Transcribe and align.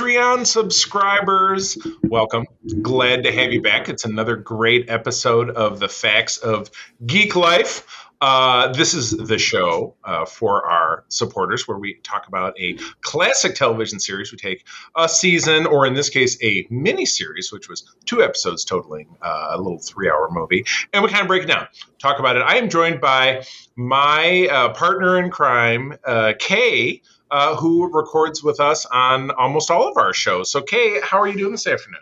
Patreon 0.00 0.46
subscribers. 0.46 1.76
Welcome. 2.04 2.46
Glad 2.80 3.24
to 3.24 3.32
have 3.32 3.52
you 3.52 3.60
back. 3.60 3.90
It's 3.90 4.06
another 4.06 4.34
great 4.34 4.88
episode 4.88 5.50
of 5.50 5.78
the 5.78 5.90
Facts 5.90 6.38
of 6.38 6.70
Geek 7.04 7.36
Life. 7.36 8.08
Uh, 8.22 8.72
this 8.72 8.94
is 8.94 9.10
the 9.10 9.36
show 9.36 9.94
uh, 10.02 10.24
for 10.24 10.64
our 10.64 11.04
supporters 11.08 11.68
where 11.68 11.76
we 11.76 12.00
talk 12.02 12.28
about 12.28 12.58
a 12.58 12.78
classic 13.02 13.54
television 13.54 14.00
series. 14.00 14.32
We 14.32 14.38
take 14.38 14.66
a 14.96 15.06
season, 15.06 15.66
or 15.66 15.84
in 15.84 15.92
this 15.92 16.08
case, 16.08 16.42
a 16.42 16.66
mini 16.70 17.04
series, 17.04 17.52
which 17.52 17.68
was 17.68 17.84
two 18.06 18.22
episodes 18.22 18.64
totaling 18.64 19.16
uh, 19.20 19.48
a 19.50 19.58
little 19.58 19.80
three 19.80 20.08
hour 20.08 20.30
movie, 20.30 20.64
and 20.94 21.02
we 21.02 21.10
kind 21.10 21.20
of 21.20 21.28
break 21.28 21.42
it 21.42 21.48
down, 21.48 21.68
talk 21.98 22.18
about 22.18 22.36
it. 22.36 22.42
I 22.42 22.56
am 22.56 22.70
joined 22.70 23.02
by 23.02 23.44
my 23.76 24.48
uh, 24.50 24.72
partner 24.72 25.22
in 25.22 25.30
crime, 25.30 25.92
uh, 26.06 26.32
Kae. 26.40 27.02
Uh, 27.30 27.54
who 27.54 27.88
records 27.92 28.42
with 28.42 28.58
us 28.58 28.86
on 28.86 29.30
almost 29.30 29.70
all 29.70 29.88
of 29.88 29.96
our 29.96 30.12
shows. 30.12 30.50
So, 30.50 30.60
Kae, 30.62 31.00
how 31.00 31.20
are 31.20 31.28
you 31.28 31.38
doing 31.38 31.52
this 31.52 31.66
afternoon? 31.66 32.00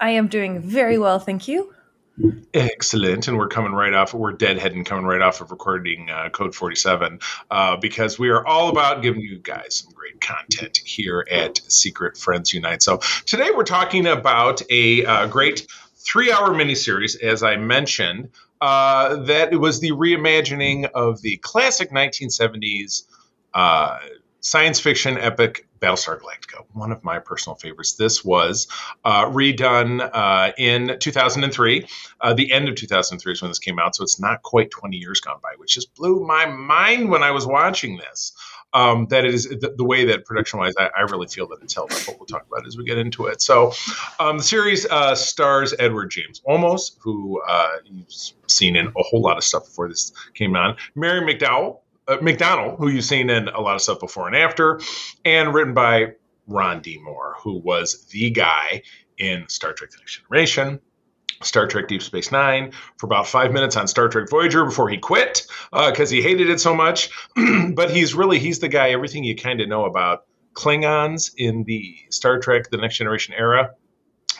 I 0.00 0.10
am 0.10 0.28
doing 0.28 0.60
very 0.60 0.98
well, 0.98 1.18
thank 1.18 1.48
you. 1.48 1.72
Excellent, 2.52 3.26
and 3.26 3.36
we're 3.36 3.48
coming 3.48 3.72
right 3.72 3.92
off. 3.92 4.14
We're 4.14 4.36
deadheading 4.36 4.86
coming 4.86 5.04
right 5.04 5.20
off 5.20 5.40
of 5.40 5.50
recording 5.50 6.08
uh, 6.10 6.28
Code 6.28 6.54
Forty 6.54 6.76
Seven 6.76 7.18
uh, 7.50 7.76
because 7.76 8.20
we 8.20 8.28
are 8.28 8.46
all 8.46 8.68
about 8.68 9.02
giving 9.02 9.20
you 9.20 9.38
guys 9.38 9.82
some 9.82 9.92
great 9.92 10.20
content 10.20 10.78
here 10.84 11.26
at 11.28 11.60
Secret 11.66 12.16
Friends 12.16 12.54
Unite. 12.54 12.82
So 12.82 12.98
today 13.26 13.48
we're 13.52 13.64
talking 13.64 14.06
about 14.06 14.62
a 14.70 15.04
uh, 15.04 15.26
great 15.26 15.66
three-hour 15.96 16.50
miniseries, 16.50 17.20
as 17.20 17.42
I 17.42 17.56
mentioned. 17.56 18.30
Uh, 18.60 19.16
that 19.24 19.52
it 19.52 19.56
was 19.56 19.80
the 19.80 19.90
reimagining 19.90 20.88
of 20.94 21.20
the 21.20 21.36
classic 21.38 21.90
1970s 21.90 23.02
uh, 23.52 23.98
science 24.44 24.78
fiction 24.78 25.16
epic 25.16 25.66
Battlestar 25.80 26.20
Galactica, 26.20 26.64
one 26.72 26.92
of 26.92 27.02
my 27.02 27.18
personal 27.18 27.56
favorites. 27.56 27.94
This 27.94 28.24
was 28.24 28.68
uh, 29.04 29.24
redone 29.24 30.08
uh, 30.12 30.52
in 30.58 30.98
2003. 30.98 31.86
Uh, 32.20 32.34
the 32.34 32.52
end 32.52 32.68
of 32.68 32.74
2003 32.74 33.32
is 33.32 33.42
when 33.42 33.50
this 33.50 33.58
came 33.58 33.78
out, 33.78 33.96
so 33.96 34.02
it's 34.02 34.20
not 34.20 34.42
quite 34.42 34.70
20 34.70 34.96
years 34.96 35.20
gone 35.20 35.38
by, 35.42 35.54
which 35.56 35.74
just 35.74 35.94
blew 35.94 36.24
my 36.24 36.46
mind 36.46 37.10
when 37.10 37.22
I 37.22 37.30
was 37.32 37.46
watching 37.46 37.96
this. 37.96 38.32
Um, 38.74 39.06
that 39.10 39.24
is 39.24 39.48
the, 39.48 39.72
the 39.76 39.84
way 39.84 40.04
that 40.06 40.24
production 40.24 40.58
wise, 40.58 40.74
I, 40.76 40.90
I, 40.96 41.02
really 41.02 41.28
feel 41.28 41.46
that 41.48 41.62
it's 41.62 41.72
held 41.74 41.92
up. 41.92 42.00
But 42.06 42.18
we'll 42.18 42.26
talk 42.26 42.44
about 42.50 42.66
as 42.66 42.76
we 42.76 42.84
get 42.84 42.98
into 42.98 43.26
it. 43.26 43.40
So, 43.40 43.72
um, 44.18 44.38
the 44.38 44.42
series 44.42 44.84
uh, 44.86 45.14
stars 45.14 45.72
Edward 45.78 46.10
James 46.10 46.40
Olmos, 46.48 46.96
who 46.98 47.40
uh, 47.46 47.68
you've 47.84 48.12
seen 48.48 48.74
in 48.74 48.88
a 48.88 49.02
whole 49.02 49.20
lot 49.20 49.36
of 49.36 49.44
stuff 49.44 49.66
before 49.66 49.88
this 49.88 50.12
came 50.34 50.56
on. 50.56 50.76
Mary 50.96 51.20
McDowell, 51.20 51.82
uh, 52.08 52.18
McDonnell, 52.18 52.76
who 52.78 52.88
you've 52.88 53.04
seen 53.04 53.30
in 53.30 53.48
a 53.48 53.60
lot 53.60 53.74
of 53.74 53.82
stuff 53.82 54.00
before 54.00 54.26
and 54.26 54.36
after, 54.36 54.80
and 55.24 55.54
written 55.54 55.74
by 55.74 56.12
Ron 56.46 56.80
D. 56.80 56.98
Moore, 57.02 57.36
who 57.38 57.58
was 57.58 58.06
the 58.06 58.30
guy 58.30 58.82
in 59.18 59.48
Star 59.48 59.72
Trek 59.72 59.90
The 59.90 59.98
Next 59.98 60.20
Generation, 60.20 60.80
Star 61.42 61.66
Trek 61.66 61.88
Deep 61.88 62.02
Space 62.02 62.30
Nine 62.32 62.72
for 62.96 63.06
about 63.06 63.26
five 63.26 63.52
minutes 63.52 63.76
on 63.76 63.88
Star 63.88 64.08
Trek 64.08 64.28
Voyager 64.28 64.64
before 64.64 64.88
he 64.88 64.98
quit 64.98 65.46
because 65.72 66.10
uh, 66.10 66.14
he 66.14 66.22
hated 66.22 66.50
it 66.50 66.60
so 66.60 66.74
much. 66.74 67.10
but 67.74 67.90
he's 67.90 68.14
really 68.14 68.38
he's 68.38 68.60
the 68.60 68.68
guy. 68.68 68.90
Everything 68.90 69.24
you 69.24 69.36
kind 69.36 69.60
of 69.60 69.68
know 69.68 69.84
about 69.84 70.24
Klingons 70.54 71.32
in 71.36 71.64
the 71.64 71.96
Star 72.10 72.38
Trek 72.38 72.70
The 72.70 72.76
Next 72.76 72.96
Generation 72.96 73.34
era 73.36 73.74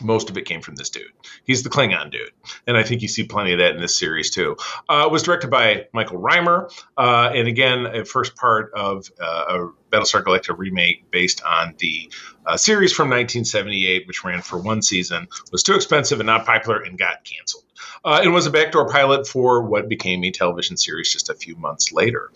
most 0.03 0.31
of 0.31 0.37
it 0.37 0.45
came 0.45 0.61
from 0.61 0.75
this 0.77 0.91
dude. 0.91 1.12
He's 1.45 1.63
the 1.63 1.70
Klingon 1.70 2.11
dude, 2.11 2.30
and 2.67 2.77
I 2.77 2.83
think 2.83 3.02
you 3.02 3.08
see 3.08 3.24
plenty 3.24 3.52
of 3.52 3.58
that 3.58 3.74
in 3.74 3.80
this 3.80 3.96
series 3.96 4.30
too. 4.30 4.57
Uh, 4.89 5.05
it 5.07 5.13
was 5.13 5.23
directed 5.23 5.51
by 5.51 5.86
Michael 5.92 6.18
Rymer, 6.18 6.70
uh, 6.96 7.30
and 7.35 7.48
again, 7.48 7.86
a 7.86 8.05
first 8.05 8.36
part 8.36 8.73
of 8.74 9.11
uh, 9.20 9.45
a 9.48 9.95
Battlestar 9.95 10.23
Galactica 10.23 10.57
remake 10.57 11.11
based 11.11 11.42
on 11.45 11.74
the 11.79 12.11
uh, 12.46 12.57
series 12.57 12.92
from 12.92 13.08
1978, 13.08 14.07
which 14.07 14.24
ran 14.24 14.42
for 14.42 14.58
one 14.58 14.83
season, 14.83 15.29
was 15.52 15.63
too 15.63 15.74
expensive 15.74 16.20
and 16.20 16.27
not 16.27 16.45
popular, 16.45 16.80
and 16.80 16.98
got 16.98 17.24
canceled. 17.24 17.64
Uh, 18.05 18.20
and 18.23 18.33
was 18.33 18.47
a 18.47 18.51
backdoor 18.51 18.89
pilot 18.91 19.27
for 19.27 19.63
what 19.63 19.89
became 19.89 20.23
a 20.24 20.30
television 20.30 20.77
series 20.77 21.11
just 21.11 21.30
a 21.30 21.35
few 21.35 21.57
months 21.57 21.91
later. 21.91 22.30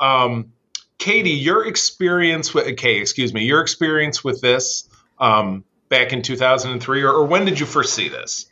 Um, 0.00 0.52
Katie, 0.98 1.30
your 1.30 1.66
experience 1.66 2.54
with 2.54 2.66
okay, 2.68 2.98
excuse 2.98 3.32
me, 3.34 3.44
your 3.44 3.60
experience 3.60 4.22
with 4.22 4.40
this. 4.40 4.88
Um, 5.18 5.64
back 5.92 6.12
in 6.12 6.22
2003, 6.22 7.02
or, 7.02 7.12
or 7.12 7.24
when 7.26 7.44
did 7.44 7.60
you 7.60 7.66
first 7.66 7.94
see 7.94 8.08
this? 8.08 8.46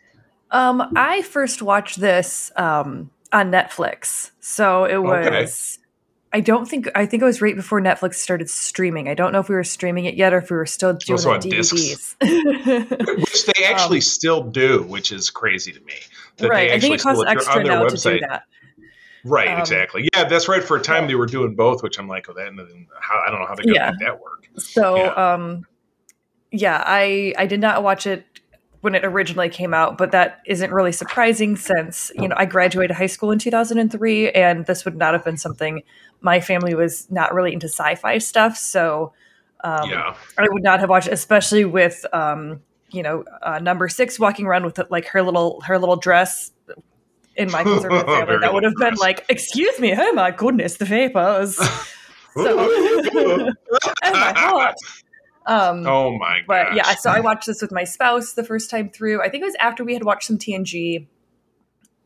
Um, 0.52 0.92
I 0.94 1.22
first 1.22 1.62
watched 1.62 1.98
this 1.98 2.52
um, 2.54 3.10
on 3.32 3.50
Netflix. 3.50 4.30
So 4.40 4.84
it 4.84 4.98
was. 4.98 5.26
Okay. 5.26 5.86
I 6.32 6.38
don't 6.38 6.68
think 6.68 6.88
I 6.94 7.06
think 7.06 7.22
it 7.22 7.26
was 7.26 7.42
right 7.42 7.56
before 7.56 7.80
Netflix 7.80 8.14
started 8.14 8.48
streaming. 8.48 9.08
I 9.08 9.14
don't 9.14 9.32
know 9.32 9.40
if 9.40 9.48
we 9.48 9.56
were 9.56 9.64
streaming 9.64 10.04
it 10.04 10.14
yet 10.14 10.32
or 10.32 10.38
if 10.38 10.48
we 10.48 10.56
were 10.56 10.66
still 10.66 10.92
doing 10.92 11.18
also 11.18 11.32
on 11.32 11.40
DVDs. 11.40 12.14
which 13.18 13.46
they 13.46 13.64
actually 13.64 13.96
um, 13.98 14.02
still 14.02 14.42
do, 14.44 14.84
which 14.84 15.10
is 15.10 15.28
crazy 15.28 15.72
to 15.72 15.80
me. 15.80 15.94
right. 16.40 16.70
I 16.70 16.78
think 16.78 16.94
it 16.94 17.00
costs 17.00 17.24
extra 17.26 17.64
now 17.64 17.82
website. 17.82 18.02
to 18.02 18.20
do 18.20 18.26
that. 18.28 18.44
Right, 19.24 19.48
um, 19.48 19.60
exactly. 19.60 20.08
Yeah, 20.14 20.24
that's 20.24 20.48
right. 20.48 20.62
For 20.62 20.76
a 20.76 20.80
time, 20.80 21.06
they 21.06 21.14
were 21.14 21.26
doing 21.26 21.54
both, 21.54 21.82
which 21.82 21.98
I'm 21.98 22.08
like, 22.08 22.28
oh, 22.30 22.32
that, 22.34 22.52
how, 23.00 23.22
I 23.26 23.30
don't 23.30 23.40
know 23.40 23.46
how 23.46 23.54
they 23.54 23.64
could 23.64 23.74
yeah. 23.74 23.90
make 23.90 24.00
that 24.00 24.20
work. 24.20 24.48
So, 24.56 24.96
yeah. 24.96 25.32
um, 25.34 25.66
yeah, 26.52 26.82
I 26.84 27.34
I 27.38 27.46
did 27.46 27.60
not 27.60 27.82
watch 27.82 28.06
it 28.06 28.24
when 28.80 28.94
it 28.94 29.04
originally 29.04 29.50
came 29.50 29.74
out, 29.74 29.98
but 29.98 30.12
that 30.12 30.40
isn't 30.46 30.72
really 30.72 30.92
surprising 30.92 31.54
since, 31.54 32.10
you 32.14 32.26
know, 32.26 32.34
I 32.38 32.46
graduated 32.46 32.96
high 32.96 33.08
school 33.08 33.30
in 33.30 33.38
2003 33.38 34.30
and 34.30 34.64
this 34.64 34.86
would 34.86 34.96
not 34.96 35.12
have 35.12 35.22
been 35.22 35.36
something 35.36 35.82
my 36.22 36.40
family 36.40 36.74
was 36.74 37.10
not 37.10 37.34
really 37.34 37.52
into 37.52 37.66
sci-fi 37.66 38.16
stuff, 38.18 38.56
so 38.56 39.12
um, 39.64 39.90
yeah. 39.90 40.16
I 40.38 40.46
would 40.50 40.62
not 40.62 40.80
have 40.80 40.88
watched 40.88 41.08
especially 41.08 41.66
with 41.66 42.06
um, 42.14 42.62
you 42.90 43.02
know, 43.02 43.24
uh, 43.42 43.58
number 43.58 43.88
6 43.88 44.18
walking 44.18 44.46
around 44.46 44.64
with 44.64 44.80
like 44.90 45.06
her 45.08 45.22
little 45.22 45.60
her 45.62 45.78
little 45.78 45.96
dress 45.96 46.50
in 47.36 47.50
my 47.50 47.62
conservative 47.64 48.06
family 48.06 48.38
that 48.38 48.52
would 48.52 48.64
have 48.64 48.74
been 48.76 48.94
like, 48.94 49.24
"Excuse 49.28 49.78
me, 49.78 49.94
oh 49.96 50.12
my 50.12 50.30
goodness, 50.30 50.76
the 50.76 50.84
vapors." 50.84 51.56
so, 51.56 51.64
oh 52.36 53.52
my 54.04 54.32
heart. 54.36 54.74
Um, 55.46 55.86
oh 55.86 56.18
my 56.18 56.40
god! 56.40 56.46
But 56.46 56.74
yeah, 56.74 56.94
so 56.94 57.10
I 57.10 57.20
watched 57.20 57.46
this 57.46 57.62
with 57.62 57.72
my 57.72 57.84
spouse 57.84 58.34
the 58.34 58.44
first 58.44 58.70
time 58.70 58.90
through. 58.90 59.22
I 59.22 59.28
think 59.28 59.42
it 59.42 59.46
was 59.46 59.56
after 59.56 59.84
we 59.84 59.94
had 59.94 60.04
watched 60.04 60.24
some 60.24 60.38
TNG, 60.38 61.06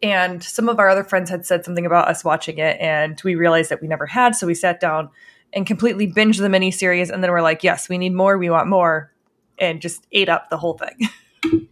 and 0.02 0.42
some 0.42 0.68
of 0.68 0.78
our 0.78 0.88
other 0.88 1.04
friends 1.04 1.30
had 1.30 1.44
said 1.44 1.64
something 1.64 1.84
about 1.84 2.08
us 2.08 2.24
watching 2.24 2.58
it, 2.58 2.78
and 2.80 3.20
we 3.24 3.34
realized 3.34 3.70
that 3.70 3.82
we 3.82 3.88
never 3.88 4.06
had. 4.06 4.36
So 4.36 4.46
we 4.46 4.54
sat 4.54 4.80
down 4.80 5.10
and 5.52 5.66
completely 5.66 6.06
binged 6.06 6.38
the 6.38 6.48
miniseries, 6.48 7.10
and 7.10 7.22
then 7.24 7.30
we're 7.30 7.42
like, 7.42 7.64
"Yes, 7.64 7.88
we 7.88 7.98
need 7.98 8.14
more. 8.14 8.38
We 8.38 8.50
want 8.50 8.68
more," 8.68 9.12
and 9.58 9.80
just 9.80 10.06
ate 10.12 10.28
up 10.28 10.48
the 10.50 10.56
whole 10.56 10.78
thing. 10.78 11.08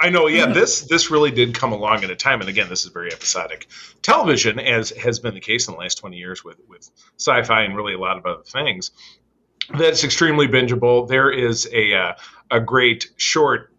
I 0.00 0.08
know, 0.08 0.28
yeah. 0.28 0.46
This 0.46 0.82
this 0.82 1.10
really 1.10 1.30
did 1.30 1.54
come 1.54 1.72
along 1.72 2.04
at 2.04 2.10
a 2.10 2.16
time, 2.16 2.40
and 2.40 2.48
again, 2.48 2.68
this 2.70 2.86
is 2.86 2.90
very 2.90 3.12
episodic 3.12 3.66
television, 4.00 4.58
as 4.58 4.90
has 4.90 5.20
been 5.20 5.34
the 5.34 5.40
case 5.40 5.68
in 5.68 5.74
the 5.74 5.80
last 5.80 5.96
twenty 5.96 6.16
years 6.16 6.42
with 6.42 6.58
with 6.68 6.90
sci-fi 7.18 7.62
and 7.62 7.76
really 7.76 7.92
a 7.92 7.98
lot 7.98 8.16
of 8.16 8.24
other 8.24 8.42
things 8.44 8.90
that's 9.78 10.04
extremely 10.04 10.48
bingeable. 10.48 11.08
There 11.08 11.30
is 11.30 11.68
a 11.72 11.94
uh, 11.94 12.12
a 12.50 12.60
great 12.60 13.10
short 13.16 13.72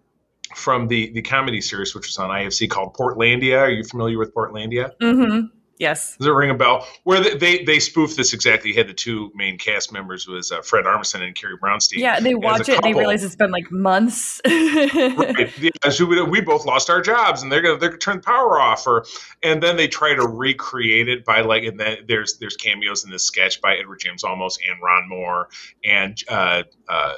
from 0.56 0.88
the 0.88 1.12
the 1.12 1.22
comedy 1.22 1.62
series, 1.62 1.96
which 1.96 2.08
was 2.08 2.18
on 2.18 2.30
IFC 2.30 2.70
called 2.70 2.96
Portlandia. 2.96 3.60
Are 3.60 3.70
you 3.70 3.84
familiar 3.84 4.18
with 4.18 4.34
Portlandia? 4.34 4.92
Mm-hmm. 5.02 5.48
Yes. 5.84 6.16
Does 6.16 6.28
it 6.28 6.32
ring 6.32 6.50
a 6.50 6.54
bell? 6.54 6.88
Where 7.04 7.20
they 7.20 7.36
they, 7.36 7.64
they 7.66 7.80
spoof 7.80 8.16
this 8.16 8.32
exactly. 8.32 8.70
You 8.70 8.78
had 8.78 8.88
the 8.88 8.94
two 8.94 9.34
main 9.36 9.58
cast 9.58 9.92
members 9.92 10.26
was 10.26 10.50
uh, 10.50 10.62
Fred 10.62 10.86
Armisen 10.86 11.22
and 11.22 11.36
Carrie 11.36 11.58
Brownstein. 11.58 11.98
Yeah, 11.98 12.22
they 12.22 12.36
watch 12.36 12.70
it 12.70 12.76
and 12.76 12.84
they 12.86 12.94
realize 12.94 13.22
it's 13.22 13.36
been 13.36 13.52
like 13.52 13.70
months. 13.70 14.40
right. 14.48 15.52
Yeah, 15.60 15.90
so 15.90 16.06
we, 16.06 16.22
we, 16.24 16.40
both 16.40 16.66
lost 16.66 16.90
our 16.90 17.02
jobs 17.02 17.44
and 17.44 17.52
they're 17.52 17.62
gonna 17.62 17.78
they're 17.78 17.90
gonna 17.90 18.00
turn 18.00 18.16
the 18.16 18.22
power 18.22 18.62
off, 18.62 18.88
or 18.88 19.06
and 19.44 19.62
then 19.62 19.76
they 19.76 19.90
try 19.90 20.16
to 20.16 20.26
recreate 20.26 21.10
it 21.10 21.26
by 21.26 21.42
like 21.42 21.64
and 21.64 21.78
then 21.78 21.98
there's 22.08 22.38
there's 22.38 22.56
cameos 22.56 23.04
in 23.04 23.12
this 23.12 23.26
sketch 23.26 23.60
by 23.60 23.76
Edward 23.76 24.00
James 24.00 24.24
Olmos 24.24 24.58
and 24.66 24.82
Ron 24.82 25.10
Moore 25.10 25.50
and. 25.84 26.18
Uh, 26.30 26.64
uh, 26.88 27.16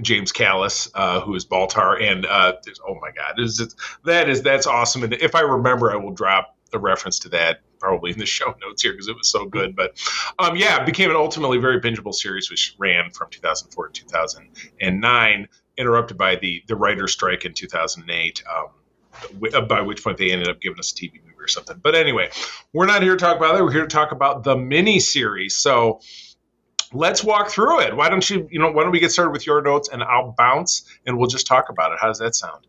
James 0.00 0.30
Callis, 0.30 0.88
uh, 0.94 1.20
who 1.22 1.34
is 1.34 1.44
Baltar, 1.44 2.00
and 2.00 2.24
uh, 2.24 2.52
oh 2.86 2.94
my 3.00 3.10
God, 3.10 3.40
is 3.40 3.74
that 4.04 4.28
is 4.28 4.42
that's 4.42 4.64
awesome. 4.64 5.02
And 5.02 5.14
if 5.14 5.34
I 5.34 5.40
remember, 5.40 5.90
I 5.90 5.96
will 5.96 6.12
drop 6.12 6.54
a 6.72 6.78
reference 6.78 7.18
to 7.20 7.28
that 7.30 7.60
probably 7.78 8.12
in 8.12 8.18
the 8.18 8.26
show 8.38 8.54
notes 8.60 8.82
here 8.82 8.92
because 8.92 9.08
it 9.08 9.16
was 9.16 9.30
so 9.30 9.44
good. 9.46 9.76
But 9.76 9.98
um, 10.38 10.56
yeah, 10.56 10.80
it 10.80 10.86
became 10.86 11.10
an 11.10 11.16
ultimately 11.16 11.58
very 11.58 11.80
bingeable 11.80 12.14
series, 12.14 12.50
which 12.50 12.74
ran 12.78 13.10
from 13.10 13.30
2004 13.30 13.88
to 13.88 13.92
2009, 14.02 15.48
interrupted 15.76 16.18
by 16.18 16.36
the 16.36 16.62
the 16.66 16.76
writer's 16.76 17.12
strike 17.12 17.44
in 17.44 17.54
2008. 17.54 18.42
Um, 18.52 18.68
uh, 19.52 19.60
by 19.62 19.80
which 19.80 20.04
point 20.04 20.16
they 20.16 20.30
ended 20.30 20.48
up 20.48 20.60
giving 20.60 20.78
us 20.78 20.92
a 20.92 20.94
TV 20.94 21.14
movie 21.24 21.34
or 21.40 21.48
something. 21.48 21.80
But 21.82 21.96
anyway, 21.96 22.30
we're 22.72 22.86
not 22.86 23.02
here 23.02 23.16
to 23.16 23.18
talk 23.18 23.36
about 23.36 23.54
that. 23.54 23.64
We're 23.64 23.72
here 23.72 23.82
to 23.82 23.88
talk 23.88 24.12
about 24.12 24.44
the 24.44 24.56
mini 24.56 25.00
series. 25.00 25.56
So 25.56 26.00
let's 26.92 27.24
walk 27.24 27.48
through 27.50 27.80
it. 27.80 27.96
Why 27.96 28.08
don't 28.08 28.28
you, 28.28 28.48
you 28.50 28.58
know, 28.58 28.70
why 28.70 28.82
don't 28.82 28.92
we 28.92 29.00
get 29.00 29.10
started 29.10 29.32
with 29.32 29.46
your 29.46 29.60
notes 29.60 29.88
and 29.88 30.02
I'll 30.02 30.34
bounce 30.36 30.84
and 31.06 31.18
we'll 31.18 31.26
just 31.26 31.46
talk 31.46 31.68
about 31.68 31.92
it. 31.92 31.98
How 32.00 32.06
does 32.06 32.18
that 32.18 32.34
sound? 32.34 32.66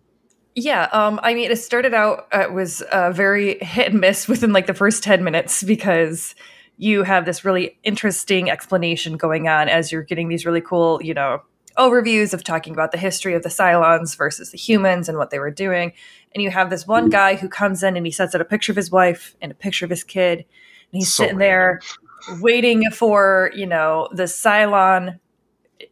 Yeah, 0.62 0.90
um, 0.92 1.22
I 1.24 1.34
mean, 1.34 1.52
it 1.52 1.56
started 1.56 1.94
out 1.94 2.28
uh, 2.34 2.42
it 2.42 2.52
was 2.52 2.82
uh, 2.82 3.12
very 3.12 3.60
hit 3.60 3.94
and 3.94 4.02
miss 4.02 4.28
within 4.28 4.52
like 4.52 4.68
the 4.68 4.74
first 4.74 5.04
ten 5.04 5.24
minutes 5.24 5.64
because 5.64 6.36
you 6.76 7.04
have 7.04 7.26
this 7.26 7.46
really 7.46 7.78
interesting 7.84 8.50
explanation 8.50 9.16
going 9.16 9.48
on 9.48 9.70
as 9.70 9.90
you're 9.90 10.04
getting 10.04 10.28
these 10.28 10.46
really 10.46 10.60
cool, 10.60 11.02
you 11.02 11.14
know, 11.14 11.42
overviews 11.78 12.34
of 12.34 12.44
talking 12.44 12.74
about 12.74 12.92
the 12.92 12.98
history 12.98 13.34
of 13.34 13.44
the 13.44 13.50
Cylons 13.50 14.18
versus 14.18 14.52
the 14.52 14.58
humans 14.58 15.08
and 15.08 15.18
what 15.18 15.30
they 15.30 15.40
were 15.40 15.52
doing. 15.52 15.94
And 16.34 16.44
you 16.44 16.50
have 16.52 16.70
this 16.70 16.86
one 16.86 17.10
guy 17.10 17.36
who 17.36 17.48
comes 17.48 17.82
in 17.82 17.96
and 17.96 18.06
he 18.06 18.12
sets 18.12 18.36
out 18.36 18.42
a 18.42 18.46
picture 18.46 18.74
of 18.74 18.76
his 18.76 18.92
wife 18.92 19.36
and 19.42 19.54
a 19.54 19.56
picture 19.56 19.86
of 19.86 19.92
his 19.92 20.04
kid. 20.04 20.40
And 20.40 20.46
he's 20.92 21.12
so 21.12 21.24
sitting 21.24 21.38
random. 21.38 21.40
there 21.40 22.40
waiting 22.42 22.92
for, 22.92 23.52
you 23.56 23.66
know, 23.66 24.10
the 24.12 24.24
Cylon 24.24 25.20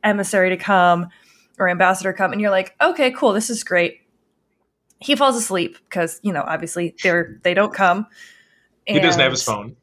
emissary 0.04 0.50
to 0.50 0.58
come 0.58 1.08
or 1.58 1.70
ambassador 1.70 2.12
come. 2.12 2.34
And 2.34 2.42
you're 2.42 2.52
like, 2.52 2.76
okay, 2.82 3.12
cool, 3.12 3.32
this 3.32 3.50
is 3.50 3.64
great. 3.64 4.02
He 5.00 5.16
falls 5.16 5.36
asleep 5.36 5.78
because, 5.90 6.20
you 6.24 6.34
know, 6.34 6.44
obviously 6.46 6.96
they're 7.04 7.40
they 7.44 7.54
don't 7.54 7.74
come. 7.74 8.08
he 8.86 9.00
doesn't 9.00 9.22
have 9.22 9.32
his 9.32 9.44
phone. 9.44 9.76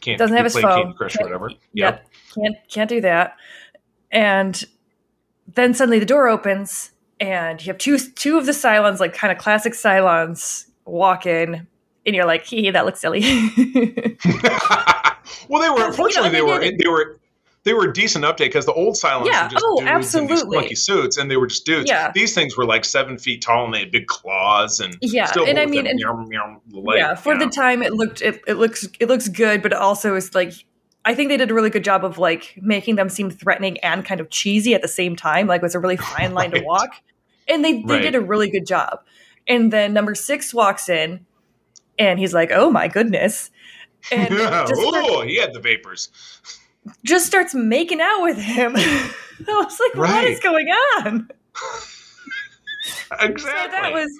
Can't 0.00 0.18
doesn't 0.18 0.36
have 0.36 0.44
his 0.44 0.54
phone. 0.54 0.82
Candy 0.82 0.94
Crush 0.96 1.16
or 1.20 1.24
whatever. 1.24 1.50
Yep. 1.50 1.58
yep. 1.74 2.06
Can't 2.34 2.56
can't 2.68 2.88
do 2.88 3.00
that. 3.00 3.36
And 4.10 4.64
then 5.54 5.74
suddenly 5.74 5.98
the 5.98 6.06
door 6.06 6.28
opens 6.28 6.92
and 7.20 7.60
you 7.60 7.70
have 7.70 7.78
two 7.78 7.98
two 7.98 8.38
of 8.38 8.46
the 8.46 8.52
Cylons, 8.52 8.98
like 8.98 9.14
kind 9.14 9.30
of 9.30 9.38
classic 9.38 9.74
Cylons, 9.74 10.66
walk 10.86 11.26
in, 11.26 11.66
and 12.06 12.16
you're 12.16 12.24
like, 12.24 12.46
"Hee, 12.46 12.70
that 12.70 12.86
looks 12.86 13.00
silly." 13.00 13.20
well, 15.48 15.62
they 15.62 15.70
were 15.70 15.86
unfortunately 15.86 16.36
you 16.36 16.46
know, 16.46 16.58
they, 16.58 16.70
they 16.70 16.76
were 16.76 16.80
they 16.80 16.88
were 16.88 17.19
they 17.64 17.74
were 17.74 17.90
a 17.90 17.92
decent 17.92 18.24
update 18.24 18.38
because 18.38 18.64
the 18.64 18.72
old 18.72 18.94
Cylons 18.94 19.26
yeah. 19.26 19.44
were 19.44 19.50
just 19.50 19.64
oh, 19.66 19.76
dudes 19.78 19.90
absolutely. 19.90 20.32
in 20.32 20.36
these 20.36 20.46
monkey 20.46 20.74
suits, 20.74 21.18
and 21.18 21.30
they 21.30 21.36
were 21.36 21.46
just 21.46 21.66
dudes. 21.66 21.90
Yeah. 21.90 22.10
These 22.14 22.34
things 22.34 22.56
were 22.56 22.64
like 22.64 22.84
seven 22.84 23.18
feet 23.18 23.42
tall, 23.42 23.66
and 23.66 23.74
they 23.74 23.80
had 23.80 23.90
big 23.90 24.06
claws, 24.06 24.80
and 24.80 24.96
yeah, 25.02 25.30
and 25.46 25.58
I 25.58 25.66
mean, 25.66 25.86
and, 25.86 25.98
meow, 25.98 26.24
meow, 26.26 26.60
leg, 26.72 26.98
yeah, 26.98 27.14
for 27.14 27.36
the 27.36 27.46
know. 27.46 27.50
time 27.50 27.82
it 27.82 27.92
looked 27.92 28.22
it, 28.22 28.40
it 28.46 28.54
looks 28.54 28.88
it 28.98 29.08
looks 29.08 29.28
good, 29.28 29.62
but 29.62 29.72
it 29.72 29.78
also 29.78 30.14
is 30.14 30.34
like 30.34 30.54
I 31.04 31.14
think 31.14 31.28
they 31.28 31.36
did 31.36 31.50
a 31.50 31.54
really 31.54 31.70
good 31.70 31.84
job 31.84 32.04
of 32.04 32.18
like 32.18 32.58
making 32.62 32.96
them 32.96 33.10
seem 33.10 33.30
threatening 33.30 33.78
and 33.80 34.04
kind 34.04 34.20
of 34.20 34.30
cheesy 34.30 34.74
at 34.74 34.80
the 34.80 34.88
same 34.88 35.14
time. 35.14 35.46
Like 35.46 35.58
it 35.58 35.62
was 35.62 35.74
a 35.74 35.80
really 35.80 35.96
fine 35.96 36.32
line 36.32 36.52
right. 36.52 36.60
to 36.60 36.66
walk, 36.66 36.90
and 37.46 37.62
they 37.62 37.82
they 37.82 37.94
right. 37.94 38.02
did 38.02 38.14
a 38.14 38.20
really 38.20 38.50
good 38.50 38.66
job. 38.66 39.00
And 39.46 39.70
then 39.70 39.92
number 39.92 40.14
six 40.14 40.54
walks 40.54 40.88
in, 40.88 41.26
and 41.98 42.18
he's 42.18 42.32
like, 42.32 42.52
"Oh 42.52 42.70
my 42.70 42.88
goodness!" 42.88 43.50
And 44.10 44.28
oh, 44.32 45.22
he 45.26 45.36
had 45.36 45.52
the 45.52 45.60
vapors 45.60 46.08
just 47.04 47.26
starts 47.26 47.54
making 47.54 48.00
out 48.00 48.22
with 48.22 48.38
him. 48.38 48.74
I 48.76 49.12
was 49.46 49.80
like, 49.80 49.96
right. 49.96 50.14
what 50.14 50.24
is 50.24 50.40
going 50.40 50.68
on? 50.68 51.30
exactly. 53.20 53.40
So 53.40 53.46
that 53.46 53.92
was 53.92 54.10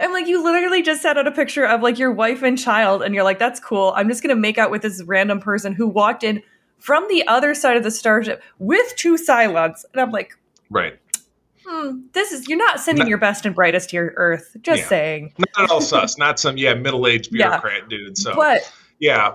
I'm 0.00 0.12
like, 0.12 0.26
you 0.26 0.42
literally 0.42 0.82
just 0.82 1.00
set 1.00 1.16
out 1.16 1.28
a 1.28 1.32
picture 1.32 1.64
of 1.64 1.80
like 1.80 1.98
your 1.98 2.10
wife 2.10 2.42
and 2.42 2.58
child, 2.58 3.02
and 3.02 3.14
you're 3.14 3.22
like, 3.22 3.38
that's 3.38 3.60
cool. 3.60 3.92
I'm 3.94 4.08
just 4.08 4.22
gonna 4.22 4.34
make 4.34 4.58
out 4.58 4.70
with 4.70 4.82
this 4.82 5.02
random 5.04 5.40
person 5.40 5.72
who 5.72 5.86
walked 5.86 6.24
in 6.24 6.42
from 6.78 7.06
the 7.08 7.26
other 7.28 7.54
side 7.54 7.76
of 7.76 7.84
the 7.84 7.90
starship 7.90 8.42
with 8.58 8.94
two 8.96 9.14
Cylons. 9.14 9.84
And 9.92 10.00
I'm 10.00 10.10
like, 10.10 10.36
Right. 10.72 10.98
Hmm, 11.64 12.00
this 12.12 12.32
is 12.32 12.48
you're 12.48 12.58
not 12.58 12.80
sending 12.80 13.04
not, 13.04 13.08
your 13.08 13.18
best 13.18 13.46
and 13.46 13.54
brightest 13.54 13.90
to 13.90 13.96
your 13.96 14.14
Earth. 14.16 14.56
Just 14.62 14.82
yeah. 14.82 14.88
saying. 14.88 15.34
Not 15.58 15.70
all 15.70 15.80
sus. 15.80 16.18
Not 16.18 16.40
some 16.40 16.56
yeah 16.56 16.74
middle 16.74 17.06
aged 17.06 17.30
bureaucrat 17.32 17.82
yeah. 17.82 17.88
dude. 17.88 18.18
So, 18.18 18.34
but 18.34 18.72
yeah, 18.98 19.34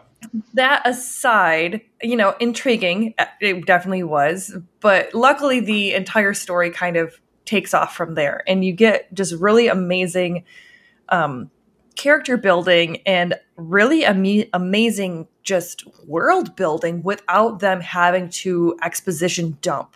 that 0.53 0.81
aside, 0.87 1.81
you 2.01 2.15
know, 2.15 2.35
intriguing, 2.39 3.13
uh, 3.17 3.25
it 3.39 3.65
definitely 3.65 4.03
was. 4.03 4.55
But 4.79 5.13
luckily, 5.13 5.59
the 5.59 5.93
entire 5.93 6.33
story 6.33 6.71
kind 6.71 6.97
of 6.97 7.19
takes 7.45 7.73
off 7.73 7.95
from 7.95 8.15
there, 8.15 8.43
and 8.47 8.63
you 8.65 8.73
get 8.73 9.13
just 9.13 9.33
really 9.35 9.67
amazing 9.67 10.43
um, 11.09 11.49
character 11.95 12.37
building 12.37 12.97
and 13.05 13.35
really 13.55 14.05
am- 14.05 14.49
amazing 14.53 15.27
just 15.43 15.83
world 16.05 16.55
building 16.55 17.01
without 17.03 17.59
them 17.59 17.81
having 17.81 18.29
to 18.29 18.77
exposition 18.83 19.57
dump 19.61 19.95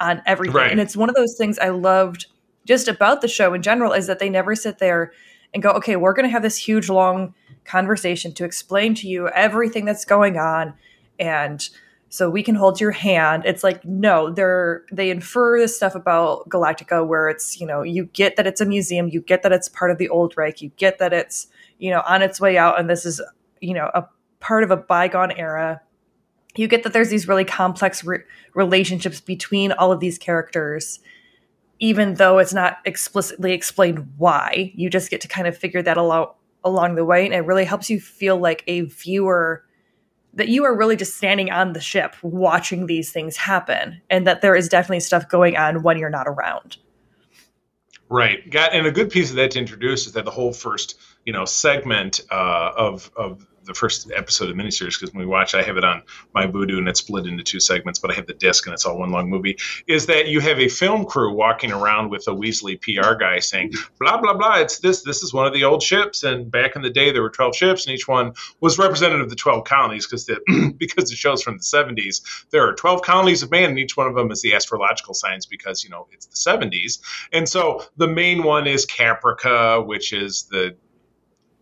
on 0.00 0.22
everything. 0.26 0.56
Right. 0.56 0.70
And 0.70 0.80
it's 0.80 0.96
one 0.96 1.08
of 1.08 1.14
those 1.14 1.36
things 1.36 1.58
I 1.58 1.68
loved 1.68 2.26
just 2.64 2.88
about 2.88 3.20
the 3.20 3.28
show 3.28 3.54
in 3.54 3.62
general 3.62 3.92
is 3.92 4.06
that 4.06 4.18
they 4.18 4.30
never 4.30 4.54
sit 4.54 4.78
there 4.78 5.12
and 5.54 5.62
go, 5.62 5.70
okay, 5.70 5.96
we're 5.96 6.12
going 6.12 6.26
to 6.26 6.32
have 6.32 6.42
this 6.42 6.56
huge 6.56 6.88
long 6.88 7.34
conversation 7.64 8.32
to 8.34 8.44
explain 8.44 8.94
to 8.94 9.08
you 9.08 9.28
everything 9.28 9.84
that's 9.84 10.04
going 10.04 10.38
on 10.38 10.74
and 11.18 11.68
so 12.10 12.30
we 12.30 12.42
can 12.42 12.54
hold 12.54 12.80
your 12.80 12.92
hand. 12.92 13.42
It's 13.44 13.62
like 13.62 13.84
no 13.84 14.30
they're 14.30 14.84
they 14.90 15.10
infer 15.10 15.58
this 15.58 15.76
stuff 15.76 15.94
about 15.94 16.48
galactica 16.48 17.06
where 17.06 17.28
it's 17.28 17.60
you 17.60 17.66
know 17.66 17.82
you 17.82 18.06
get 18.06 18.36
that 18.36 18.46
it's 18.46 18.62
a 18.62 18.64
museum 18.64 19.08
you 19.08 19.20
get 19.20 19.42
that 19.42 19.52
it's 19.52 19.68
part 19.68 19.90
of 19.90 19.98
the 19.98 20.08
old 20.08 20.34
reich 20.36 20.62
you 20.62 20.70
get 20.76 20.98
that 21.00 21.12
it's 21.12 21.48
you 21.78 21.90
know 21.90 22.02
on 22.06 22.22
its 22.22 22.40
way 22.40 22.56
out 22.56 22.80
and 22.80 22.88
this 22.88 23.04
is 23.04 23.20
you 23.60 23.74
know 23.74 23.90
a 23.94 24.06
part 24.40 24.64
of 24.64 24.70
a 24.70 24.76
bygone 24.76 25.32
era. 25.32 25.80
You 26.56 26.68
get 26.68 26.82
that 26.82 26.92
there's 26.92 27.10
these 27.10 27.28
really 27.28 27.44
complex 27.44 28.04
re- 28.04 28.20
relationships 28.54 29.20
between 29.20 29.72
all 29.72 29.92
of 29.92 30.00
these 30.00 30.18
characters 30.18 31.00
even 31.78 32.14
though 32.14 32.38
it's 32.38 32.54
not 32.54 32.78
explicitly 32.84 33.52
explained 33.52 34.06
why 34.16 34.72
you 34.74 34.90
just 34.90 35.10
get 35.10 35.20
to 35.20 35.28
kind 35.28 35.46
of 35.46 35.56
figure 35.56 35.82
that 35.82 35.98
out 35.98 36.36
along 36.64 36.96
the 36.96 37.04
way 37.04 37.24
and 37.24 37.34
it 37.34 37.40
really 37.40 37.64
helps 37.64 37.88
you 37.88 38.00
feel 38.00 38.36
like 38.36 38.64
a 38.66 38.82
viewer 38.82 39.64
that 40.34 40.48
you 40.48 40.64
are 40.64 40.76
really 40.76 40.96
just 40.96 41.16
standing 41.16 41.50
on 41.50 41.72
the 41.72 41.80
ship 41.80 42.14
watching 42.22 42.86
these 42.86 43.10
things 43.10 43.36
happen 43.36 44.00
and 44.10 44.26
that 44.26 44.42
there 44.42 44.54
is 44.54 44.68
definitely 44.68 45.00
stuff 45.00 45.28
going 45.28 45.56
on 45.56 45.82
when 45.82 45.98
you're 45.98 46.10
not 46.10 46.28
around. 46.28 46.76
Right. 48.10 48.48
Got 48.50 48.72
and 48.72 48.86
a 48.86 48.90
good 48.90 49.10
piece 49.10 49.30
of 49.30 49.36
that 49.36 49.50
to 49.52 49.58
introduce 49.58 50.06
is 50.06 50.12
that 50.12 50.24
the 50.24 50.30
whole 50.30 50.52
first 50.52 50.98
you 51.24 51.32
know 51.32 51.44
segment 51.44 52.22
uh, 52.30 52.72
of 52.76 53.10
of 53.16 53.46
the 53.68 53.74
first 53.74 54.10
episode 54.16 54.50
of 54.50 54.56
the 54.56 54.62
miniseries 54.62 54.98
because 54.98 55.12
when 55.12 55.20
we 55.20 55.26
watch, 55.26 55.54
I 55.54 55.62
have 55.62 55.76
it 55.76 55.84
on 55.84 56.02
my 56.34 56.46
Vudu 56.46 56.78
and 56.78 56.88
it's 56.88 57.00
split 57.00 57.26
into 57.26 57.44
two 57.44 57.60
segments, 57.60 57.98
but 57.98 58.10
I 58.10 58.14
have 58.14 58.26
the 58.26 58.34
disc 58.34 58.66
and 58.66 58.74
it's 58.74 58.84
all 58.84 58.98
one 58.98 59.12
long 59.12 59.30
movie. 59.30 59.56
Is 59.86 60.06
that 60.06 60.26
you 60.28 60.40
have 60.40 60.58
a 60.58 60.68
film 60.68 61.04
crew 61.04 61.34
walking 61.34 61.70
around 61.70 62.10
with 62.10 62.26
a 62.26 62.32
Weasley 62.32 62.80
PR 62.80 63.14
guy 63.14 63.38
saying 63.38 63.72
blah 64.00 64.20
blah 64.20 64.34
blah. 64.34 64.56
It's 64.56 64.80
this. 64.80 65.02
This 65.02 65.22
is 65.22 65.32
one 65.32 65.46
of 65.46 65.52
the 65.52 65.64
old 65.64 65.82
ships, 65.82 66.24
and 66.24 66.50
back 66.50 66.74
in 66.74 66.82
the 66.82 66.90
day 66.90 67.12
there 67.12 67.22
were 67.22 67.30
twelve 67.30 67.54
ships, 67.54 67.86
and 67.86 67.94
each 67.94 68.08
one 68.08 68.32
was 68.60 68.78
representative 68.78 69.24
of 69.24 69.30
the 69.30 69.36
twelve 69.36 69.64
colonies 69.64 70.06
because 70.06 70.26
the 70.26 70.74
because 70.78 71.10
the 71.10 71.16
show's 71.16 71.42
from 71.42 71.58
the 71.58 71.62
seventies. 71.62 72.22
There 72.50 72.66
are 72.66 72.74
twelve 72.74 73.02
colonies 73.02 73.42
of 73.42 73.50
man, 73.50 73.70
and 73.70 73.78
each 73.78 73.96
one 73.96 74.06
of 74.06 74.14
them 74.14 74.30
is 74.30 74.42
the 74.42 74.54
astrological 74.54 75.14
signs 75.14 75.46
because 75.46 75.84
you 75.84 75.90
know 75.90 76.08
it's 76.10 76.26
the 76.26 76.36
seventies. 76.36 77.00
And 77.32 77.48
so 77.48 77.84
the 77.96 78.08
main 78.08 78.42
one 78.42 78.66
is 78.66 78.86
Caprica, 78.86 79.86
which 79.86 80.12
is 80.12 80.44
the 80.50 80.76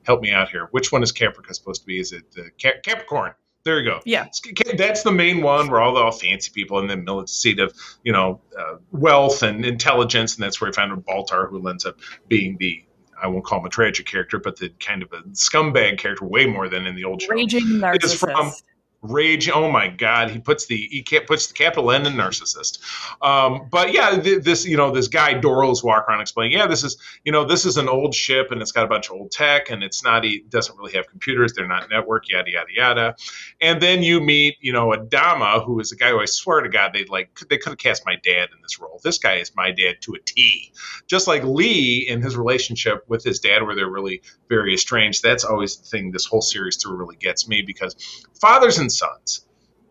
help 0.06 0.20
me 0.20 0.32
out 0.32 0.48
here. 0.48 0.68
Which 0.70 0.92
one 0.92 1.02
is 1.02 1.12
Caprica 1.12 1.54
supposed 1.54 1.82
to 1.82 1.86
be? 1.86 1.98
Is 1.98 2.12
it 2.12 2.30
the 2.32 2.50
Cap- 2.58 2.82
Capricorn? 2.82 3.32
There 3.64 3.80
you 3.80 3.84
go. 3.84 4.00
Yeah, 4.04 4.28
that's 4.76 5.02
the 5.02 5.10
main 5.10 5.42
one 5.42 5.68
where 5.68 5.80
all 5.80 5.92
the 5.92 6.00
all 6.00 6.12
fancy 6.12 6.52
people 6.54 6.78
and 6.78 6.88
the 6.88 7.26
seat 7.26 7.58
of 7.58 7.74
you 8.04 8.12
know 8.12 8.40
uh, 8.56 8.76
wealth 8.92 9.42
and 9.42 9.64
intelligence, 9.64 10.36
and 10.36 10.44
that's 10.44 10.60
where 10.60 10.70
we 10.70 10.72
found 10.72 10.92
Baltar, 11.04 11.50
who 11.50 11.68
ends 11.68 11.84
up 11.84 11.98
being 12.28 12.56
the 12.60 12.84
I 13.20 13.26
won't 13.26 13.44
call 13.44 13.60
him 13.60 13.66
a 13.66 13.68
tragic 13.68 14.06
character, 14.06 14.38
but 14.38 14.56
the 14.56 14.68
kind 14.78 15.02
of 15.02 15.12
a 15.12 15.22
scumbag 15.30 15.98
character, 15.98 16.24
way 16.24 16.46
more 16.46 16.68
than 16.68 16.86
in 16.86 16.94
the 16.94 17.04
old 17.04 17.22
show. 17.22 17.30
Raging 17.30 17.62
narcissist. 17.62 18.04
Is 18.04 18.14
from 18.14 18.52
rage. 19.12 19.48
Oh 19.48 19.70
my 19.70 19.88
god 19.88 20.30
he 20.30 20.38
puts 20.38 20.66
the 20.66 20.76
he 20.76 21.02
can't 21.02 21.26
puts 21.26 21.46
the 21.46 21.54
capital 21.54 21.90
n 21.90 22.06
in 22.06 22.14
narcissist. 22.14 22.78
Um, 23.22 23.68
but 23.70 23.92
yeah 23.92 24.18
th- 24.20 24.42
this 24.42 24.66
you 24.66 24.76
know 24.76 24.90
this 24.90 25.08
guy 25.08 25.34
Doral's 25.34 25.82
walk 25.82 26.08
around 26.08 26.20
explaining 26.20 26.52
yeah 26.52 26.66
this 26.66 26.84
is 26.84 26.96
you 27.24 27.32
know 27.32 27.44
this 27.44 27.64
is 27.64 27.76
an 27.76 27.88
old 27.88 28.14
ship 28.14 28.50
and 28.50 28.62
it's 28.62 28.72
got 28.72 28.84
a 28.84 28.88
bunch 28.88 29.06
of 29.08 29.16
old 29.16 29.30
tech 29.30 29.70
and 29.70 29.82
it's 29.82 30.02
not 30.02 30.24
it 30.24 30.50
doesn't 30.50 30.76
really 30.78 30.92
have 30.92 31.08
computers. 31.08 31.52
They're 31.52 31.68
not 31.68 31.88
network 31.90 32.28
yada 32.28 32.50
yada 32.50 32.72
yada. 32.74 33.16
And 33.60 33.80
then 33.80 34.02
you 34.02 34.20
meet 34.20 34.56
you 34.60 34.72
know 34.72 34.88
Adama 34.90 35.64
who 35.64 35.80
is 35.80 35.92
a 35.92 35.96
guy 35.96 36.10
who 36.10 36.20
I 36.20 36.26
swear 36.26 36.60
to 36.60 36.68
god 36.68 36.92
they 36.92 37.04
like 37.04 37.38
they 37.48 37.58
could 37.58 37.70
have 37.70 37.78
cast 37.78 38.04
my 38.06 38.16
dad 38.16 38.48
in 38.54 38.62
this 38.62 38.80
role. 38.80 39.00
This 39.02 39.18
guy 39.18 39.36
is 39.36 39.54
my 39.54 39.70
dad 39.70 39.96
to 40.02 40.14
a 40.14 40.18
T. 40.24 40.72
Just 41.06 41.26
like 41.26 41.44
Lee 41.44 42.06
in 42.08 42.22
his 42.22 42.36
relationship 42.36 43.04
with 43.08 43.24
his 43.24 43.40
dad 43.40 43.62
where 43.62 43.74
they're 43.74 43.90
really 43.90 44.22
very 44.48 44.74
estranged. 44.74 45.22
That's 45.22 45.44
always 45.44 45.76
the 45.76 45.84
thing 45.86 46.10
this 46.10 46.26
whole 46.26 46.42
series 46.42 46.76
through 46.76 46.96
really 46.96 47.16
gets 47.16 47.48
me 47.48 47.62
because 47.62 47.94
fathers 48.40 48.78
and 48.78 48.90
sons. 48.96 49.42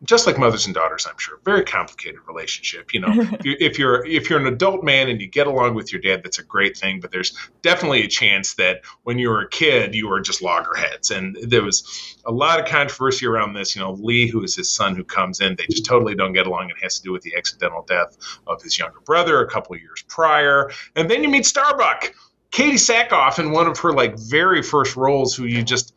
Just 0.04 0.28
like 0.28 0.38
mothers 0.38 0.66
and 0.66 0.76
daughters 0.76 1.08
i'm 1.10 1.18
sure. 1.18 1.40
Very 1.46 1.64
complicated 1.64 2.20
relationship 2.28 2.94
you 2.94 3.00
know. 3.00 3.28
If 3.44 3.80
you're 3.80 4.06
if 4.06 4.30
you're 4.30 4.40
an 4.40 4.48
adult 4.48 4.84
man 4.84 5.10
and 5.10 5.22
you 5.22 5.28
get 5.28 5.48
along 5.48 5.74
with 5.76 5.92
your 5.92 6.02
dad 6.02 6.22
that's 6.22 6.38
a 6.38 6.44
great 6.44 6.78
thing 6.78 7.00
but 7.00 7.12
there's 7.12 7.36
definitely 7.62 8.04
a 8.04 8.08
chance 8.08 8.56
that 8.56 8.82
when 9.04 9.18
you 9.18 9.30
were 9.30 9.42
a 9.42 9.50
kid 9.50 9.96
you 9.96 10.10
were 10.10 10.20
just 10.20 10.42
loggerheads. 10.42 11.12
And 11.12 11.38
there 11.42 11.64
was 11.64 12.18
a 12.26 12.32
lot 12.32 12.60
of 12.60 12.66
controversy 12.66 13.26
around 13.26 13.54
this 13.54 13.76
you 13.76 13.82
know 13.82 13.94
lee 13.94 14.28
who 14.28 14.44
is 14.44 14.56
his 14.56 14.70
son 14.70 14.96
who 14.96 15.04
comes 15.04 15.40
in. 15.40 15.56
They 15.56 15.66
just 15.70 15.86
totally 15.86 16.14
don't 16.14 16.34
get 16.34 16.46
along. 16.46 16.70
It 16.70 16.84
has 16.84 16.98
to 16.98 17.04
do 17.04 17.14
with 17.14 17.22
the 17.22 17.36
accidental 17.38 17.84
death 17.88 18.18
of 18.48 18.62
his 18.62 18.78
younger 18.78 19.00
brother 19.00 19.42
a 19.42 19.50
couple 19.50 19.78
years 19.78 20.04
prior. 20.10 20.72
And 20.96 21.10
then 21.10 21.24
you 21.24 21.30
meet 21.30 21.46
starbuck 21.46 22.14
Katee 22.56 22.76
Sackhoff 22.76 23.38
in 23.38 23.52
one 23.52 23.68
of 23.68 23.78
her 23.80 23.92
like 23.92 24.18
very 24.18 24.62
first 24.62 24.96
roles 24.96 25.36
who 25.36 25.44
you 25.44 25.62
just 25.62 25.94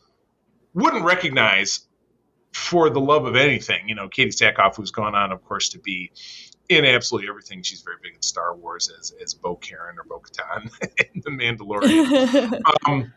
wouldn't 0.74 1.04
recognize 1.04 1.86
for 2.52 2.90
the 2.90 3.00
love 3.00 3.26
of 3.26 3.36
anything. 3.36 3.88
You 3.88 3.94
know, 3.94 4.08
Katee 4.08 4.34
Sackhoff, 4.34 4.76
who's 4.76 4.90
gone 4.90 5.14
on, 5.14 5.32
of 5.32 5.44
course, 5.44 5.68
to 5.70 5.78
be 5.78 6.10
in 6.68 6.84
absolutely 6.84 7.28
everything. 7.28 7.62
She's 7.62 7.82
very 7.82 7.96
big 8.02 8.14
in 8.14 8.22
Star 8.22 8.54
Wars 8.54 8.90
as 8.98 9.12
as 9.22 9.34
Bo 9.34 9.56
Karen 9.56 9.96
or 9.98 10.04
Bo 10.04 10.20
Katan 10.20 10.70
in 11.14 11.22
The 11.24 11.30
Mandalorian. 11.30 12.60
um, 12.86 13.12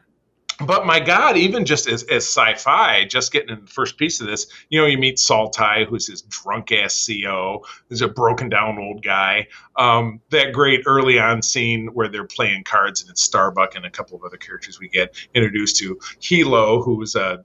but 0.66 0.86
my 0.86 1.00
God, 1.00 1.38
even 1.38 1.66
just 1.66 1.88
as, 1.88 2.04
as 2.04 2.24
sci-fi, 2.28 3.06
just 3.06 3.32
getting 3.32 3.50
in 3.50 3.62
the 3.62 3.72
first 3.72 3.98
piece 3.98 4.22
of 4.22 4.28
this, 4.28 4.48
you 4.70 4.80
know, 4.80 4.86
you 4.86 4.98
meet 4.98 5.18
Saul 5.20 5.50
Tigh, 5.50 5.86
who's 5.86 6.08
his 6.08 6.22
drunk 6.24 6.72
ass 6.72 7.08
CO, 7.08 7.64
who's 7.90 8.02
a 8.02 8.08
broken 8.08 8.50
down 8.50 8.78
old 8.78 9.04
guy. 9.04 9.48
Um, 9.76 10.22
that 10.30 10.54
great 10.54 10.84
early 10.86 11.20
on 11.20 11.42
scene 11.42 11.88
where 11.94 12.08
they're 12.08 12.28
playing 12.28 12.64
cards 12.64 13.02
and 13.02 13.10
it's 13.10 13.24
Starbuck 13.24 13.76
and 13.76 13.86
a 13.86 13.90
couple 13.90 14.18
of 14.18 14.24
other 14.24 14.38
characters 14.38 14.80
we 14.80 14.90
get 14.90 15.16
introduced 15.34 15.78
to. 15.78 15.96
Helo, 16.20 16.84
who's 16.84 17.16
uh, 17.16 17.38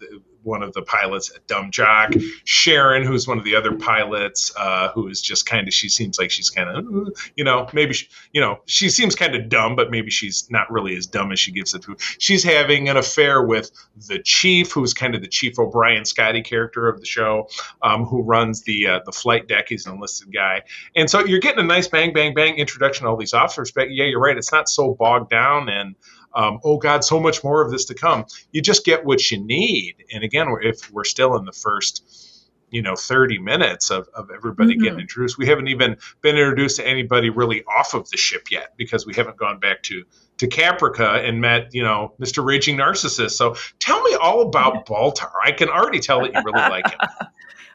one 0.47 0.63
of 0.63 0.73
the 0.73 0.83
pilots, 0.83 1.31
a 1.35 1.39
dumb 1.47 1.71
jock. 1.71 2.13
Sharon, 2.45 3.05
who's 3.05 3.27
one 3.27 3.39
of 3.39 3.45
the 3.45 3.57
other 3.57 3.73
pilots, 3.73 4.53
uh, 4.57 4.91
who 4.93 5.09
is 5.09 5.21
just 5.21 5.47
kind 5.47 5.67
of, 5.67 5.75
she 5.75 5.89
seems 5.89 6.19
like 6.19 6.31
she's 6.31 6.51
kind 6.51 6.69
of, 6.71 7.17
you 7.37 7.45
know, 7.45 7.69
maybe, 7.73 7.95
she, 7.95 8.09
you 8.33 8.41
know, 8.41 8.61
she 8.67 8.89
seems 8.89 9.15
kind 9.15 9.35
of 9.35 9.49
dumb, 9.49 9.77
but 9.77 9.91
maybe 9.91 10.11
she's 10.11 10.49
not 10.51 10.71
really 10.71 10.97
as 10.97 11.07
dumb 11.07 11.33
as 11.33 11.41
she 11.41 11.53
gives 11.53 11.75
it 11.75 11.83
to. 11.83 11.97
She's 12.19 12.45
having 12.45 12.89
an 12.89 12.97
affair 12.97 13.43
with 13.43 13.71
the 14.09 14.21
chief, 14.21 14.73
who's 14.73 14.95
kind 14.95 15.15
of 15.15 15.21
the 15.21 15.29
Chief 15.29 15.59
O'Brien 15.59 16.05
Scotty 16.05 16.43
character 16.43 16.89
of 16.89 17.01
the 17.01 17.07
show, 17.07 17.49
um, 17.83 18.05
who 18.05 18.23
runs 18.23 18.63
the 18.63 18.87
uh, 18.87 19.01
the 19.05 19.13
flight 19.13 19.49
deck. 19.49 19.67
He's 19.69 19.87
an 19.87 19.95
enlisted 19.95 20.33
guy, 20.33 20.63
and 20.95 21.11
so 21.11 21.25
you're 21.25 21.41
getting 21.41 21.65
a 21.65 21.67
nice 21.67 21.89
bang, 21.89 22.13
bang, 22.13 22.35
bang 22.35 22.57
introduction 22.57 23.05
to 23.05 23.11
all 23.11 23.17
these 23.17 23.35
officers. 23.35 23.73
But 23.73 23.91
yeah, 23.91 24.05
you're 24.05 24.21
right. 24.21 24.37
It's 24.37 24.53
not 24.53 24.69
so 24.69 24.95
bogged 24.95 25.31
down 25.31 25.69
and 25.69 25.97
um, 26.37 26.61
oh 26.63 26.77
God, 26.77 27.03
so 27.03 27.19
much 27.19 27.43
more 27.43 27.65
of 27.65 27.71
this 27.71 27.87
to 27.87 27.95
come. 27.95 28.27
You 28.53 28.61
just 28.61 28.85
get 28.85 29.05
what 29.05 29.31
you 29.31 29.45
need. 29.45 29.97
And 30.13 30.23
again, 30.23 30.49
if 30.63 30.91
we're 30.93 31.05
still 31.05 31.35
in 31.37 31.47
the 31.47 31.53
first, 31.53 32.47
you 32.71 32.83
know, 32.83 32.95
30 32.95 33.39
minutes 33.39 33.91
of, 33.91 34.09
of 34.15 34.31
everybody 34.35 34.75
mm-hmm. 34.75 34.83
getting 34.85 35.01
introduced, 35.01 35.39
we 35.39 35.47
haven't 35.47 35.69
even 35.69 35.97
been 36.21 36.37
introduced 36.37 36.77
to 36.77 36.87
anybody 36.87 37.31
really 37.31 37.65
off 37.65 37.95
of 37.95 38.09
the 38.11 38.19
ship 38.19 38.51
yet 38.51 38.75
because 38.77 39.07
we 39.07 39.15
haven't 39.15 39.39
gone 39.39 39.59
back 39.59 39.83
to 39.85 40.05
to 40.39 40.47
Caprica 40.47 41.27
and 41.27 41.41
met, 41.41 41.69
you 41.73 41.83
know, 41.83 42.13
Mr. 42.21 42.45
Raging 42.45 42.77
Narcissist. 42.77 43.31
So 43.31 43.57
tell 43.79 44.03
me 44.03 44.15
all 44.17 44.43
about 44.43 44.85
Baltar. 44.87 45.31
I 45.43 45.53
can 45.53 45.71
already 45.71 46.01
tell 46.01 46.21
that 46.21 46.35
you 46.35 46.43
really 46.45 46.69
like 46.69 46.91
him. 46.91 47.01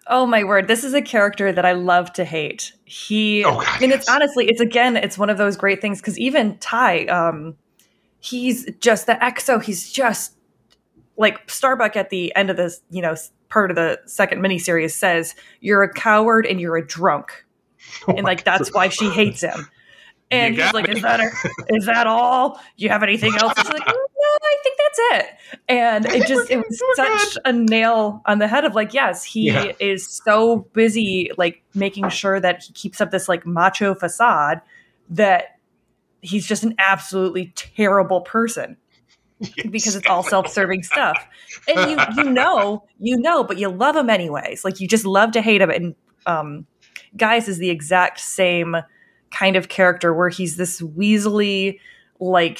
Oh 0.08 0.26
my 0.26 0.44
word! 0.44 0.68
This 0.68 0.84
is 0.84 0.96
a 0.96 1.02
character 1.02 1.52
that 1.52 1.64
I 1.64 1.74
love 1.74 2.12
to 2.14 2.26
hate. 2.26 2.74
He, 2.86 3.46
oh 3.46 3.62
God, 3.62 3.82
and 3.82 3.92
yes. 3.92 4.02
it's 4.02 4.10
honestly, 4.10 4.46
it's 4.50 4.60
again, 4.60 4.98
it's 4.98 5.16
one 5.16 5.30
of 5.30 5.38
those 5.38 5.56
great 5.56 5.80
things 5.80 6.02
because 6.02 6.18
even 6.18 6.58
ty 6.58 7.06
um, 7.06 7.56
he's 8.22 8.70
just 8.80 9.06
the 9.08 9.14
exo 9.16 9.62
he's 9.62 9.92
just 9.92 10.36
like 11.18 11.50
starbuck 11.50 11.96
at 11.96 12.10
the 12.10 12.34
end 12.36 12.50
of 12.50 12.56
this 12.56 12.82
you 12.90 13.02
know 13.02 13.16
part 13.52 13.70
of 13.70 13.76
the 13.76 14.00
second 14.08 14.42
miniseries 14.42 14.92
says 14.92 15.36
you're 15.60 15.84
a 15.84 15.94
coward 15.94 16.48
and 16.48 16.60
you're 16.60 16.78
a 16.78 16.86
drunk. 16.86 17.46
Oh 18.08 18.14
and 18.14 18.24
like 18.24 18.46
that's 18.46 18.72
why 18.74 18.90
she 18.90 19.10
hates 19.10 19.42
him. 19.42 19.68
And 20.30 20.56
he's 20.56 20.72
like 20.72 20.88
me. 20.88 20.96
is 20.96 21.02
that 21.02 21.20
a, 21.20 21.76
is 21.76 21.88
that 21.88 22.06
all? 22.06 22.62
You 22.78 22.90
have 22.90 23.02
anything 23.02 23.34
else? 23.34 23.54
She's 23.58 23.68
like 23.68 23.82
mm, 23.82 23.92
no 23.92 24.38
i 24.44 24.58
think 24.64 24.78
that's 24.78 25.00
it. 25.12 25.36
And 25.68 26.06
it 26.06 26.28
just 26.28 26.52
it 26.52 26.58
was 26.58 26.82
such 26.96 27.38
a 27.44 27.52
nail 27.52 28.22
on 28.28 28.38
the 28.38 28.48
head 28.48 28.66
of 28.66 28.76
like 28.76 28.94
yes 28.94 29.24
he 29.24 29.48
yeah. 29.48 29.72
is 29.80 30.08
so 30.08 30.60
busy 30.74 31.32
like 31.40 31.64
making 31.74 32.08
sure 32.10 32.40
that 32.40 32.64
he 32.64 32.72
keeps 32.74 33.02
up 33.02 33.10
this 33.10 33.28
like 33.28 33.48
macho 33.48 33.96
facade 33.96 34.62
that 35.10 35.51
he's 36.22 36.46
just 36.46 36.64
an 36.64 36.76
absolutely 36.78 37.54
terrible 37.56 38.22
person 38.22 38.78
yes. 39.40 39.68
because 39.70 39.96
it's 39.96 40.08
all 40.08 40.24
self-serving 40.24 40.84
stuff. 40.84 41.28
And 41.68 41.92
you 41.92 42.24
you 42.24 42.30
know 42.30 42.84
you 43.00 43.18
know 43.18 43.44
but 43.44 43.58
you 43.58 43.70
love 43.70 43.96
him 43.96 44.10
anyways. 44.10 44.64
Like 44.64 44.80
you 44.80 44.88
just 44.88 45.06
love 45.06 45.32
to 45.32 45.42
hate 45.42 45.62
him. 45.62 45.70
And 45.70 45.96
um 46.26 46.66
Gaius 47.18 47.48
is 47.48 47.58
the 47.58 47.70
exact 47.70 48.20
same 48.20 48.78
kind 49.32 49.56
of 49.56 49.70
character 49.70 50.14
where 50.14 50.30
he's 50.30 50.58
this 50.58 50.82
weaselly 50.82 51.80
like 52.20 52.60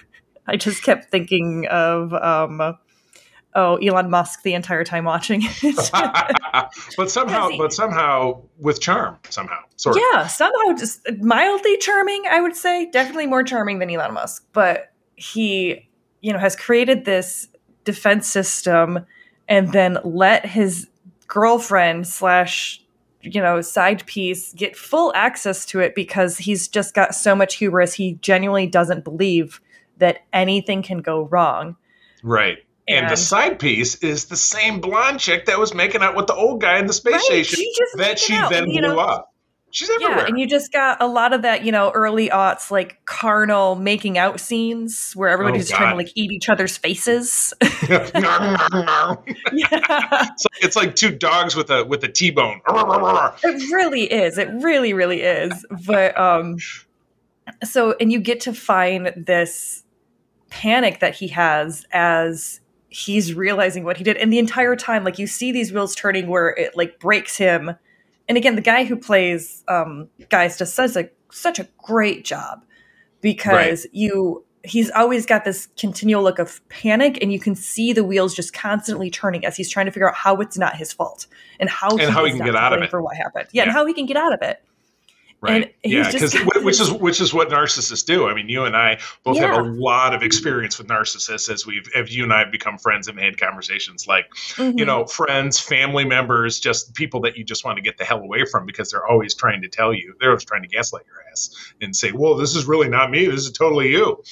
i 0.46 0.56
just 0.56 0.82
kept 0.82 1.10
thinking 1.10 1.66
of 1.68 2.12
um 2.14 2.76
oh 3.54 3.76
Elon 3.76 4.10
Musk 4.10 4.42
the 4.42 4.54
entire 4.54 4.84
time 4.84 5.04
watching 5.04 5.42
it. 5.42 5.90
but 6.96 7.10
somehow, 7.10 7.48
he, 7.48 7.58
but 7.58 7.72
somehow 7.72 8.42
with 8.58 8.80
charm, 8.80 9.18
somehow, 9.28 9.58
sort 9.76 9.96
of. 9.96 10.02
Yeah, 10.12 10.26
somehow 10.26 10.74
just 10.76 11.00
mildly 11.18 11.76
charming. 11.78 12.24
I 12.30 12.40
would 12.40 12.56
say 12.56 12.90
definitely 12.90 13.26
more 13.26 13.42
charming 13.42 13.78
than 13.78 13.90
Elon 13.90 14.14
Musk. 14.14 14.46
But 14.52 14.92
he, 15.16 15.88
you 16.20 16.32
know, 16.32 16.38
has 16.38 16.56
created 16.56 17.04
this 17.04 17.48
defense 17.84 18.26
system 18.26 19.06
and 19.48 19.72
then 19.72 19.98
let 20.04 20.46
his 20.46 20.88
girlfriend 21.26 22.06
slash 22.06 22.82
you 23.22 23.40
know 23.40 23.60
side 23.60 24.04
piece 24.06 24.52
get 24.54 24.76
full 24.76 25.12
access 25.14 25.66
to 25.66 25.80
it 25.80 25.94
because 25.94 26.38
he's 26.38 26.68
just 26.68 26.94
got 26.94 27.14
so 27.14 27.34
much 27.34 27.56
hubris 27.56 27.94
he 27.94 28.14
genuinely 28.14 28.66
doesn't 28.66 29.04
believe 29.04 29.60
that 29.98 30.20
anything 30.32 30.82
can 30.82 30.98
go 30.98 31.24
wrong 31.24 31.76
right 32.22 32.58
and, 32.90 33.06
and, 33.06 33.12
the 33.12 33.16
side 33.16 33.58
piece 33.58 33.96
is 33.96 34.26
the 34.26 34.36
same 34.36 34.80
blonde 34.80 35.20
chick 35.20 35.46
that 35.46 35.58
was 35.58 35.74
making 35.74 36.02
out 36.02 36.16
with 36.16 36.26
the 36.26 36.34
old 36.34 36.60
guy 36.60 36.78
in 36.78 36.86
the 36.86 36.92
space 36.92 37.14
right, 37.14 37.22
station 37.22 37.58
she 37.58 37.84
that 37.96 38.18
she 38.18 38.34
out. 38.34 38.50
then 38.50 38.64
blew 38.66 38.80
know, 38.80 38.98
up. 38.98 39.30
She's 39.72 39.88
everywhere. 39.88 40.18
Yeah, 40.18 40.26
and 40.26 40.38
you 40.38 40.48
just 40.48 40.72
got 40.72 41.00
a 41.00 41.06
lot 41.06 41.32
of 41.32 41.42
that, 41.42 41.64
you 41.64 41.70
know, 41.70 41.90
early 41.92 42.28
aughts 42.28 42.72
like 42.72 43.04
carnal 43.04 43.76
making 43.76 44.18
out 44.18 44.40
scenes 44.40 45.12
where 45.14 45.28
everybody's 45.28 45.72
oh, 45.72 45.76
trying 45.76 45.90
to 45.92 45.96
like 45.96 46.10
eat 46.16 46.32
each 46.32 46.48
other's 46.48 46.76
faces. 46.76 47.54
yeah. 47.88 49.16
It's 49.62 50.44
like, 50.44 50.64
it's 50.64 50.76
like 50.76 50.94
two 50.96 51.10
dogs 51.10 51.54
with 51.54 51.70
a 51.70 51.84
with 51.84 52.02
a 52.02 52.08
T-bone. 52.08 52.60
it 52.68 53.72
really 53.72 54.12
is. 54.12 54.38
It 54.38 54.48
really, 54.60 54.92
really 54.92 55.22
is. 55.22 55.64
But 55.86 56.18
um 56.18 56.56
so 57.62 57.94
and 58.00 58.10
you 58.10 58.20
get 58.20 58.40
to 58.40 58.52
find 58.52 59.12
this 59.16 59.84
panic 60.48 61.00
that 61.00 61.14
he 61.14 61.28
has 61.28 61.86
as 61.92 62.59
he's 62.90 63.34
realizing 63.34 63.84
what 63.84 63.96
he 63.96 64.04
did. 64.04 64.16
And 64.16 64.32
the 64.32 64.38
entire 64.38 64.76
time 64.76 65.04
like 65.04 65.18
you 65.18 65.26
see 65.26 65.52
these 65.52 65.72
wheels 65.72 65.94
turning 65.94 66.28
where 66.28 66.48
it 66.48 66.76
like 66.76 66.98
breaks 66.98 67.36
him. 67.36 67.76
And 68.28 68.36
again 68.36 68.56
the 68.56 68.62
guy 68.62 68.84
who 68.84 68.96
plays 68.96 69.64
um 69.68 70.08
Gaius 70.28 70.58
just 70.58 70.74
says 70.74 70.96
a 70.96 71.08
such 71.30 71.58
a 71.58 71.68
great 71.78 72.24
job 72.24 72.64
because 73.20 73.84
right. 73.84 73.94
you 73.94 74.44
he's 74.64 74.90
always 74.90 75.24
got 75.24 75.44
this 75.44 75.68
continual 75.78 76.22
look 76.22 76.38
of 76.38 76.66
panic 76.68 77.18
and 77.22 77.32
you 77.32 77.40
can 77.40 77.54
see 77.54 77.92
the 77.92 78.04
wheels 78.04 78.34
just 78.34 78.52
constantly 78.52 79.08
turning 79.08 79.44
as 79.44 79.56
he's 79.56 79.70
trying 79.70 79.86
to 79.86 79.92
figure 79.92 80.08
out 80.08 80.14
how 80.14 80.36
it's 80.36 80.58
not 80.58 80.76
his 80.76 80.92
fault 80.92 81.26
and 81.58 81.70
how 81.70 81.90
and 81.90 82.00
he 82.00 82.06
how 82.06 82.24
he 82.24 82.32
can 82.32 82.44
get 82.44 82.56
out 82.56 82.72
of 82.72 82.82
it. 82.82 82.90
for 82.90 83.00
what 83.00 83.16
happened. 83.16 83.46
Yeah, 83.52 83.62
yeah, 83.62 83.68
and 83.68 83.72
how 83.72 83.86
he 83.86 83.94
can 83.94 84.06
get 84.06 84.16
out 84.16 84.34
of 84.34 84.42
it 84.42 84.62
Right. 85.42 85.74
And 85.82 85.92
yeah, 85.92 86.10
because 86.10 86.34
which 86.56 86.80
is 86.80 86.92
which 86.92 87.18
is 87.18 87.32
what 87.32 87.48
narcissists 87.48 88.04
do. 88.04 88.28
I 88.28 88.34
mean, 88.34 88.50
you 88.50 88.64
and 88.64 88.76
I 88.76 89.00
both 89.24 89.36
yeah. 89.36 89.54
have 89.54 89.64
a 89.64 89.68
lot 89.68 90.12
of 90.12 90.22
experience 90.22 90.76
with 90.76 90.86
narcissists 90.88 91.50
as 91.50 91.66
we've 91.66 91.88
as 91.96 92.14
you 92.14 92.24
and 92.24 92.32
I 92.32 92.40
have 92.40 92.52
become 92.52 92.76
friends 92.76 93.08
and 93.08 93.18
had 93.18 93.40
conversations 93.40 94.06
like, 94.06 94.28
mm-hmm. 94.56 94.78
you 94.78 94.84
know, 94.84 95.06
friends, 95.06 95.58
family 95.58 96.04
members, 96.04 96.60
just 96.60 96.94
people 96.94 97.20
that 97.22 97.38
you 97.38 97.44
just 97.44 97.64
want 97.64 97.76
to 97.76 97.82
get 97.82 97.96
the 97.96 98.04
hell 98.04 98.20
away 98.20 98.44
from 98.44 98.66
because 98.66 98.90
they're 98.90 99.06
always 99.06 99.34
trying 99.34 99.62
to 99.62 99.68
tell 99.68 99.94
you, 99.94 100.14
they're 100.20 100.28
always 100.28 100.44
trying 100.44 100.62
to 100.62 100.68
gaslight 100.68 101.06
your 101.06 101.22
ass 101.32 101.48
and 101.80 101.96
say, 101.96 102.12
Well, 102.12 102.34
this 102.34 102.54
is 102.54 102.66
really 102.66 102.90
not 102.90 103.10
me, 103.10 103.24
this 103.24 103.46
is 103.46 103.52
totally 103.52 103.88
you. 103.92 104.22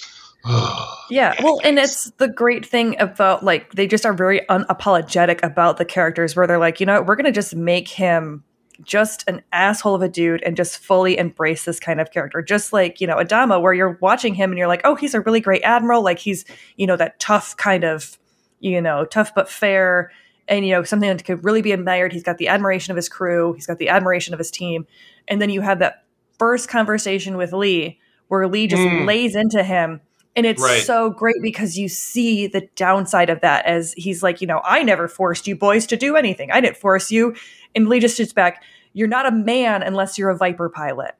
yeah, 1.10 1.34
well, 1.42 1.60
and 1.64 1.78
it's 1.78 2.10
the 2.18 2.28
great 2.28 2.64
thing 2.64 2.98
about 3.00 3.42
like 3.42 3.72
they 3.72 3.86
just 3.86 4.06
are 4.06 4.12
very 4.12 4.40
unapologetic 4.48 5.42
about 5.42 5.78
the 5.78 5.84
characters 5.84 6.36
where 6.36 6.46
they're 6.46 6.58
like, 6.58 6.80
you 6.80 6.86
know, 6.86 7.02
we're 7.02 7.16
going 7.16 7.24
to 7.24 7.32
just 7.32 7.56
make 7.56 7.88
him 7.88 8.44
just 8.82 9.24
an 9.26 9.42
asshole 9.52 9.94
of 9.94 10.02
a 10.02 10.08
dude 10.08 10.42
and 10.42 10.56
just 10.56 10.78
fully 10.78 11.18
embrace 11.18 11.64
this 11.64 11.80
kind 11.80 12.00
of 12.00 12.10
character. 12.10 12.42
Just 12.42 12.72
like, 12.72 13.00
you 13.00 13.06
know, 13.06 13.16
Adama, 13.16 13.60
where 13.60 13.72
you're 13.72 13.98
watching 14.00 14.34
him 14.34 14.50
and 14.50 14.58
you're 14.58 14.68
like, 14.68 14.82
oh, 14.84 14.94
he's 14.94 15.14
a 15.14 15.20
really 15.20 15.40
great 15.40 15.62
admiral. 15.62 16.02
Like 16.02 16.18
he's, 16.18 16.44
you 16.76 16.86
know, 16.86 16.96
that 16.96 17.18
tough 17.18 17.56
kind 17.56 17.84
of, 17.84 18.18
you 18.60 18.80
know, 18.80 19.04
tough 19.04 19.34
but 19.34 19.48
fair 19.48 20.12
and, 20.46 20.64
you 20.64 20.72
know, 20.72 20.82
something 20.82 21.08
that 21.08 21.24
could 21.24 21.44
really 21.44 21.62
be 21.62 21.72
admired. 21.72 22.12
He's 22.12 22.22
got 22.22 22.38
the 22.38 22.48
admiration 22.48 22.92
of 22.92 22.96
his 22.96 23.08
crew, 23.08 23.52
he's 23.52 23.66
got 23.66 23.78
the 23.78 23.88
admiration 23.88 24.32
of 24.32 24.38
his 24.38 24.50
team. 24.50 24.86
And 25.26 25.42
then 25.42 25.50
you 25.50 25.60
have 25.60 25.80
that 25.80 26.04
first 26.38 26.68
conversation 26.68 27.36
with 27.36 27.52
Lee 27.52 27.98
where 28.28 28.46
Lee 28.46 28.66
just 28.66 28.82
mm. 28.82 29.06
lays 29.06 29.34
into 29.34 29.62
him. 29.62 30.00
And 30.36 30.46
it's 30.46 30.62
right. 30.62 30.82
so 30.82 31.10
great 31.10 31.36
because 31.42 31.76
you 31.76 31.88
see 31.88 32.46
the 32.46 32.68
downside 32.76 33.28
of 33.28 33.40
that 33.40 33.66
as 33.66 33.92
he's 33.94 34.22
like, 34.22 34.40
you 34.40 34.46
know, 34.46 34.60
I 34.64 34.82
never 34.82 35.08
forced 35.08 35.48
you 35.48 35.56
boys 35.56 35.86
to 35.86 35.96
do 35.96 36.16
anything. 36.16 36.52
I 36.52 36.60
didn't 36.60 36.76
force 36.76 37.10
you. 37.10 37.34
And 37.74 37.88
Lee 37.88 37.98
just 37.98 38.16
shoots 38.16 38.32
back, 38.32 38.62
You're 38.92 39.08
not 39.08 39.26
a 39.26 39.32
man 39.32 39.82
unless 39.82 40.16
you're 40.16 40.30
a 40.30 40.36
Viper 40.36 40.68
pilot. 40.68 41.16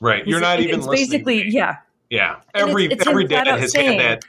Right. 0.00 0.26
You're 0.26 0.40
not 0.40 0.60
even 0.60 0.80
it's 0.80 0.88
basically, 0.88 1.48
yeah. 1.48 1.76
Yeah. 2.10 2.36
Every 2.54 2.86
it's, 2.86 2.94
it's 2.94 3.06
every 3.06 3.26
dad 3.26 3.46
has 3.46 3.72
saying, 3.72 4.00
had 4.00 4.22
that 4.22 4.24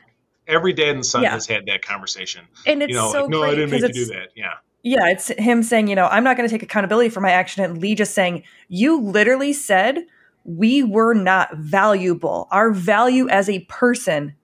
every 0.47 0.73
dad 0.73 0.95
and 0.95 1.05
son 1.05 1.23
yeah. 1.23 1.31
has 1.31 1.47
had 1.47 1.65
that 1.67 1.81
conversation. 1.81 2.45
And 2.65 2.83
it's 2.83 2.89
you 2.89 2.95
know, 2.95 3.11
so 3.11 3.21
like, 3.21 3.29
no, 3.29 3.43
I 3.43 3.51
didn't 3.51 3.71
make 3.71 3.81
you 3.81 3.93
do 3.93 4.05
that. 4.13 4.29
Yeah. 4.35 4.53
Yeah, 4.83 5.07
it's 5.07 5.29
him 5.29 5.63
saying, 5.63 5.87
you 5.87 5.95
know, 5.95 6.05
I'm 6.05 6.23
not 6.23 6.37
going 6.37 6.47
to 6.47 6.53
take 6.53 6.61
accountability 6.61 7.09
for 7.09 7.19
my 7.19 7.31
action. 7.31 7.63
And 7.63 7.81
Lee 7.81 7.95
just 7.95 8.13
saying, 8.13 8.43
you 8.67 9.01
literally 9.01 9.51
said 9.51 10.05
we 10.45 10.83
were 10.83 11.15
not 11.15 11.57
valuable. 11.57 12.47
Our 12.51 12.71
value 12.71 13.27
as 13.27 13.49
a 13.49 13.59
person 13.61 14.35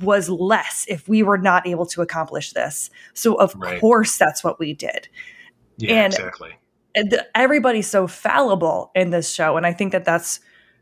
was 0.00 0.28
less 0.28 0.84
if 0.88 1.08
we 1.08 1.22
were 1.22 1.38
not 1.38 1.66
able 1.66 1.86
to 1.86 2.02
accomplish 2.02 2.52
this. 2.52 2.90
So, 3.14 3.34
of 3.34 3.54
right. 3.56 3.80
course, 3.80 4.18
that's 4.18 4.44
what 4.44 4.60
we 4.60 4.74
did. 4.74 5.08
Yeah, 5.78 6.04
and 6.04 6.12
exactly. 6.12 6.50
Everybody's 7.34 7.88
so 7.88 8.06
fallible 8.06 8.92
in 8.94 9.10
this 9.10 9.32
show, 9.32 9.56
and 9.56 9.66
I 9.66 9.72
think 9.72 9.92
that 9.92 10.04
that's 10.04 10.38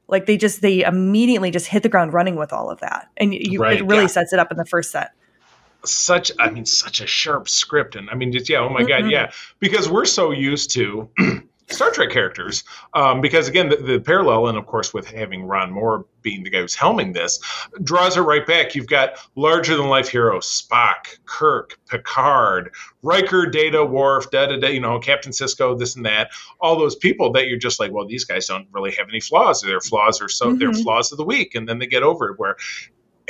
like 0.09 0.27
they 0.27 0.37
just 0.37 0.61
they 0.61 0.83
immediately 0.83 1.51
just 1.51 1.69
hit 1.69 1.83
the 1.83 1.89
ground 1.89 2.13
running 2.13 2.37
with 2.37 2.53
all 2.53 2.69
of 2.69 2.81
that, 2.81 3.09
and 3.17 3.33
you, 3.33 3.61
right, 3.61 3.79
it 3.79 3.87
really 3.87 4.03
yeah. 4.03 4.09
sets 4.09 4.33
it 4.33 4.39
up 4.39 4.51
in 4.51 4.59
the 4.59 4.67
first 4.67 4.91
set. 4.91 5.13
such 5.85 6.31
I 6.39 6.51
mean 6.51 6.67
such 6.67 7.01
a 7.01 7.07
sharp 7.07 7.49
script 7.49 7.97
and 7.97 8.11
I 8.11 8.15
mean 8.15 8.33
just 8.33 8.49
yeah 8.49 8.59
oh 8.59 8.69
my 8.69 8.81
mm-hmm. 8.81 8.89
god 8.89 9.11
yeah 9.11 9.33
because 9.59 9.89
we're 9.89 10.05
so 10.05 10.31
used 10.31 10.71
to 10.73 11.09
Star 11.69 11.91
Trek 11.91 12.11
characters 12.11 12.65
um, 12.95 13.21
because 13.21 13.49
again 13.49 13.69
the, 13.69 13.77
the, 13.77 14.01
parallel 14.01 14.49
and 14.49 14.59
of 14.59 14.67
course 14.67 14.93
with 14.93 15.07
having 15.07 15.45
Ron 15.45 15.71
Moore 15.71 16.07
being 16.21 16.43
the 16.43 16.51
guy 16.51 16.61
who's 16.61 16.77
helming 16.77 17.15
this 17.15 17.41
draws 17.83 18.17
it 18.17 18.21
right 18.21 18.47
back. 18.47 18.75
You've 18.75 18.87
got 18.89 19.19
larger 19.37 19.77
than 19.77 19.89
life 19.89 20.09
heroes 20.09 20.47
Spock 20.47 21.19
Kirk 21.25 21.79
Picard 21.89 22.73
Riker 23.03 23.47
Data 23.47 23.85
Worf 23.85 24.31
da 24.31 24.47
da 24.47 24.59
da 24.59 24.69
you 24.69 24.81
know 24.81 24.99
Captain 24.99 25.33
Sisko 25.33 25.79
this 25.79 25.97
and 25.97 26.05
that. 26.05 26.31
All 26.61 26.79
those 26.79 26.97
people 26.97 27.33
that 27.33 27.47
you're 27.49 27.59
just 27.59 27.81
like 27.81 27.93
well 27.93 28.07
these 28.07 28.25
guys 28.25 28.47
don't 28.47 28.67
really 28.73 28.93
have 28.93 29.09
any 29.09 29.21
flaws. 29.21 29.63
Their 29.63 29.81
flaws 29.81 30.21
are 30.21 30.29
so 30.29 30.49
mm-hmm. 30.49 30.59
their 30.59 30.73
flaws 30.73 31.13
of 31.13 31.19
the 31.19 31.25
week 31.25 31.55
and 31.55 31.69
then 31.69 31.79
they 31.79 31.87
get 31.87 32.03
over 32.03 32.31
it 32.31 32.39
where 32.39 32.57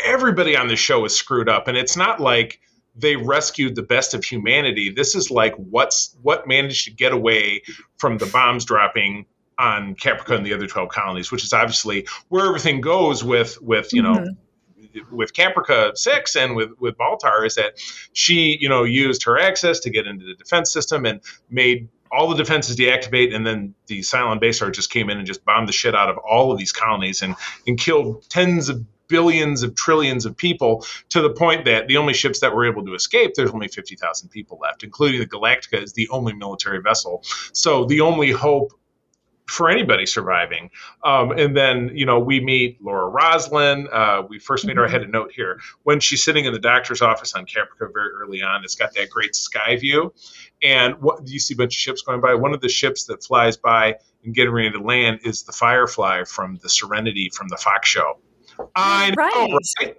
everybody 0.05 0.57
on 0.57 0.69
the 0.69 0.77
show 0.77 1.05
is 1.05 1.15
screwed 1.15 1.49
up, 1.49 1.69
and 1.69 1.77
it's 1.77 1.97
not 1.97 2.21
like 2.21 2.61
they 2.95 3.17
rescued 3.17 3.75
the 3.75 3.83
best 3.83 4.15
of 4.15 4.25
humanity. 4.25 4.91
This 4.91 5.15
is 5.15 5.31
like 5.31 5.55
what's 5.57 6.17
what 6.23 6.47
managed 6.47 6.85
to 6.85 6.91
get 6.91 7.13
away 7.13 7.63
from 7.97 8.19
the 8.19 8.27
bombs 8.27 8.65
dropping 8.65 9.27
on 9.59 9.95
Caprica 9.95 10.37
and 10.37 10.45
the 10.45 10.55
other 10.55 10.67
12 10.67 10.89
colonies, 10.89 11.31
which 11.31 11.45
is 11.45 11.53
obviously 11.53 12.07
where 12.29 12.47
everything 12.47 12.81
goes 12.81 13.25
with 13.25 13.61
with 13.63 13.93
you 13.93 14.03
know 14.03 14.15
mm-hmm. 14.15 15.17
with 15.17 15.33
Caprica 15.33 15.97
6 15.97 16.37
and 16.37 16.57
with 16.57 16.71
with 16.79 16.97
Baltar 16.99 17.47
is 17.47 17.55
that 17.55 17.79
she, 18.13 18.59
you 18.61 18.69
know, 18.69 18.85
used 18.85 19.25
her 19.25 19.39
access 19.39 19.81
to 19.81 19.91
get 19.91 20.07
into 20.07 20.25
the 20.27 20.35
defense 20.35 20.73
system 20.73 21.07
and 21.07 21.21
made 21.49 21.89
all 22.11 22.29
the 22.29 22.37
defenses 22.37 22.77
deactivate, 22.77 23.35
and 23.35 23.47
then 23.47 23.75
the 23.87 24.01
Cylon 24.01 24.39
Basestar 24.39 24.71
just 24.71 24.91
came 24.91 25.09
in 25.09 25.17
and 25.17 25.27
just 25.27 25.43
bombed 25.47 25.67
the 25.67 25.73
shit 25.73 25.95
out 25.95 26.11
of 26.11 26.19
all 26.19 26.53
of 26.53 26.59
these 26.59 26.73
colonies 26.73 27.23
and 27.23 27.35
and 27.67 27.79
killed 27.79 28.29
tens 28.29 28.69
of 28.69 28.85
billions 29.13 29.63
of 29.63 29.75
trillions 29.75 30.25
of 30.25 30.35
people 30.35 30.87
to 31.11 31.21
the 31.21 31.29
point 31.31 31.67
that 31.67 31.87
the 31.87 31.99
only 31.99 32.15
ships 32.15 32.41
that 32.41 32.55
were 32.55 32.65
able 32.65 32.83
to 32.87 32.95
escape, 32.95 33.35
there's 33.35 33.51
only 33.51 33.69
50,000 33.69 34.31
people 34.31 34.59
left, 34.61 34.83
including 34.83 35.21
the 35.21 35.27
Galactica 35.27 35.83
is 35.83 35.93
the 35.93 36.09
only 36.09 36.33
military 36.33 36.81
vessel. 36.81 37.23
So 37.53 37.85
the 37.85 38.01
only 38.01 38.31
hope 38.31 38.73
for 39.47 39.69
anybody 39.69 40.07
surviving. 40.07 40.71
Um, 41.05 41.33
and 41.33 41.55
then, 41.55 41.91
you 41.93 42.07
know, 42.07 42.19
we 42.19 42.41
meet 42.41 42.83
Laura 42.83 43.07
Roslin. 43.07 43.87
Uh, 43.93 44.23
we 44.27 44.39
first 44.39 44.65
meet 44.65 44.79
her. 44.79 44.87
I 44.87 44.89
had 44.89 45.03
a 45.03 45.09
note 45.09 45.31
here 45.31 45.61
when 45.83 46.01
she's 46.01 46.25
sitting 46.25 46.47
in 46.47 46.55
the 46.55 46.59
doctor's 46.59 47.03
office 47.03 47.35
on 47.35 47.45
Caprica 47.45 47.93
very 47.93 48.13
early 48.15 48.41
on. 48.41 48.65
It's 48.65 48.77
got 48.77 48.95
that 48.95 49.11
great 49.11 49.35
sky 49.35 49.77
view, 49.77 50.15
and 50.63 50.95
what 51.03 51.29
you 51.29 51.39
see 51.39 51.53
a 51.53 51.57
bunch 51.59 51.75
of 51.75 51.79
ships 51.79 52.01
going 52.01 52.23
by. 52.23 52.35
One 52.35 52.55
of 52.55 52.63
the 52.63 52.71
ships 52.71 53.05
that 53.07 53.23
flies 53.23 53.59
by 53.59 53.97
and 54.25 54.35
getting 54.35 54.53
ready 54.53 54.71
to 54.71 54.81
land 54.81 55.21
is 55.25 55.43
the 55.43 55.53
Firefly 55.53 56.25
from 56.25 56.59
the 56.63 56.71
Serenity 56.71 57.31
from 57.35 57.49
the 57.49 57.59
Fox 57.59 57.89
show. 57.89 58.19
I 58.75 59.11
know, 59.11 59.15
right? 59.17 59.59
right? 59.81 59.97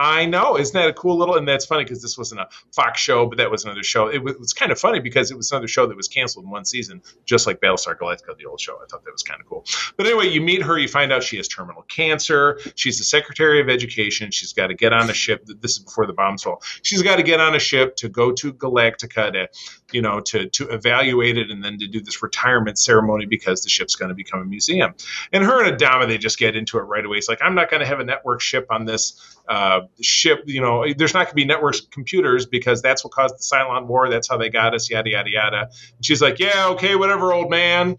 I 0.00 0.24
know. 0.24 0.56
Isn't 0.56 0.72
that 0.72 0.88
a 0.88 0.94
cool 0.94 1.18
little? 1.18 1.36
And 1.36 1.46
that's 1.46 1.66
funny 1.66 1.84
because 1.84 2.00
this 2.00 2.16
wasn't 2.16 2.40
a 2.40 2.48
Fox 2.74 2.98
show, 2.98 3.26
but 3.26 3.36
that 3.36 3.50
was 3.50 3.64
another 3.64 3.82
show. 3.82 4.08
It 4.08 4.22
was, 4.22 4.34
it 4.34 4.40
was, 4.40 4.54
kind 4.54 4.72
of 4.72 4.78
funny 4.78 4.98
because 4.98 5.30
it 5.30 5.36
was 5.36 5.52
another 5.52 5.68
show 5.68 5.86
that 5.86 5.96
was 5.96 6.08
canceled 6.08 6.46
in 6.46 6.50
one 6.50 6.64
season, 6.64 7.02
just 7.26 7.46
like 7.46 7.60
Battlestar 7.60 7.98
Galactica, 7.98 8.34
the 8.38 8.46
old 8.46 8.60
show. 8.60 8.76
I 8.76 8.86
thought 8.90 9.04
that 9.04 9.12
was 9.12 9.22
kind 9.22 9.42
of 9.42 9.46
cool. 9.46 9.66
But 9.98 10.06
anyway, 10.06 10.28
you 10.28 10.40
meet 10.40 10.62
her, 10.62 10.78
you 10.78 10.88
find 10.88 11.12
out 11.12 11.22
she 11.22 11.36
has 11.36 11.48
terminal 11.48 11.82
cancer. 11.82 12.58
She's 12.76 12.96
the 12.96 13.04
Secretary 13.04 13.60
of 13.60 13.68
Education. 13.68 14.30
She's 14.30 14.54
got 14.54 14.68
to 14.68 14.74
get 14.74 14.94
on 14.94 15.10
a 15.10 15.14
ship. 15.14 15.44
This 15.44 15.72
is 15.72 15.80
before 15.80 16.06
the 16.06 16.14
bombs 16.14 16.44
fall. 16.44 16.62
She's 16.82 17.02
got 17.02 17.16
to 17.16 17.22
get 17.22 17.38
on 17.38 17.54
a 17.54 17.60
ship 17.60 17.96
to 17.96 18.08
go 18.08 18.32
to 18.32 18.54
Galactica 18.54 19.32
to, 19.32 19.48
you 19.92 20.02
know, 20.02 20.20
to 20.20 20.48
to 20.48 20.68
evaluate 20.68 21.38
it 21.38 21.50
and 21.50 21.62
then 21.62 21.78
to 21.78 21.86
do 21.86 22.00
this 22.00 22.22
retirement 22.22 22.78
ceremony 22.78 23.26
because 23.26 23.62
the 23.62 23.68
ship's 23.68 23.96
going 23.96 24.08
to 24.08 24.14
become 24.14 24.40
a 24.40 24.44
museum. 24.44 24.94
And 25.32 25.44
her 25.44 25.64
and 25.64 25.76
Adama, 25.76 26.06
they 26.06 26.18
just 26.18 26.38
get 26.38 26.56
into 26.56 26.78
it 26.78 26.82
right 26.82 27.04
away. 27.04 27.18
It's 27.18 27.28
like 27.28 27.40
I'm 27.42 27.54
not 27.54 27.70
going 27.70 27.80
to 27.80 27.86
have 27.86 28.00
a 28.00 28.04
network 28.04 28.40
ship 28.40 28.66
on 28.70 28.84
this 28.84 29.38
uh, 29.48 29.80
ship. 30.00 30.44
You 30.46 30.60
know, 30.60 30.84
there's 30.96 31.14
not 31.14 31.20
going 31.26 31.30
to 31.30 31.34
be 31.34 31.44
network 31.44 31.76
computers 31.90 32.46
because 32.46 32.82
that's 32.82 33.04
what 33.04 33.12
caused 33.12 33.36
the 33.36 33.42
Cylon 33.42 33.86
War. 33.86 34.08
That's 34.10 34.28
how 34.28 34.36
they 34.36 34.48
got 34.48 34.74
us. 34.74 34.90
Yada 34.90 35.10
yada 35.10 35.30
yada. 35.30 35.60
And 35.96 36.04
she's 36.04 36.22
like, 36.22 36.38
yeah, 36.38 36.68
okay, 36.68 36.96
whatever, 36.96 37.32
old 37.32 37.50
man. 37.50 37.96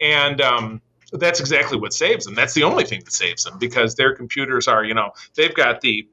And 0.00 0.40
um, 0.40 0.82
that's 1.12 1.40
exactly 1.40 1.78
what 1.78 1.92
saves 1.92 2.24
them. 2.24 2.34
That's 2.34 2.54
the 2.54 2.64
only 2.64 2.84
thing 2.84 3.02
that 3.04 3.12
saves 3.12 3.44
them 3.44 3.58
because 3.58 3.94
their 3.94 4.14
computers 4.14 4.66
are, 4.66 4.84
you 4.84 4.94
know, 4.94 5.12
they've 5.36 5.54
got 5.54 5.80
the 5.80 6.08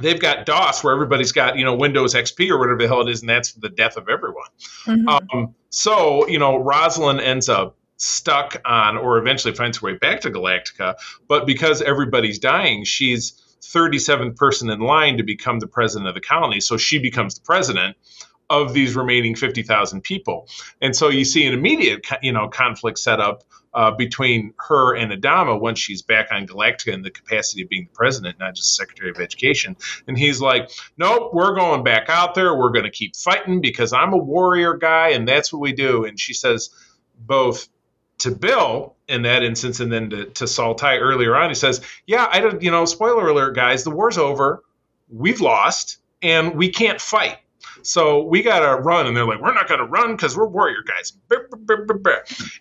they've 0.00 0.20
got 0.20 0.46
DOS 0.46 0.84
where 0.84 0.92
everybody's 0.92 1.32
got 1.32 1.56
you 1.56 1.64
know 1.64 1.74
Windows 1.74 2.14
XP 2.14 2.50
or 2.50 2.58
whatever 2.58 2.78
the 2.78 2.88
hell 2.88 3.00
it 3.00 3.10
is, 3.10 3.20
and 3.20 3.28
that's 3.28 3.52
the 3.52 3.68
death 3.68 3.96
of 3.96 4.08
everyone. 4.08 4.48
Mm-hmm. 4.86 5.08
Um, 5.08 5.54
so 5.70 6.26
you 6.28 6.38
know, 6.38 6.56
Roslin 6.58 7.20
ends 7.20 7.48
up 7.48 7.76
stuck 7.96 8.56
on, 8.64 8.96
or 8.96 9.18
eventually 9.18 9.54
finds 9.54 9.78
her 9.78 9.86
way 9.86 9.94
back 9.94 10.20
to 10.22 10.30
Galactica, 10.30 10.94
but 11.28 11.46
because 11.46 11.82
everybody's 11.82 12.38
dying, 12.38 12.84
she's 12.84 13.32
37th 13.60 14.36
person 14.36 14.70
in 14.70 14.80
line 14.80 15.18
to 15.18 15.22
become 15.22 15.60
the 15.60 15.66
president 15.66 16.08
of 16.08 16.14
the 16.14 16.20
colony. 16.20 16.60
So 16.60 16.76
she 16.76 16.98
becomes 16.98 17.34
the 17.34 17.42
president 17.42 17.96
of 18.48 18.72
these 18.72 18.96
remaining 18.96 19.36
50,000 19.36 20.02
people. 20.02 20.48
And 20.80 20.94
so 20.96 21.08
you 21.08 21.24
see 21.24 21.46
an 21.46 21.54
immediate, 21.54 22.04
you 22.20 22.32
know, 22.32 22.48
conflict 22.48 22.98
set 22.98 23.20
up 23.20 23.44
uh, 23.72 23.92
between 23.92 24.52
her 24.68 24.96
and 24.96 25.12
Adama 25.12 25.60
once 25.60 25.78
she's 25.78 26.02
back 26.02 26.28
on 26.32 26.46
Galactica 26.46 26.92
in 26.92 27.02
the 27.02 27.10
capacity 27.10 27.62
of 27.62 27.68
being 27.68 27.84
the 27.84 27.94
president, 27.94 28.38
not 28.38 28.54
just 28.54 28.76
Secretary 28.76 29.10
of 29.10 29.20
Education. 29.20 29.76
And 30.08 30.18
he's 30.18 30.40
like, 30.40 30.70
nope, 30.96 31.30
we're 31.32 31.54
going 31.54 31.84
back 31.84 32.08
out 32.08 32.34
there. 32.34 32.54
We're 32.54 32.72
going 32.72 32.84
to 32.84 32.90
keep 32.90 33.14
fighting 33.14 33.60
because 33.60 33.92
I'm 33.92 34.12
a 34.12 34.18
warrior 34.18 34.74
guy 34.74 35.10
and 35.10 35.26
that's 35.26 35.52
what 35.52 35.60
we 35.60 35.72
do. 35.72 36.04
And 36.04 36.18
she 36.18 36.34
says 36.34 36.70
both 37.16 37.68
to 38.20 38.30
Bill 38.30 38.96
in 39.08 39.22
that 39.22 39.42
instance, 39.42 39.80
and 39.80 39.90
then 39.92 40.10
to, 40.10 40.26
to 40.26 40.46
Saul 40.46 40.74
Tigh 40.74 40.98
earlier 40.98 41.34
on, 41.34 41.48
he 41.48 41.54
says, 41.54 41.80
"Yeah, 42.06 42.28
I 42.30 42.40
don't, 42.40 42.62
you 42.62 42.70
know, 42.70 42.84
spoiler 42.84 43.28
alert, 43.28 43.54
guys, 43.54 43.82
the 43.82 43.90
war's 43.90 44.18
over, 44.18 44.62
we've 45.08 45.40
lost, 45.40 45.98
and 46.22 46.54
we 46.54 46.68
can't 46.68 47.00
fight." 47.00 47.38
So 47.82 48.22
we 48.24 48.42
got 48.42 48.60
to 48.60 48.80
run. 48.80 49.06
And 49.06 49.16
they're 49.16 49.26
like, 49.26 49.40
we're 49.40 49.54
not 49.54 49.68
going 49.68 49.80
to 49.80 49.86
run 49.86 50.16
because 50.16 50.36
we're 50.36 50.46
warrior 50.46 50.82
guys. 50.86 51.12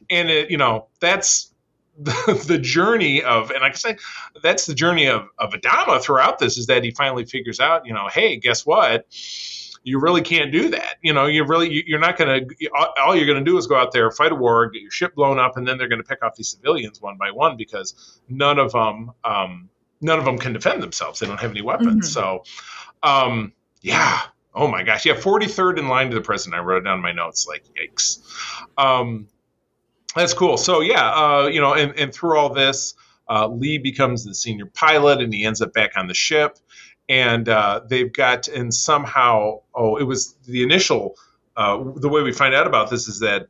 And, 0.10 0.30
it, 0.30 0.52
you 0.52 0.58
know, 0.58 0.88
that's 1.00 1.54
the, 2.00 2.44
the, 2.48 2.58
journey 2.58 3.24
of, 3.24 3.52
and 3.52 3.64
I 3.64 3.72
say, 3.72 3.98
that's 4.42 4.66
the 4.66 4.74
journey 4.74 5.08
of, 5.08 5.28
of 5.38 5.52
Adama 5.52 6.02
throughout 6.02 6.40
this 6.40 6.58
is 6.58 6.68
that 6.68 6.84
he 6.84 6.92
finally 6.92 7.26
figures 7.26 7.60
out, 7.60 7.86
you 7.86 7.94
know, 7.94 8.08
hey, 8.08 8.38
guess 8.38 8.66
what? 8.66 9.06
you 9.84 10.00
really 10.00 10.22
can't 10.22 10.52
do 10.52 10.70
that. 10.70 10.98
You 11.02 11.14
know, 11.14 11.26
you 11.26 11.44
really 11.46 11.84
you're 11.88 12.00
not 12.00 12.18
going 12.18 12.48
to. 12.48 12.70
All 13.02 13.16
you're 13.16 13.26
going 13.26 13.44
to 13.44 13.50
do 13.50 13.58
is 13.58 13.68
go 13.68 13.76
out 13.76 13.92
there, 13.92 14.12
fight 14.12 14.32
a 14.32 14.36
war, 14.36 14.70
get 14.70 14.82
your 14.82 14.92
ship 14.92 15.16
blown 15.16 15.40
up, 15.40 15.58
and 15.58 15.68
then 15.68 15.78
they're 15.78 15.88
going 15.88 16.02
to 16.02 16.08
pick 16.08 16.24
off 16.24 16.36
these 16.36 16.50
civilians 16.50 17.02
one 17.02 17.18
by 17.18 17.32
one 17.32 17.58
because 17.58 18.20
none 18.28 18.60
of 18.60 18.72
them, 18.72 19.12
um, 19.24 19.70
none 20.02 20.20
of 20.20 20.26
them 20.26 20.38
can 20.38 20.54
defend 20.54 20.84
themselves. 20.84 21.20
They 21.20 21.28
don't 21.28 21.40
have 21.40 21.52
any 21.52 21.62
weapons. 21.62 22.16
Mm-hmm. 22.16 22.42
So, 22.42 22.44
um, 23.04 23.54
yeah. 23.82 24.22
Oh 24.60 24.68
my 24.68 24.84
gosh. 24.84 25.06
Yeah, 25.06 25.14
43rd 25.14 25.80
in 25.80 25.88
line 25.88 26.10
to 26.10 26.16
the 26.16 26.22
president. 26.22 26.60
I 26.60 26.64
wrote 26.64 26.82
it 26.82 26.86
down 26.86 26.98
in 26.98 27.02
my 27.02 27.14
notes. 27.14 27.48
Like, 27.48 27.64
yikes. 27.80 28.20
Um, 28.78 29.28
that's 30.16 30.34
cool. 30.34 30.58
So 30.58 30.82
yeah, 30.82 31.10
uh, 31.10 31.48
you 31.48 31.62
know, 31.62 31.74
and, 31.74 31.98
and 31.98 32.14
through 32.14 32.38
all 32.38 32.54
this, 32.54 32.96
uh, 33.30 33.48
Lee 33.48 33.78
becomes 33.78 34.26
the 34.26 34.34
senior 34.34 34.66
pilot, 34.66 35.22
and 35.22 35.34
he 35.34 35.46
ends 35.46 35.62
up 35.62 35.72
back 35.74 35.92
on 35.96 36.08
the 36.08 36.14
ship 36.14 36.58
and 37.10 37.50
uh, 37.50 37.82
they've 37.88 38.14
got 38.14 38.48
and 38.48 38.74
somehow 38.74 39.60
oh 39.74 39.98
it 39.98 40.04
was 40.04 40.36
the 40.46 40.62
initial 40.64 41.16
uh, 41.58 41.84
the 41.96 42.08
way 42.08 42.22
we 42.22 42.32
find 42.32 42.54
out 42.54 42.68
about 42.68 42.90
this 42.90 43.08
is 43.08 43.20
that 43.20 43.48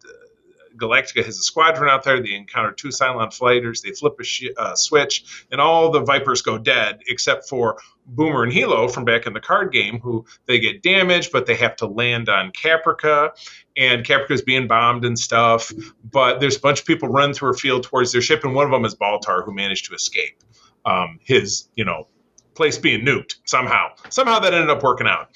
Galactica 0.78 1.24
has 1.26 1.38
a 1.38 1.42
squadron 1.42 1.90
out 1.90 2.04
there. 2.04 2.22
They 2.22 2.34
encounter 2.34 2.72
two 2.72 2.88
Cylon 2.88 3.34
fighters. 3.34 3.82
They 3.82 3.92
flip 3.92 4.14
a 4.20 4.24
sh- 4.24 4.48
uh, 4.58 4.76
switch, 4.76 5.46
and 5.52 5.60
all 5.60 5.92
the 5.92 6.00
Vipers 6.00 6.42
go 6.42 6.58
dead 6.58 7.02
except 7.08 7.50
for 7.50 7.78
Boomer 8.10 8.44
and 8.44 8.52
Helo 8.52 8.92
from 8.92 9.06
back 9.06 9.26
in 9.26 9.34
the 9.34 9.40
card 9.40 9.72
game, 9.72 10.00
who 10.00 10.26
they 10.46 10.60
get 10.60 10.82
damaged, 10.82 11.32
but 11.32 11.46
they 11.46 11.56
have 11.56 11.76
to 11.78 11.88
land 11.88 12.30
on 12.30 12.52
Caprica, 12.52 13.32
and 13.78 14.06
Caprica 14.06 14.32
is 14.32 14.42
being 14.42 14.68
bombed 14.68 15.06
and 15.06 15.18
stuff. 15.18 15.72
But 16.04 16.40
there's 16.40 16.58
a 16.58 16.60
bunch 16.60 16.80
of 16.82 16.86
people 16.86 17.10
run 17.10 17.34
through 17.34 17.52
a 17.52 17.58
field 17.58 17.84
towards 17.84 18.12
their 18.12 18.22
ship, 18.22 18.44
and 18.44 18.54
one 18.54 18.66
of 18.66 18.72
them 18.72 18.86
is 18.86 18.96
Baltar, 18.96 19.46
who 19.46 19.54
managed 19.54 19.86
to 19.86 19.96
escape. 19.96 20.38
Um, 20.86 21.20
his, 21.24 21.70
you 21.76 21.86
know, 21.86 22.08
place 22.56 22.78
being 22.78 23.06
nuked 23.06 23.36
somehow. 23.46 23.88
Somehow 24.10 24.40
that 24.40 24.54
ended 24.54 24.70
up 24.70 24.84
working 24.84 25.08
out. 25.08 25.30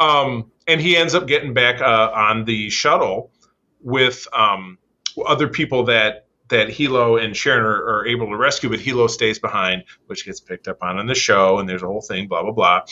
Um, 0.00 0.52
and 0.68 0.80
he 0.80 0.96
ends 0.96 1.14
up 1.14 1.26
getting 1.26 1.54
back 1.54 1.80
uh, 1.80 2.12
on 2.14 2.44
the 2.44 2.70
shuttle 2.70 3.32
with 3.80 4.28
um, 4.32 4.78
other 5.26 5.48
people 5.48 5.84
that 5.84 6.27
that 6.48 6.68
Helo 6.68 7.22
and 7.22 7.36
Sharon 7.36 7.64
are, 7.64 8.00
are, 8.00 8.06
able 8.06 8.26
to 8.28 8.36
rescue, 8.36 8.70
but 8.70 8.80
Helo 8.80 9.08
stays 9.08 9.38
behind, 9.38 9.84
which 10.06 10.24
gets 10.24 10.40
picked 10.40 10.68
up 10.68 10.82
on 10.82 10.98
in 10.98 11.06
the 11.06 11.14
show, 11.14 11.58
and 11.58 11.68
there's 11.68 11.82
a 11.82 11.86
whole 11.86 12.00
thing, 12.00 12.28
blah 12.28 12.42
blah 12.42 12.52
blah. 12.52 12.82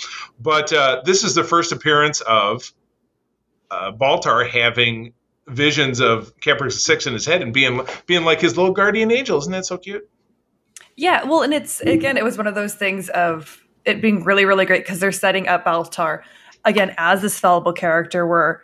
But 0.40 0.72
uh, 0.72 1.02
this 1.04 1.24
is 1.24 1.34
the 1.34 1.44
first 1.44 1.72
appearance 1.72 2.20
of 2.22 2.72
uh, 3.70 3.92
Baltar 3.92 4.48
having 4.48 5.12
visions 5.48 6.00
of 6.00 6.36
Caprica 6.38 6.72
Six 6.72 7.06
in 7.06 7.12
his 7.12 7.24
head 7.24 7.42
and 7.42 7.52
being 7.52 7.80
being 8.06 8.24
like 8.24 8.40
his 8.40 8.56
little 8.56 8.72
guardian 8.72 9.10
angel. 9.10 9.38
Isn't 9.38 9.52
that 9.52 9.66
so 9.66 9.78
cute? 9.78 10.08
Yeah, 10.96 11.24
well, 11.24 11.42
and 11.42 11.52
it's 11.52 11.80
again, 11.80 12.16
it 12.16 12.24
was 12.24 12.38
one 12.38 12.46
of 12.46 12.54
those 12.54 12.74
things 12.74 13.08
of 13.10 13.62
it 13.84 14.00
being 14.00 14.24
really, 14.24 14.44
really 14.44 14.64
great 14.64 14.82
because 14.82 14.98
they're 14.98 15.12
setting 15.12 15.46
up 15.48 15.64
Baltar 15.64 16.22
again 16.64 16.94
as 16.98 17.22
this 17.22 17.38
fallible 17.38 17.72
character 17.72 18.26
where 18.26 18.62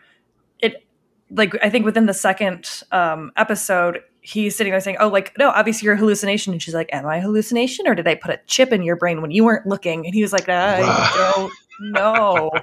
it 0.58 0.84
like 1.30 1.54
I 1.62 1.70
think 1.70 1.84
within 1.84 2.06
the 2.06 2.14
second 2.14 2.82
um, 2.90 3.32
episode, 3.36 4.00
he's 4.22 4.56
sitting 4.56 4.70
there 4.70 4.80
saying, 4.80 4.96
Oh, 5.00 5.08
like, 5.08 5.36
no, 5.38 5.50
obviously 5.50 5.86
you're 5.86 5.94
a 5.94 5.98
hallucination. 5.98 6.52
And 6.52 6.62
she's 6.62 6.74
like, 6.74 6.88
Am 6.92 7.04
I 7.06 7.18
a 7.18 7.20
hallucination? 7.20 7.86
Or 7.86 7.94
did 7.94 8.08
I 8.08 8.14
put 8.14 8.30
a 8.30 8.40
chip 8.46 8.72
in 8.72 8.82
your 8.82 8.96
brain 8.96 9.20
when 9.20 9.30
you 9.30 9.44
weren't 9.44 9.66
looking? 9.66 10.06
And 10.06 10.14
he 10.14 10.22
was 10.22 10.32
like, 10.32 10.48
I 10.48 10.80
don't 11.14 11.92
know. 11.92 12.50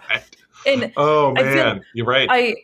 And 0.65 0.91
oh 0.97 1.33
feel- 1.35 1.45
man, 1.45 1.81
you're 1.93 2.05
right. 2.05 2.27
I 2.29 2.55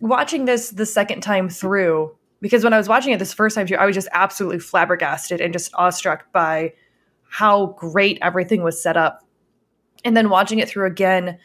watching 0.00 0.46
this 0.46 0.70
the 0.70 0.84
second 0.84 1.20
time 1.20 1.48
through 1.48 2.12
because 2.40 2.64
when 2.64 2.72
I 2.72 2.78
was 2.78 2.88
watching 2.88 3.12
it 3.12 3.18
this 3.18 3.32
first 3.32 3.54
time 3.54 3.66
through, 3.66 3.76
I 3.76 3.86
was 3.86 3.94
just 3.94 4.08
absolutely 4.12 4.58
flabbergasted 4.58 5.40
and 5.40 5.52
just 5.52 5.72
awestruck 5.74 6.32
by 6.32 6.72
how 7.28 7.66
great 7.78 8.18
everything 8.20 8.62
was 8.62 8.82
set 8.82 8.96
up. 8.96 9.24
And 10.04 10.16
then 10.16 10.30
watching 10.30 10.58
it 10.58 10.68
through 10.68 10.86
again, 10.86 11.38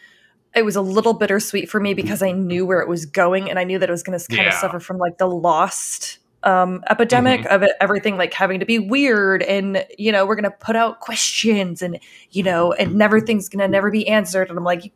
it 0.55 0.63
was 0.63 0.75
a 0.75 0.81
little 0.81 1.13
bittersweet 1.13 1.69
for 1.69 1.79
me 1.79 1.93
because 1.93 2.23
I 2.23 2.31
knew 2.31 2.65
where 2.65 2.79
it 2.79 2.87
was 2.87 3.05
going 3.05 3.49
and 3.49 3.59
I 3.59 3.65
knew 3.65 3.77
that 3.77 3.89
it 3.89 3.91
was 3.91 4.03
going 4.03 4.17
to 4.17 4.27
kind 4.27 4.47
of 4.47 4.53
suffer 4.53 4.79
from 4.79 4.97
like 4.97 5.17
the 5.17 5.27
lost 5.27 6.19
um 6.45 6.83
epidemic 6.89 7.45
of 7.47 7.63
it, 7.63 7.71
everything 7.81 8.17
like 8.17 8.33
having 8.33 8.59
to 8.59 8.65
be 8.65 8.79
weird 8.79 9.41
and 9.43 9.85
you 9.97 10.11
know 10.11 10.25
we're 10.25 10.35
to 10.43 10.51
put 10.51 10.75
out 10.75 10.99
questions 10.99 11.81
and 11.81 11.99
you 12.31 12.43
know 12.43 12.71
and 12.73 13.01
everything's 13.01 13.49
going 13.49 13.59
to 13.59 13.67
never 13.67 13.91
be 13.91 14.07
answered. 14.07 14.49
And 14.49 14.57
I'm 14.57 14.63
like 14.63 14.93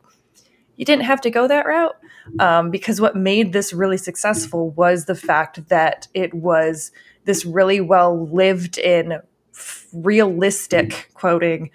you 0.79 0.85
didn't 0.85 1.03
have 1.03 1.19
to 1.21 1.29
go 1.29 1.45
that 1.47 1.65
route. 1.65 1.95
Um, 2.39 2.71
because 2.71 3.01
what 3.01 3.15
made 3.15 3.51
this 3.51 3.73
really 3.73 3.97
successful 3.97 4.69
was 4.71 5.05
the 5.05 5.15
fact 5.15 5.67
that 5.67 6.07
it 6.13 6.33
was 6.33 6.91
this 7.25 7.43
really 7.45 7.81
well 7.81 8.27
lived 8.27 8.77
in 8.77 9.13
f- 9.53 9.87
realistic 9.93 11.09
quoting 11.15 11.71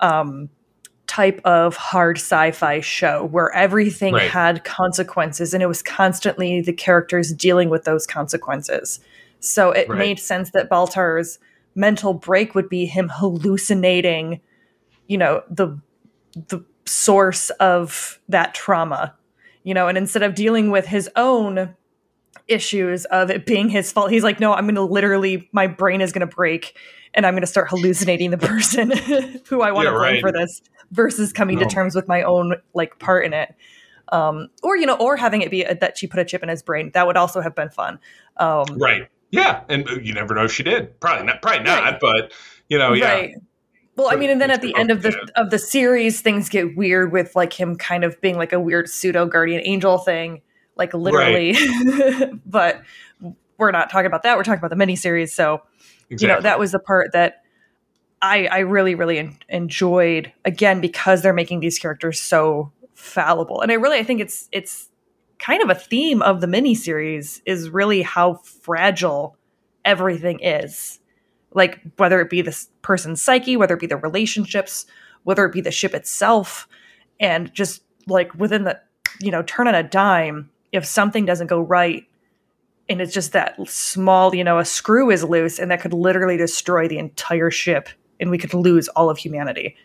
um, 0.00 0.48
type 1.06 1.40
of 1.44 1.76
hard 1.76 2.18
sci-fi 2.18 2.80
show 2.80 3.24
where 3.26 3.52
everything 3.52 4.14
Right. 4.14 4.30
had 4.30 4.64
consequences 4.64 5.54
and 5.54 5.62
it 5.62 5.66
was 5.66 5.82
constantly 5.82 6.60
the 6.60 6.72
characters 6.72 7.32
dealing 7.32 7.68
with 7.70 7.84
those 7.84 8.06
consequences 8.06 9.00
so 9.40 9.70
it 9.70 9.88
Right. 9.88 9.98
made 9.98 10.18
sense 10.18 10.50
that 10.50 10.68
baltar's 10.68 11.38
mental 11.74 12.12
break 12.14 12.54
would 12.54 12.68
be 12.68 12.86
him 12.86 13.08
hallucinating 13.12 14.40
you 15.06 15.18
know 15.18 15.42
the 15.50 15.78
the 16.48 16.64
source 16.86 17.50
of 17.60 18.18
that 18.28 18.54
trauma 18.54 19.14
you 19.62 19.74
know 19.74 19.88
and 19.88 19.96
instead 19.98 20.22
of 20.22 20.34
dealing 20.34 20.70
with 20.70 20.86
his 20.86 21.08
own 21.16 21.74
issues 22.48 23.04
of 23.06 23.30
it 23.30 23.44
being 23.46 23.68
his 23.68 23.90
fault 23.90 24.10
he's 24.10 24.22
like 24.22 24.38
no 24.40 24.52
i'm 24.52 24.64
going 24.64 24.74
to 24.74 24.82
literally 24.82 25.48
my 25.52 25.66
brain 25.66 26.00
is 26.00 26.12
going 26.12 26.26
to 26.26 26.34
break 26.34 26.76
and 27.14 27.26
i'm 27.26 27.34
going 27.34 27.42
to 27.42 27.46
start 27.46 27.68
hallucinating 27.68 28.30
the 28.30 28.38
person 28.38 28.90
who 29.48 29.62
i 29.62 29.72
want 29.72 29.86
to 29.86 29.92
Yeah, 29.92 29.98
blame 29.98 30.12
right. 30.14 30.20
for 30.20 30.32
this 30.32 30.62
versus 30.92 31.32
coming 31.32 31.58
to 31.58 31.66
terms 31.66 31.94
with 31.94 32.06
my 32.06 32.22
own 32.22 32.54
like 32.74 32.98
part 32.98 33.24
in 33.24 33.32
it 33.32 33.54
um 34.12 34.48
or 34.62 34.76
you 34.76 34.86
know 34.86 34.96
or 34.96 35.16
having 35.16 35.42
it 35.42 35.50
be 35.50 35.62
a, 35.62 35.74
that 35.74 35.98
she 35.98 36.06
put 36.06 36.20
a 36.20 36.24
chip 36.24 36.42
in 36.42 36.48
his 36.48 36.62
brain 36.62 36.90
that 36.94 37.06
would 37.06 37.16
also 37.16 37.40
have 37.40 37.54
been 37.54 37.68
fun 37.70 37.98
um 38.36 38.64
right. 38.76 39.08
Yeah, 39.32 39.62
and 39.68 39.88
you 40.02 40.14
never 40.14 40.34
know 40.36 40.44
if 40.44 40.52
she 40.52 40.62
did. 40.62 40.98
Probably 41.00 41.26
not. 41.26 41.42
Probably 41.42 41.64
not. 41.64 41.82
Right. 41.82 42.00
But 42.00 42.32
you 42.68 42.78
know, 42.78 42.92
yeah. 42.92 43.10
Right. 43.12 43.34
Well, 43.96 44.08
I 44.10 44.14
mean, 44.14 44.30
and 44.30 44.40
then 44.40 44.52
at 44.52 44.62
the 44.62 44.72
end 44.76 44.92
of 44.92 45.02
the 45.02 45.14
of 45.34 45.50
the 45.50 45.58
series, 45.58 46.20
things 46.20 46.48
get 46.48 46.76
weird 46.76 47.10
with 47.12 47.34
like 47.34 47.52
him 47.52 47.74
kind 47.74 48.04
of 48.04 48.18
being 48.20 48.36
like 48.36 48.52
a 48.52 48.60
weird 48.60 48.88
pseudo 48.88 49.26
guardian 49.26 49.62
angel 49.64 49.98
thing, 49.98 50.42
like 50.76 50.94
literally. 50.94 51.56
but 52.46 52.82
we're 53.58 53.70
not 53.70 53.90
talking 53.90 54.06
about 54.06 54.22
that. 54.22 54.36
We're 54.36 54.44
talking 54.44 54.64
about 54.64 54.76
the 54.76 54.82
miniseries. 54.84 55.30
So 55.30 55.62
Exactly. 56.08 56.28
you 56.28 56.34
know 56.34 56.40
that 56.42 56.58
was 56.58 56.72
the 56.72 56.78
part 56.78 57.12
that 57.12 57.42
I 58.22 58.46
I 58.46 58.58
really 58.60 58.94
really 58.94 59.18
en- 59.18 59.38
enjoyed 59.48 60.32
again 60.44 60.80
because 60.80 61.22
they're 61.22 61.32
making 61.32 61.60
these 61.60 61.78
characters 61.78 62.20
so 62.20 62.72
fallible, 62.94 63.60
and 63.60 63.72
I 63.72 63.74
really 63.74 63.98
I 63.98 64.04
think 64.04 64.20
it's 64.20 64.48
it's 64.52 64.88
kind 65.38 65.62
of 65.62 65.68
a 65.68 65.74
theme 65.74 66.22
of 66.22 66.40
the 66.40 66.46
miniseries 66.46 67.42
is 67.44 67.68
really 67.70 68.02
how 68.02 68.34
fragile 68.34 69.36
everything 69.84 70.40
is 70.40 71.00
like 71.56 71.80
whether 71.96 72.20
it 72.20 72.28
be 72.30 72.42
this 72.42 72.68
person's 72.82 73.22
psyche, 73.22 73.56
whether 73.56 73.74
it 73.74 73.80
be 73.80 73.86
the 73.86 73.96
relationships, 73.96 74.84
whether 75.24 75.44
it 75.46 75.52
be 75.52 75.62
the 75.62 75.70
ship 75.70 75.94
itself, 75.94 76.68
and 77.18 77.52
just 77.54 77.82
like 78.06 78.32
within 78.34 78.64
the 78.64 78.78
you 79.20 79.30
know 79.30 79.42
turn 79.42 79.66
on 79.66 79.74
a 79.74 79.82
dime, 79.82 80.50
if 80.72 80.84
something 80.84 81.24
doesn't 81.24 81.46
go 81.46 81.60
right, 81.60 82.06
and 82.88 83.00
it's 83.00 83.12
just 83.12 83.32
that 83.32 83.56
small, 83.68 84.34
you 84.34 84.44
know, 84.44 84.58
a 84.58 84.64
screw 84.64 85.10
is 85.10 85.24
loose, 85.24 85.58
and 85.58 85.70
that 85.70 85.80
could 85.80 85.92
literally 85.92 86.36
destroy 86.36 86.88
the 86.88 86.98
entire 86.98 87.50
ship, 87.50 87.88
and 88.20 88.30
we 88.30 88.38
could 88.38 88.54
lose 88.54 88.88
all 88.88 89.10
of 89.10 89.18
humanity. 89.18 89.76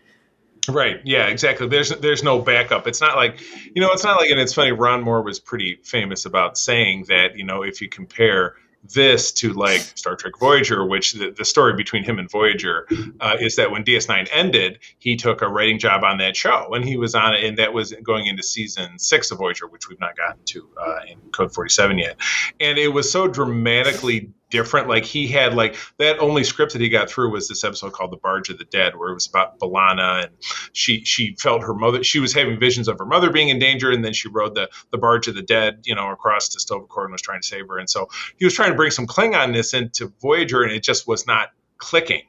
Right. 0.70 1.02
Yeah. 1.04 1.28
Exactly. 1.28 1.68
There's 1.68 1.90
there's 1.90 2.24
no 2.24 2.40
backup. 2.40 2.88
It's 2.88 3.02
not 3.02 3.16
like 3.16 3.42
you 3.76 3.82
know. 3.82 3.92
It's 3.92 4.04
not 4.04 4.20
like, 4.20 4.30
and 4.30 4.40
it's 4.40 4.54
funny. 4.54 4.72
Ron 4.72 5.02
Moore 5.02 5.24
was 5.24 5.40
pretty 5.40 5.80
famous 5.84 6.26
about 6.26 6.58
saying 6.58 7.06
that 7.08 7.36
you 7.36 7.44
know 7.44 7.64
if 7.64 7.82
you 7.82 7.90
compare 7.90 8.56
this 8.84 9.32
to 9.32 9.54
like 9.54 9.82
Star 9.82 10.16
Trek 10.16 10.34
Voyager, 10.40 10.86
which 10.86 11.14
the, 11.14 11.32
the 11.32 11.46
story 11.46 11.74
between 11.74 12.04
him 12.04 12.20
and 12.20 12.30
Voyager 12.30 12.88
uh, 13.20 13.38
is 13.40 13.56
that 13.56 13.72
when 13.72 13.84
DS9 13.84 14.28
ended, 14.32 14.80
he 14.98 15.16
took 15.16 15.42
a 15.42 15.48
writing 15.48 15.80
job 15.80 16.04
on 16.04 16.18
that 16.18 16.36
show, 16.36 16.74
and 16.74 16.84
he 16.84 16.98
was 16.98 17.16
on 17.16 17.34
it, 17.34 17.44
and 17.44 17.58
that 17.58 17.74
was 17.74 17.94
going 18.04 18.26
into 18.26 18.44
season 18.44 18.98
six 18.98 19.32
of 19.32 19.38
Voyager, 19.38 19.68
which 19.68 19.88
we've 19.90 20.00
not 20.00 20.16
gotten 20.18 20.44
to 20.46 20.68
uh, 20.80 21.00
in 21.08 21.18
Code 21.32 21.54
47 21.54 21.98
yet, 21.98 22.18
and 22.60 22.78
it 22.78 22.90
was 22.90 23.12
so 23.12 23.28
dramatically 23.28 24.30
different. 24.52 24.88
Like 24.88 25.06
he 25.06 25.28
had 25.28 25.56
like 25.56 25.76
that 25.98 26.20
only 26.20 26.44
script 26.44 26.74
that 26.74 26.82
he 26.82 26.90
got 26.90 27.10
through 27.10 27.32
was 27.32 27.48
this 27.48 27.64
episode 27.64 27.94
called 27.94 28.12
The 28.12 28.18
Barge 28.18 28.50
of 28.50 28.60
the 28.60 28.66
Dead, 28.66 28.96
where 28.96 29.10
it 29.10 29.16
was 29.16 29.28
about 29.28 29.60
B'Elanna 29.60 30.26
and 30.26 30.32
she 30.74 31.04
she 31.04 31.36
felt 31.40 31.64
her 31.64 31.74
mother 31.74 32.04
she 32.04 32.20
was 32.20 32.34
having 32.34 32.60
visions 32.60 32.88
of 32.88 33.00
her 33.00 33.06
mother 33.06 33.32
being 33.32 33.50
in 33.50 33.58
danger, 33.58 33.90
and 33.90 34.06
then 34.06 34.14
she 34.14 34.30
rode 34.30 34.54
the 34.54 34.70
the 34.92 34.98
barge 34.98 35.28
of 35.28 35.36
the 35.36 35.42
dead, 35.42 35.80
you 35.86 35.96
know, 35.96 36.12
across 36.12 36.50
to 36.50 36.60
Sto-vo-kor 36.60 37.06
and 37.06 37.12
was 37.12 37.22
trying 37.22 37.42
to 37.42 37.48
save 37.48 37.68
her. 37.68 37.80
And 37.80 37.90
so 37.90 38.10
he 38.38 38.46
was 38.46 38.54
trying 38.54 38.70
to 38.70 38.76
bring 38.76 38.92
some 38.92 39.08
Klingonness 39.08 39.74
into 39.74 40.14
Voyager, 40.22 40.64
and 40.64 40.72
it 40.72 40.84
just 40.84 41.08
was 41.08 41.26
not 41.26 41.50
clicking 41.78 42.24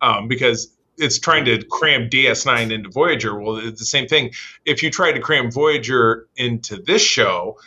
um, 0.00 0.28
because 0.28 0.72
it's 0.98 1.18
trying 1.18 1.44
to 1.44 1.62
cram 1.64 2.08
DS9 2.08 2.72
into 2.72 2.90
Voyager. 2.90 3.38
Well, 3.38 3.56
it's 3.56 3.78
the 3.78 3.86
same 3.86 4.08
thing. 4.08 4.32
If 4.64 4.82
you 4.82 4.90
tried 4.90 5.12
to 5.12 5.20
cram 5.20 5.50
Voyager 5.50 6.26
into 6.36 6.76
this 6.76 7.02
show, 7.02 7.58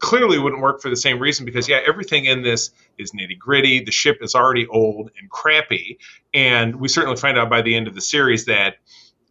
clearly 0.00 0.38
wouldn't 0.38 0.62
work 0.62 0.80
for 0.80 0.90
the 0.90 0.96
same 0.96 1.18
reason 1.18 1.44
because 1.44 1.68
yeah, 1.68 1.80
everything 1.86 2.24
in 2.24 2.42
this 2.42 2.70
is 2.98 3.12
nitty 3.12 3.38
gritty. 3.38 3.84
The 3.84 3.92
ship 3.92 4.18
is 4.20 4.34
already 4.34 4.66
old 4.66 5.10
and 5.18 5.30
crappy, 5.30 5.98
and 6.34 6.76
we 6.76 6.88
certainly 6.88 7.16
find 7.16 7.38
out 7.38 7.50
by 7.50 7.62
the 7.62 7.74
end 7.74 7.86
of 7.86 7.94
the 7.94 8.00
series 8.00 8.46
that 8.46 8.76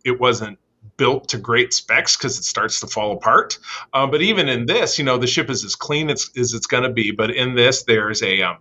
it 0.05 0.19
wasn't 0.19 0.58
built 0.97 1.29
to 1.29 1.38
great 1.38 1.73
specs 1.73 2.15
because 2.15 2.38
it 2.38 2.43
starts 2.43 2.79
to 2.79 2.88
fall 2.88 3.12
apart. 3.12 3.58
Uh, 3.93 4.08
but 4.08 4.21
even 4.21 4.47
in 4.47 4.65
this, 4.65 4.97
you 4.97 5.03
know, 5.03 5.17
the 5.17 5.27
ship 5.27 5.49
is 5.49 5.63
as 5.65 5.75
clean 5.75 6.10
as, 6.10 6.29
as 6.38 6.53
it's 6.53 6.67
going 6.67 6.84
to 6.84 6.89
be. 6.89 7.12
But 7.12 7.32
in 7.32 7.55
this, 7.55 7.84
there's 7.84 8.23
a 8.23 8.41
um, 8.41 8.58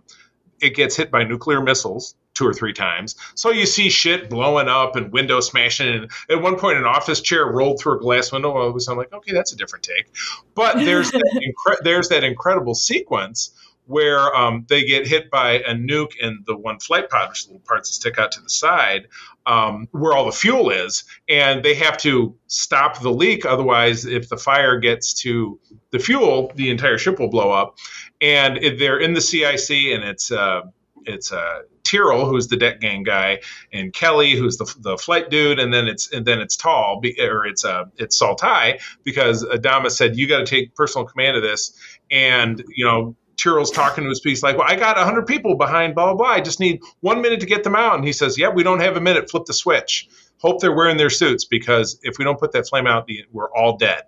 it 0.61 0.75
gets 0.75 0.95
hit 0.95 1.11
by 1.11 1.23
nuclear 1.23 1.61
missiles 1.61 2.15
two 2.33 2.47
or 2.47 2.53
three 2.53 2.73
times. 2.73 3.15
So 3.35 3.51
you 3.51 3.65
see 3.65 3.89
shit 3.89 4.29
blowing 4.29 4.67
up 4.67 4.95
and 4.95 5.11
windows 5.11 5.47
smashing. 5.47 5.89
And 5.89 6.11
at 6.29 6.41
one 6.41 6.57
point, 6.57 6.77
an 6.77 6.85
office 6.85 7.21
chair 7.21 7.45
rolled 7.45 7.79
through 7.79 7.97
a 7.97 7.99
glass 7.99 8.31
window. 8.31 8.55
I 8.55 8.71
was 8.71 8.87
I'm 8.87 8.97
like, 8.97 9.11
okay, 9.13 9.33
that's 9.33 9.51
a 9.51 9.57
different 9.57 9.83
take. 9.83 10.11
But 10.55 10.77
there's 10.77 11.11
that 11.11 11.41
incre- 11.67 11.83
there's 11.83 12.09
that 12.09 12.23
incredible 12.23 12.75
sequence 12.75 13.51
where 13.89 14.33
um, 14.35 14.67
they 14.69 14.83
get 14.83 15.07
hit 15.07 15.31
by 15.31 15.53
a 15.53 15.73
nuke 15.73 16.11
and 16.21 16.45
the 16.45 16.55
one 16.55 16.77
flight 16.79 17.09
pod, 17.09 17.29
which 17.29 17.39
is 17.39 17.47
little 17.47 17.59
parts 17.61 17.89
that 17.89 17.95
stick 17.95 18.19
out 18.19 18.31
to 18.31 18.39
the 18.39 18.49
side, 18.49 19.07
um, 19.47 19.87
where 19.91 20.13
all 20.13 20.27
the 20.27 20.31
fuel 20.31 20.69
is, 20.69 21.05
and 21.27 21.63
they 21.63 21.73
have 21.73 21.97
to 21.97 22.35
stop 22.45 23.01
the 23.01 23.09
leak. 23.09 23.47
Otherwise, 23.47 24.05
if 24.05 24.29
the 24.29 24.37
fire 24.37 24.77
gets 24.77 25.15
to 25.15 25.59
the 25.89 25.97
fuel, 25.97 26.51
the 26.53 26.69
entire 26.69 26.99
ship 26.99 27.17
will 27.19 27.29
blow 27.29 27.49
up. 27.49 27.77
And 28.21 28.57
it, 28.57 28.79
they're 28.79 28.99
in 28.99 29.13
the 29.13 29.21
CIC, 29.21 29.69
and 29.93 30.03
it's 30.03 30.31
uh, 30.31 30.61
it's 31.05 31.31
uh, 31.31 31.61
Tyrol, 31.83 32.25
who's 32.25 32.47
the 32.47 32.57
deck 32.57 32.81
gang 32.81 33.03
guy, 33.03 33.39
and 33.71 33.93
Kelly, 33.93 34.35
who's 34.35 34.57
the, 34.57 34.75
the 34.79 34.97
flight 34.97 35.29
dude, 35.29 35.59
and 35.59 35.73
then 35.73 35.87
it's 35.87 36.11
and 36.11 36.25
then 36.25 36.39
it's 36.39 36.55
Tall, 36.55 37.01
or 37.19 37.45
it's 37.45 37.65
uh, 37.65 37.85
it's 37.97 38.17
Saul 38.17 38.35
Tigh, 38.35 38.79
because 39.03 39.43
Adama 39.45 39.89
said 39.89 40.17
you 40.17 40.27
got 40.27 40.39
to 40.39 40.45
take 40.45 40.75
personal 40.75 41.05
command 41.05 41.37
of 41.37 41.43
this, 41.43 41.73
and 42.11 42.63
you 42.75 42.85
know 42.85 43.15
Tyrol's 43.41 43.71
talking 43.71 44.03
to 44.03 44.09
his 44.09 44.19
piece 44.19 44.43
like, 44.43 44.57
well, 44.57 44.67
I 44.67 44.75
got 44.75 44.97
100 44.97 45.25
people 45.25 45.55
behind, 45.55 45.95
blah, 45.95 46.05
blah, 46.05 46.15
blah. 46.15 46.27
I 46.35 46.41
just 46.41 46.59
need 46.59 46.81
one 46.99 47.21
minute 47.21 47.39
to 47.41 47.45
get 47.45 47.63
them 47.63 47.75
out. 47.75 47.95
And 47.95 48.05
he 48.05 48.13
says, 48.13 48.37
yeah, 48.37 48.49
we 48.49 48.63
don't 48.63 48.81
have 48.81 48.97
a 48.97 49.01
minute. 49.01 49.29
Flip 49.29 49.45
the 49.45 49.53
switch. 49.53 50.09
Hope 50.37 50.61
they're 50.61 50.75
wearing 50.75 50.97
their 50.97 51.09
suits 51.09 51.45
because 51.45 51.99
if 52.03 52.17
we 52.17 52.23
don't 52.25 52.39
put 52.39 52.51
that 52.53 52.67
flame 52.67 52.87
out, 52.87 53.09
we're 53.31 53.51
all 53.53 53.77
dead. 53.77 54.03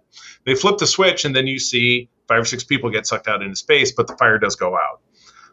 They 0.46 0.56
flip 0.56 0.78
the 0.78 0.88
switch, 0.88 1.26
and 1.26 1.36
then 1.36 1.46
you 1.46 1.60
see 1.60 2.10
five 2.28 2.41
or 2.41 2.46
six 2.46 2.63
people 2.63 2.89
get 2.89 3.06
sucked 3.06 3.28
out 3.28 3.41
into 3.41 3.56
space, 3.56 3.91
but 3.91 4.08
the 4.08 4.15
fire 4.17 4.39
does 4.39 4.56
go 4.56 4.76
out. 4.76 5.02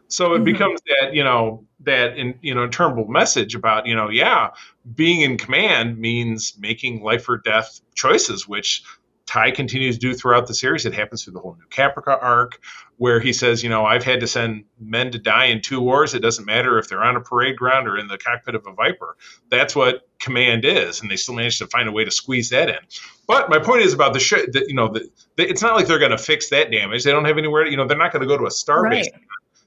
So 0.07 0.33
it 0.33 0.39
Mhm. 0.39 0.45
becomes 0.45 0.81
that, 0.87 1.13
you 1.13 1.23
know, 1.23 1.65
that 1.81 2.17
in, 2.17 2.33
you 2.41 2.55
know, 2.55 2.63
interminable 2.63 3.07
message 3.07 3.53
about, 3.53 3.85
you 3.85 3.95
know, 3.95 4.09
yeah, 4.09 4.49
being 4.95 5.21
in 5.21 5.37
command 5.37 5.99
means 5.99 6.55
making 6.57 7.03
life 7.03 7.29
or 7.29 7.37
death 7.37 7.79
choices, 7.93 8.47
which 8.47 8.81
Tigh 9.29 9.51
continues 9.51 9.99
to 9.99 10.01
do 10.01 10.15
throughout 10.15 10.47
the 10.47 10.55
series. 10.55 10.87
It 10.87 10.93
happens 10.95 11.23
through 11.23 11.33
the 11.33 11.39
whole 11.39 11.55
new 11.55 11.67
Caprica 11.69 12.17
arc, 12.19 12.59
where 12.97 13.19
he 13.19 13.31
says, 13.31 13.63
you 13.63 13.69
know, 13.69 13.85
I've 13.85 14.03
had 14.03 14.21
to 14.21 14.27
send 14.27 14.63
men 14.79 15.11
to 15.11 15.19
die 15.19 15.45
in 15.45 15.61
two 15.61 15.79
wars. 15.79 16.15
It 16.15 16.21
doesn't 16.21 16.45
matter 16.45 16.79
if 16.79 16.89
they're 16.89 17.03
on 17.03 17.15
a 17.15 17.21
parade 17.21 17.55
ground 17.55 17.87
or 17.87 17.99
in 17.99 18.07
the 18.07 18.17
cockpit 18.17 18.55
of 18.55 18.65
a 18.65 18.73
Viper. 18.73 19.17
That's 19.51 19.75
what 19.75 20.09
command 20.17 20.65
is, 20.65 21.01
and 21.01 21.11
they 21.11 21.15
still 21.15 21.35
manage 21.35 21.59
to 21.59 21.67
find 21.67 21.87
a 21.87 21.91
way 21.91 22.03
to 22.05 22.09
squeeze 22.09 22.49
that 22.49 22.69
in. 22.69 22.79
But 23.27 23.51
my 23.51 23.59
point 23.59 23.83
is 23.83 23.93
about 23.93 24.13
the 24.13 24.19
ship. 24.19 24.51
That 24.53 24.67
you 24.67 24.73
know, 24.73 24.87
the, 24.87 25.07
the, 25.35 25.47
it's 25.47 25.61
not 25.61 25.75
like 25.75 25.85
they're 25.85 25.99
going 25.99 26.09
to 26.09 26.17
fix 26.17 26.49
that 26.49 26.71
damage. 26.71 27.03
They 27.03 27.11
don't 27.11 27.25
have 27.25 27.37
anywhere. 27.37 27.67
You 27.67 27.77
know, 27.77 27.85
they're 27.85 27.99
not 27.99 28.11
going 28.11 28.23
to 28.23 28.27
go 28.27 28.35
to 28.35 28.45
a 28.45 28.49
starbase. 28.49 28.81
Right. 28.81 29.13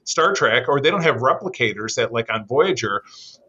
Star 0.03 0.33
Trek, 0.33 0.67
or 0.67 0.81
they 0.81 0.91
don't 0.91 1.03
have 1.03 1.17
replicators 1.17 1.95
that, 1.95 2.11
like 2.11 2.29
on 2.29 2.45
Voyager, 2.45 3.03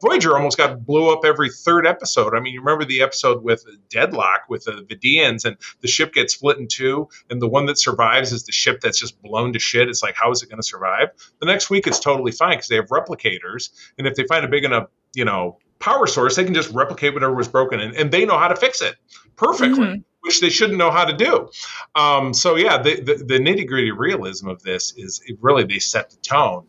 Voyager 0.04 0.36
almost 0.36 0.58
got 0.58 0.84
blew 0.84 1.12
up 1.12 1.24
every 1.24 1.50
third 1.50 1.86
episode. 1.86 2.34
I 2.34 2.40
mean, 2.40 2.52
you 2.52 2.60
remember 2.60 2.84
the 2.84 3.00
episode 3.00 3.42
with 3.42 3.64
Deadlock 3.88 4.42
with 4.48 4.64
the 4.64 4.84
Vidians, 4.88 5.44
and 5.44 5.56
the 5.80 5.88
ship 5.88 6.12
gets 6.12 6.34
split 6.34 6.58
in 6.58 6.68
two, 6.68 7.08
and 7.30 7.40
the 7.40 7.48
one 7.48 7.66
that 7.66 7.78
survives 7.78 8.32
is 8.32 8.44
the 8.44 8.52
ship 8.52 8.80
that's 8.80 9.00
just 9.00 9.20
blown 9.22 9.52
to 9.54 9.58
shit. 9.58 9.88
It's 9.88 10.02
like, 10.02 10.14
how 10.14 10.30
is 10.30 10.42
it 10.42 10.50
going 10.50 10.60
to 10.60 10.66
survive? 10.66 11.08
The 11.40 11.46
next 11.46 11.70
week, 11.70 11.86
it's 11.86 12.00
totally 12.00 12.32
fine 12.32 12.58
because 12.58 12.68
they 12.68 12.76
have 12.76 12.88
replicators, 12.88 13.70
and 13.96 14.06
if 14.06 14.14
they 14.14 14.24
find 14.24 14.44
a 14.44 14.48
big 14.48 14.64
enough, 14.64 14.88
you 15.14 15.24
know, 15.24 15.58
power 15.78 16.06
source, 16.06 16.36
they 16.36 16.44
can 16.44 16.54
just 16.54 16.70
replicate 16.70 17.14
whatever 17.14 17.34
was 17.34 17.48
broken, 17.48 17.80
and, 17.80 17.94
and 17.96 18.10
they 18.10 18.26
know 18.26 18.38
how 18.38 18.48
to 18.48 18.56
fix 18.56 18.82
it 18.82 18.96
perfectly. 19.36 19.86
Mm-hmm 19.86 20.00
which 20.24 20.40
they 20.40 20.48
shouldn't 20.48 20.78
know 20.78 20.90
how 20.90 21.04
to 21.04 21.14
do. 21.14 21.50
Um, 21.94 22.32
so 22.32 22.56
yeah, 22.56 22.80
the, 22.80 22.98
the, 22.98 23.16
the 23.16 23.38
nitty 23.38 23.68
gritty 23.68 23.90
realism 23.90 24.48
of 24.48 24.62
this 24.62 24.94
is 24.96 25.20
really 25.42 25.64
they 25.64 25.78
set 25.78 26.08
the 26.08 26.16
tone 26.16 26.66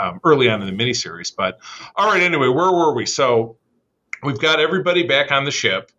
um, 0.00 0.20
early 0.24 0.48
on 0.48 0.62
in 0.62 0.76
the 0.76 0.84
miniseries. 0.84 1.32
But 1.34 1.58
all 1.94 2.10
right, 2.10 2.22
anyway, 2.22 2.48
where 2.48 2.72
were 2.72 2.94
we? 2.94 3.06
So 3.06 3.58
we've 4.22 4.38
got 4.38 4.60
everybody 4.60 5.02
back 5.04 5.32
on 5.32 5.44
the 5.44 5.50
ship, 5.50 5.90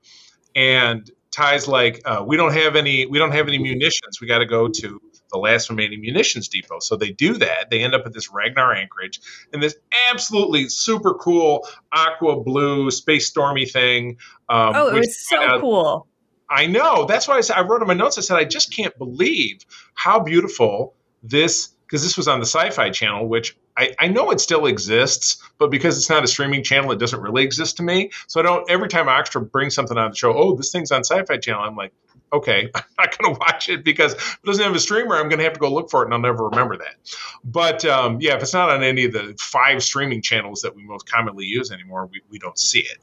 and 0.55 1.10
Tig's 1.31 1.67
like, 1.67 2.01
uh, 2.05 2.23
we 2.25 2.38
don't 2.38 2.53
have 2.53 2.75
any, 2.75 3.05
we 3.05 3.19
don't 3.19 3.31
have 3.31 3.47
any 3.47 3.60
munitions. 3.60 4.19
We 4.21 4.27
got 4.27 4.39
to 4.39 4.45
go 4.45 4.67
to 4.67 5.01
the 5.29 5.38
last 5.38 5.69
remaining 5.69 6.01
munitions 6.01 6.47
depot. 6.47 6.79
So 6.79 6.95
they 6.95 7.12
do 7.12 7.33
that. 7.36 7.69
They 7.69 7.83
end 7.83 7.93
up 7.93 8.05
at 8.05 8.13
this 8.13 8.31
Ragnar 8.31 8.73
anchorage 8.73 9.19
and 9.51 9.62
this 9.62 9.75
absolutely 10.10 10.69
super 10.69 11.13
cool 11.15 11.67
aqua 11.91 12.41
blue 12.41 12.89
space 12.91 13.27
stormy 13.27 13.65
thing. 13.65 14.17
Um, 14.49 14.73
oh, 14.75 14.95
it 14.95 14.99
was 14.99 15.27
so 15.27 15.60
cool. 15.60 16.07
I 16.49 16.65
know. 16.65 17.05
That's 17.05 17.27
why 17.27 17.38
I, 17.38 17.41
said, 17.41 17.57
I 17.57 17.62
wrote 17.62 17.81
in 17.81 17.88
my 17.88 17.93
notes. 17.93 18.17
I 18.17 18.21
said 18.21 18.38
I 18.38 18.45
just 18.45 18.73
can't 18.73 18.97
believe 18.97 19.65
how 19.95 20.19
beautiful 20.21 20.95
this 21.21 21.67
because 21.86 22.03
this 22.03 22.17
was 22.17 22.27
on 22.27 22.39
the 22.39 22.45
Sci-Fi 22.45 22.89
Channel, 22.89 23.27
which 23.27 23.57
I, 23.77 23.93
I, 23.99 24.07
know 24.07 24.31
it 24.31 24.41
still 24.41 24.65
exists, 24.65 25.41
but 25.59 25.69
because 25.69 25.97
it's 25.97 26.09
not 26.09 26.23
a 26.23 26.27
streaming 26.27 26.63
channel, 26.63 26.91
it 26.91 26.99
doesn't 26.99 27.21
really 27.21 27.43
exist 27.43 27.77
to 27.77 27.83
me. 27.83 28.11
So 28.27 28.39
I 28.39 28.43
don't. 28.43 28.69
Every 28.69 28.87
time 28.87 29.05
Toxtra 29.05 29.49
brings 29.49 29.75
something 29.75 29.97
on 29.97 30.11
the 30.11 30.15
show, 30.15 30.33
oh, 30.33 30.55
this 30.55 30.71
thing's 30.71 30.91
on 30.91 31.03
Sci-Fi 31.03 31.37
Channel, 31.37 31.61
I'm 31.61 31.75
like, 31.75 31.93
okay, 32.33 32.69
I'm 32.75 32.83
not 32.97 33.17
going 33.17 33.33
to 33.33 33.39
watch 33.39 33.69
it 33.69 33.83
because 33.83 34.13
it 34.13 34.45
doesn't 34.45 34.63
have 34.63 34.75
a 34.75 34.79
streamer, 34.79 35.15
I'm 35.15 35.29
going 35.29 35.39
to 35.39 35.43
have 35.43 35.53
to 35.53 35.59
go 35.59 35.71
look 35.71 35.89
for 35.89 36.01
it, 36.01 36.05
and 36.05 36.13
I'll 36.13 36.19
never 36.19 36.49
remember 36.49 36.77
that. 36.77 36.95
But 37.43 37.85
um, 37.85 38.19
yeah, 38.19 38.35
if 38.35 38.41
it's 38.41 38.53
not 38.53 38.69
on 38.69 38.83
any 38.83 39.05
of 39.05 39.13
the 39.13 39.35
five 39.39 39.83
streaming 39.83 40.21
channels 40.21 40.61
that 40.61 40.75
we 40.75 40.83
most 40.83 41.09
commonly 41.09 41.45
use 41.45 41.71
anymore, 41.71 42.07
we, 42.07 42.21
we 42.29 42.39
don't 42.39 42.57
see 42.57 42.79
it. 42.79 42.97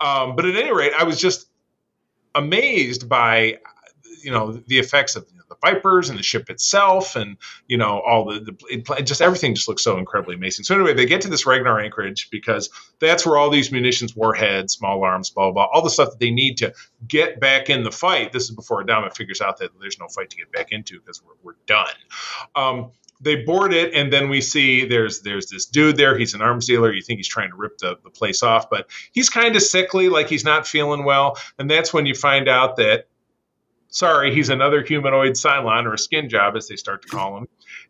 Um, 0.00 0.36
but 0.36 0.46
at 0.46 0.56
any 0.56 0.72
rate, 0.72 0.92
I 0.96 1.04
was 1.04 1.20
just 1.20 1.48
amazed 2.34 3.08
by 3.08 3.58
you 4.22 4.30
know 4.30 4.52
the 4.52 4.78
effects 4.78 5.16
of 5.16 5.26
the 5.48 5.56
Vipers 5.62 6.08
and 6.08 6.18
the 6.18 6.22
ship 6.22 6.50
itself, 6.50 7.16
and 7.16 7.36
you 7.66 7.76
know 7.76 8.00
all 8.00 8.24
the, 8.24 8.40
the 8.40 9.02
just 9.02 9.22
everything 9.22 9.54
just 9.54 9.68
looks 9.68 9.82
so 9.82 9.98
incredibly 9.98 10.34
amazing. 10.34 10.64
So 10.64 10.74
anyway, 10.74 10.94
they 10.94 11.06
get 11.06 11.20
to 11.22 11.28
this 11.28 11.46
Ragnar 11.46 11.80
anchorage 11.80 12.28
because 12.30 12.70
that's 12.98 13.26
where 13.26 13.36
all 13.36 13.50
these 13.50 13.70
munitions, 13.72 14.16
warheads, 14.16 14.74
small 14.74 15.02
arms, 15.02 15.30
blah 15.30 15.50
blah, 15.50 15.66
blah 15.66 15.68
all 15.72 15.82
the 15.82 15.90
stuff 15.90 16.10
that 16.10 16.20
they 16.20 16.30
need 16.30 16.58
to 16.58 16.72
get 17.06 17.40
back 17.40 17.70
in 17.70 17.82
the 17.84 17.92
fight. 17.92 18.32
This 18.32 18.44
is 18.44 18.50
before 18.50 18.84
Adama 18.84 19.14
figures 19.14 19.40
out 19.40 19.58
that 19.58 19.70
there's 19.80 19.98
no 19.98 20.08
fight 20.08 20.30
to 20.30 20.36
get 20.36 20.52
back 20.52 20.72
into 20.72 21.00
because 21.00 21.22
we're, 21.22 21.34
we're 21.42 21.56
done. 21.66 21.86
Um, 22.54 22.92
they 23.20 23.36
board 23.36 23.72
it 23.72 23.94
and 23.94 24.12
then 24.12 24.28
we 24.28 24.40
see 24.40 24.84
there's 24.84 25.20
there's 25.22 25.46
this 25.46 25.64
dude 25.64 25.96
there 25.96 26.16
he's 26.18 26.34
an 26.34 26.42
arms 26.42 26.66
dealer 26.66 26.92
you 26.92 27.02
think 27.02 27.18
he's 27.18 27.28
trying 27.28 27.50
to 27.50 27.56
rip 27.56 27.78
the, 27.78 27.96
the 28.04 28.10
place 28.10 28.42
off 28.42 28.68
but 28.68 28.88
he's 29.12 29.30
kind 29.30 29.56
of 29.56 29.62
sickly 29.62 30.08
like 30.08 30.28
he's 30.28 30.44
not 30.44 30.66
feeling 30.66 31.04
well 31.04 31.36
and 31.58 31.70
that's 31.70 31.92
when 31.92 32.06
you 32.06 32.14
find 32.14 32.48
out 32.48 32.76
that 32.76 33.06
sorry 33.88 34.34
he's 34.34 34.48
another 34.48 34.82
humanoid 34.82 35.32
cylon 35.32 35.84
or 35.84 35.94
a 35.94 35.98
skin 35.98 36.28
job 36.28 36.56
as 36.56 36.68
they 36.68 36.76
start 36.76 37.02
to 37.02 37.08
call 37.08 37.36
him. 37.36 37.48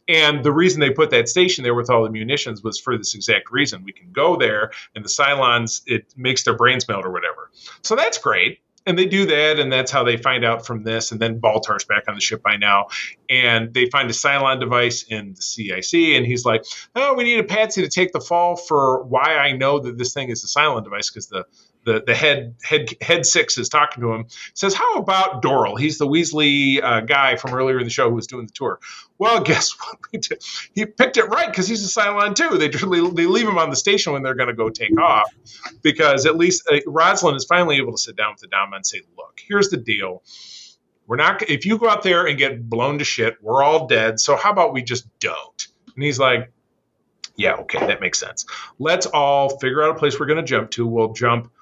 And 0.08 0.44
the 0.44 0.52
reason 0.52 0.80
they 0.80 0.90
put 0.90 1.10
that 1.10 1.28
station 1.28 1.64
there 1.64 1.74
with 1.74 1.90
all 1.90 2.04
the 2.04 2.10
munitions 2.10 2.62
was 2.62 2.78
for 2.78 2.96
this 2.96 3.14
exact 3.14 3.50
reason. 3.50 3.82
We 3.82 3.92
can 3.92 4.12
go 4.12 4.36
there 4.36 4.70
and 4.94 5.04
the 5.04 5.08
cylons 5.08 5.82
it 5.86 6.12
makes 6.16 6.44
their 6.44 6.54
brains 6.54 6.86
melt 6.88 7.04
or 7.04 7.10
whatever. 7.10 7.50
So 7.82 7.96
that's 7.96 8.18
great. 8.18 8.60
And 8.88 8.96
they 8.96 9.06
do 9.06 9.26
that, 9.26 9.58
and 9.58 9.72
that's 9.72 9.90
how 9.90 10.04
they 10.04 10.16
find 10.16 10.44
out 10.44 10.64
from 10.64 10.84
this. 10.84 11.10
And 11.10 11.20
then 11.20 11.40
Baltar's 11.40 11.84
back 11.84 12.04
on 12.06 12.14
the 12.14 12.20
ship 12.20 12.40
by 12.40 12.56
now, 12.56 12.86
and 13.28 13.74
they 13.74 13.90
find 13.90 14.08
a 14.08 14.12
Cylon 14.12 14.60
device 14.60 15.02
in 15.08 15.34
the 15.34 15.42
CIC, 15.42 16.16
and 16.16 16.24
he's 16.24 16.44
like, 16.44 16.64
"Oh, 16.94 17.14
we 17.14 17.24
need 17.24 17.40
a 17.40 17.44
patsy 17.44 17.82
to 17.82 17.88
take 17.88 18.12
the 18.12 18.20
fall 18.20 18.54
for 18.54 19.02
why 19.02 19.38
I 19.38 19.52
know 19.52 19.80
that 19.80 19.98
this 19.98 20.14
thing 20.14 20.30
is 20.30 20.44
a 20.44 20.46
Cylon 20.46 20.84
device 20.84 21.10
because 21.10 21.26
the 21.26 21.46
the, 21.86 22.02
the 22.04 22.14
head 22.14 22.56
head 22.62 22.88
head 23.00 23.24
six 23.24 23.56
is 23.56 23.68
talking 23.68 24.02
to 24.02 24.12
him. 24.12 24.26
Says, 24.54 24.74
"How 24.74 24.96
about 24.96 25.40
Doral? 25.40 25.78
He's 25.78 25.98
the 25.98 26.06
Weasley 26.06 26.82
uh, 26.82 27.00
guy 27.00 27.36
from 27.36 27.54
earlier 27.54 27.78
in 27.78 27.84
the 27.84 27.90
show 27.90 28.10
who 28.10 28.16
was 28.16 28.26
doing 28.26 28.46
the 28.46 28.52
tour." 28.52 28.80
Well, 29.18 29.40
guess 29.44 29.74
what? 29.78 30.26
he 30.74 30.84
picked 30.84 31.16
it 31.16 31.26
right 31.26 31.48
because 31.48 31.68
he's 31.68 31.84
a 31.84 32.00
Cylon 32.00 32.34
too. 32.34 32.58
They 32.58 32.68
they 32.68 33.26
leave 33.26 33.48
him 33.48 33.56
on 33.56 33.70
the 33.70 33.76
station 33.76 34.12
when 34.12 34.24
they're 34.24 34.34
going 34.34 34.48
to 34.48 34.54
go 34.54 34.68
take 34.68 34.98
off 35.00 35.32
because 35.80 36.26
at 36.26 36.36
least 36.36 36.68
uh, 36.70 37.34
is 37.34 37.44
finally 37.44 37.76
able 37.76 37.92
to 37.92 37.98
sit 37.98 38.16
down 38.16 38.32
with 38.32 38.40
the 38.40 38.48
Adama 38.48 38.76
and 38.76 38.84
say, 38.84 39.02
"Look, 39.16 39.40
here's 39.46 39.70
the 39.70 39.78
deal." 39.78 40.22
We're 41.06 41.16
not. 41.16 41.48
If 41.48 41.66
you 41.66 41.78
go 41.78 41.88
out 41.88 42.02
there 42.02 42.26
and 42.26 42.36
get 42.36 42.68
blown 42.68 42.98
to 42.98 43.04
shit, 43.04 43.36
we're 43.40 43.62
all 43.62 43.86
dead. 43.86 44.18
So 44.18 44.34
how 44.34 44.50
about 44.50 44.72
we 44.72 44.82
just 44.82 45.06
don't? 45.20 45.68
And 45.94 46.02
he's 46.02 46.18
like, 46.18 46.50
yeah, 47.36 47.54
okay, 47.54 47.78
that 47.78 48.00
makes 48.00 48.18
sense. 48.18 48.44
Let's 48.80 49.06
all 49.06 49.58
figure 49.60 49.84
out 49.84 49.94
a 49.94 49.98
place 49.98 50.18
we're 50.18 50.26
going 50.26 50.38
to 50.38 50.42
jump 50.42 50.72
to. 50.72 50.84
We'll 50.84 51.12
jump 51.12 51.52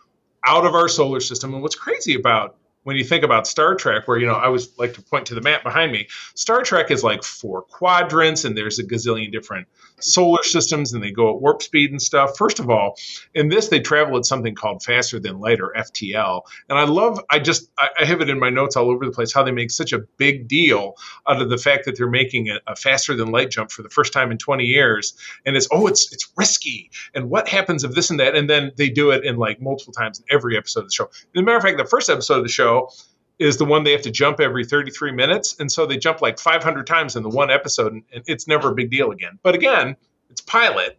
out 0.44 0.64
of 0.64 0.74
our 0.74 0.88
solar 0.88 1.20
system. 1.20 1.54
And 1.54 1.62
what's 1.62 1.74
crazy 1.74 2.14
about 2.14 2.56
when 2.84 2.96
you 2.96 3.04
think 3.04 3.24
about 3.24 3.46
Star 3.46 3.74
Trek, 3.74 4.06
where 4.06 4.18
you 4.18 4.26
know 4.26 4.34
I 4.34 4.46
always 4.46 4.78
like 4.78 4.94
to 4.94 5.02
point 5.02 5.26
to 5.26 5.34
the 5.34 5.40
map 5.40 5.62
behind 5.62 5.90
me, 5.90 6.08
Star 6.34 6.62
Trek 6.62 6.90
is 6.90 7.02
like 7.02 7.22
four 7.22 7.62
quadrants, 7.62 8.44
and 8.44 8.56
there's 8.56 8.78
a 8.78 8.84
gazillion 8.84 9.32
different 9.32 9.66
solar 10.00 10.42
systems, 10.42 10.92
and 10.92 11.02
they 11.02 11.10
go 11.10 11.34
at 11.34 11.40
warp 11.40 11.62
speed 11.62 11.90
and 11.90 12.00
stuff. 12.00 12.36
First 12.36 12.58
of 12.58 12.70
all, 12.70 12.96
in 13.34 13.48
this 13.48 13.68
they 13.68 13.80
travel 13.80 14.16
at 14.16 14.24
something 14.24 14.54
called 14.54 14.82
faster 14.82 15.18
than 15.18 15.40
light 15.40 15.60
or 15.60 15.72
FTL, 15.76 16.42
and 16.68 16.78
I 16.78 16.84
love. 16.84 17.20
I 17.30 17.38
just 17.38 17.70
I 17.78 18.04
have 18.04 18.20
it 18.20 18.30
in 18.30 18.38
my 18.38 18.50
notes 18.50 18.76
all 18.76 18.90
over 18.90 19.04
the 19.04 19.12
place 19.12 19.32
how 19.32 19.42
they 19.42 19.52
make 19.52 19.70
such 19.70 19.92
a 19.92 20.00
big 20.16 20.48
deal 20.48 20.94
out 21.28 21.40
of 21.40 21.50
the 21.50 21.58
fact 21.58 21.84
that 21.84 21.96
they're 21.96 22.08
making 22.08 22.48
a, 22.50 22.60
a 22.66 22.76
faster 22.76 23.14
than 23.14 23.30
light 23.30 23.50
jump 23.50 23.70
for 23.70 23.82
the 23.82 23.90
first 23.90 24.12
time 24.12 24.30
in 24.30 24.38
20 24.38 24.64
years, 24.64 25.14
and 25.46 25.56
it's 25.56 25.68
oh 25.70 25.86
it's 25.86 26.12
it's 26.12 26.32
risky, 26.36 26.90
and 27.14 27.30
what 27.30 27.48
happens 27.48 27.84
if 27.84 27.92
this 27.92 28.10
and 28.10 28.20
that, 28.20 28.34
and 28.34 28.48
then 28.48 28.72
they 28.76 28.88
do 28.88 29.10
it 29.10 29.24
in 29.24 29.36
like 29.36 29.60
multiple 29.60 29.92
times 29.92 30.18
in 30.18 30.24
every 30.30 30.56
episode 30.56 30.80
of 30.80 30.86
the 30.86 30.92
show. 30.92 31.04
As 31.04 31.20
a 31.36 31.42
matter 31.42 31.56
of 31.56 31.62
fact, 31.62 31.78
the 31.78 31.84
first 31.84 32.10
episode 32.10 32.38
of 32.38 32.42
the 32.42 32.48
show 32.48 32.90
is 33.38 33.56
the 33.56 33.64
one 33.64 33.84
they 33.84 33.92
have 33.92 34.02
to 34.02 34.10
jump 34.10 34.40
every 34.40 34.64
33 34.64 35.12
minutes. 35.12 35.56
And 35.58 35.70
so 35.70 35.86
they 35.86 35.96
jump 35.96 36.22
like 36.22 36.38
500 36.38 36.86
times 36.86 37.16
in 37.16 37.22
the 37.22 37.28
one 37.28 37.50
episode, 37.50 37.92
and 37.92 38.02
it's 38.12 38.46
never 38.46 38.70
a 38.70 38.74
big 38.74 38.90
deal 38.90 39.10
again. 39.10 39.38
But 39.42 39.54
again, 39.54 39.96
it's 40.30 40.40
pilot. 40.40 40.98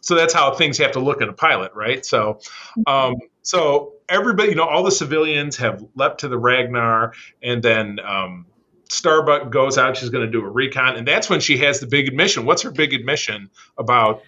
So 0.00 0.14
that's 0.14 0.32
how 0.32 0.54
things 0.54 0.78
have 0.78 0.92
to 0.92 1.00
look 1.00 1.20
in 1.20 1.28
a 1.28 1.32
pilot, 1.32 1.72
right? 1.74 2.06
So, 2.06 2.38
um, 2.86 3.16
so 3.42 3.94
everybody, 4.08 4.50
you 4.50 4.54
know, 4.54 4.64
all 4.64 4.84
the 4.84 4.90
civilians 4.90 5.56
have 5.56 5.84
leapt 5.96 6.20
to 6.20 6.28
the 6.28 6.38
Ragnar, 6.38 7.12
and 7.42 7.62
then 7.62 7.98
um, 8.00 8.46
Starbuck 8.88 9.50
goes 9.50 9.78
out. 9.78 9.96
She's 9.96 10.10
going 10.10 10.24
to 10.24 10.30
do 10.30 10.44
a 10.44 10.48
recon, 10.48 10.96
and 10.96 11.06
that's 11.06 11.28
when 11.28 11.40
she 11.40 11.58
has 11.58 11.80
the 11.80 11.86
big 11.86 12.06
admission. 12.06 12.44
What's 12.46 12.62
her 12.62 12.70
big 12.70 12.94
admission 12.94 13.50
about? 13.78 14.22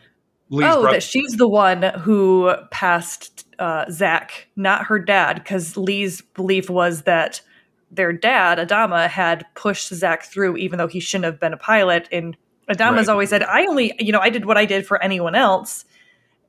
Lee's 0.50 0.66
oh, 0.66 0.80
brother? 0.80 0.96
that 0.96 1.02
she's 1.02 1.32
the 1.36 1.48
one 1.48 1.82
who 1.82 2.52
passed 2.70 3.46
uh, 3.58 3.84
Zach, 3.90 4.48
not 4.56 4.86
her 4.86 4.98
dad, 4.98 5.34
because 5.34 5.76
Lee's 5.76 6.20
belief 6.20 6.70
was 6.70 7.02
that 7.02 7.42
their 7.90 8.12
dad, 8.12 8.58
Adama, 8.58 9.08
had 9.08 9.46
pushed 9.54 9.88
Zach 9.88 10.24
through, 10.24 10.56
even 10.56 10.78
though 10.78 10.86
he 10.86 11.00
shouldn't 11.00 11.24
have 11.24 11.40
been 11.40 11.52
a 11.52 11.58
pilot. 11.58 12.08
And 12.12 12.36
Adama's 12.68 13.08
right. 13.08 13.08
always 13.08 13.30
said, 13.30 13.42
I 13.42 13.66
only, 13.66 13.94
you 13.98 14.12
know, 14.12 14.20
I 14.20 14.30
did 14.30 14.44
what 14.44 14.58
I 14.58 14.64
did 14.64 14.86
for 14.86 15.02
anyone 15.02 15.34
else. 15.34 15.84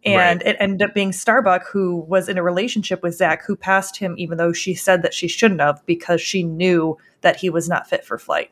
And 0.06 0.42
right. 0.42 0.54
it 0.54 0.58
ended 0.60 0.82
up 0.82 0.94
being 0.94 1.12
Starbuck, 1.12 1.68
who 1.68 1.98
was 1.98 2.30
in 2.30 2.38
a 2.38 2.44
relationship 2.44 3.04
with 3.04 3.16
Zach, 3.16 3.46
who 3.46 3.56
passed 3.56 3.98
him, 3.98 4.16
even 4.18 4.38
though 4.38 4.54
she 4.54 4.74
said 4.74 5.02
that 5.02 5.14
she 5.14 5.28
shouldn't 5.28 5.60
have, 5.60 5.86
because 5.86 6.22
she 6.22 6.44
knew 6.44 6.98
that 7.22 7.36
he 7.36 7.50
was 7.50 7.68
not 7.68 7.90
fit 7.90 8.06
for 8.06 8.18
flight. 8.18 8.52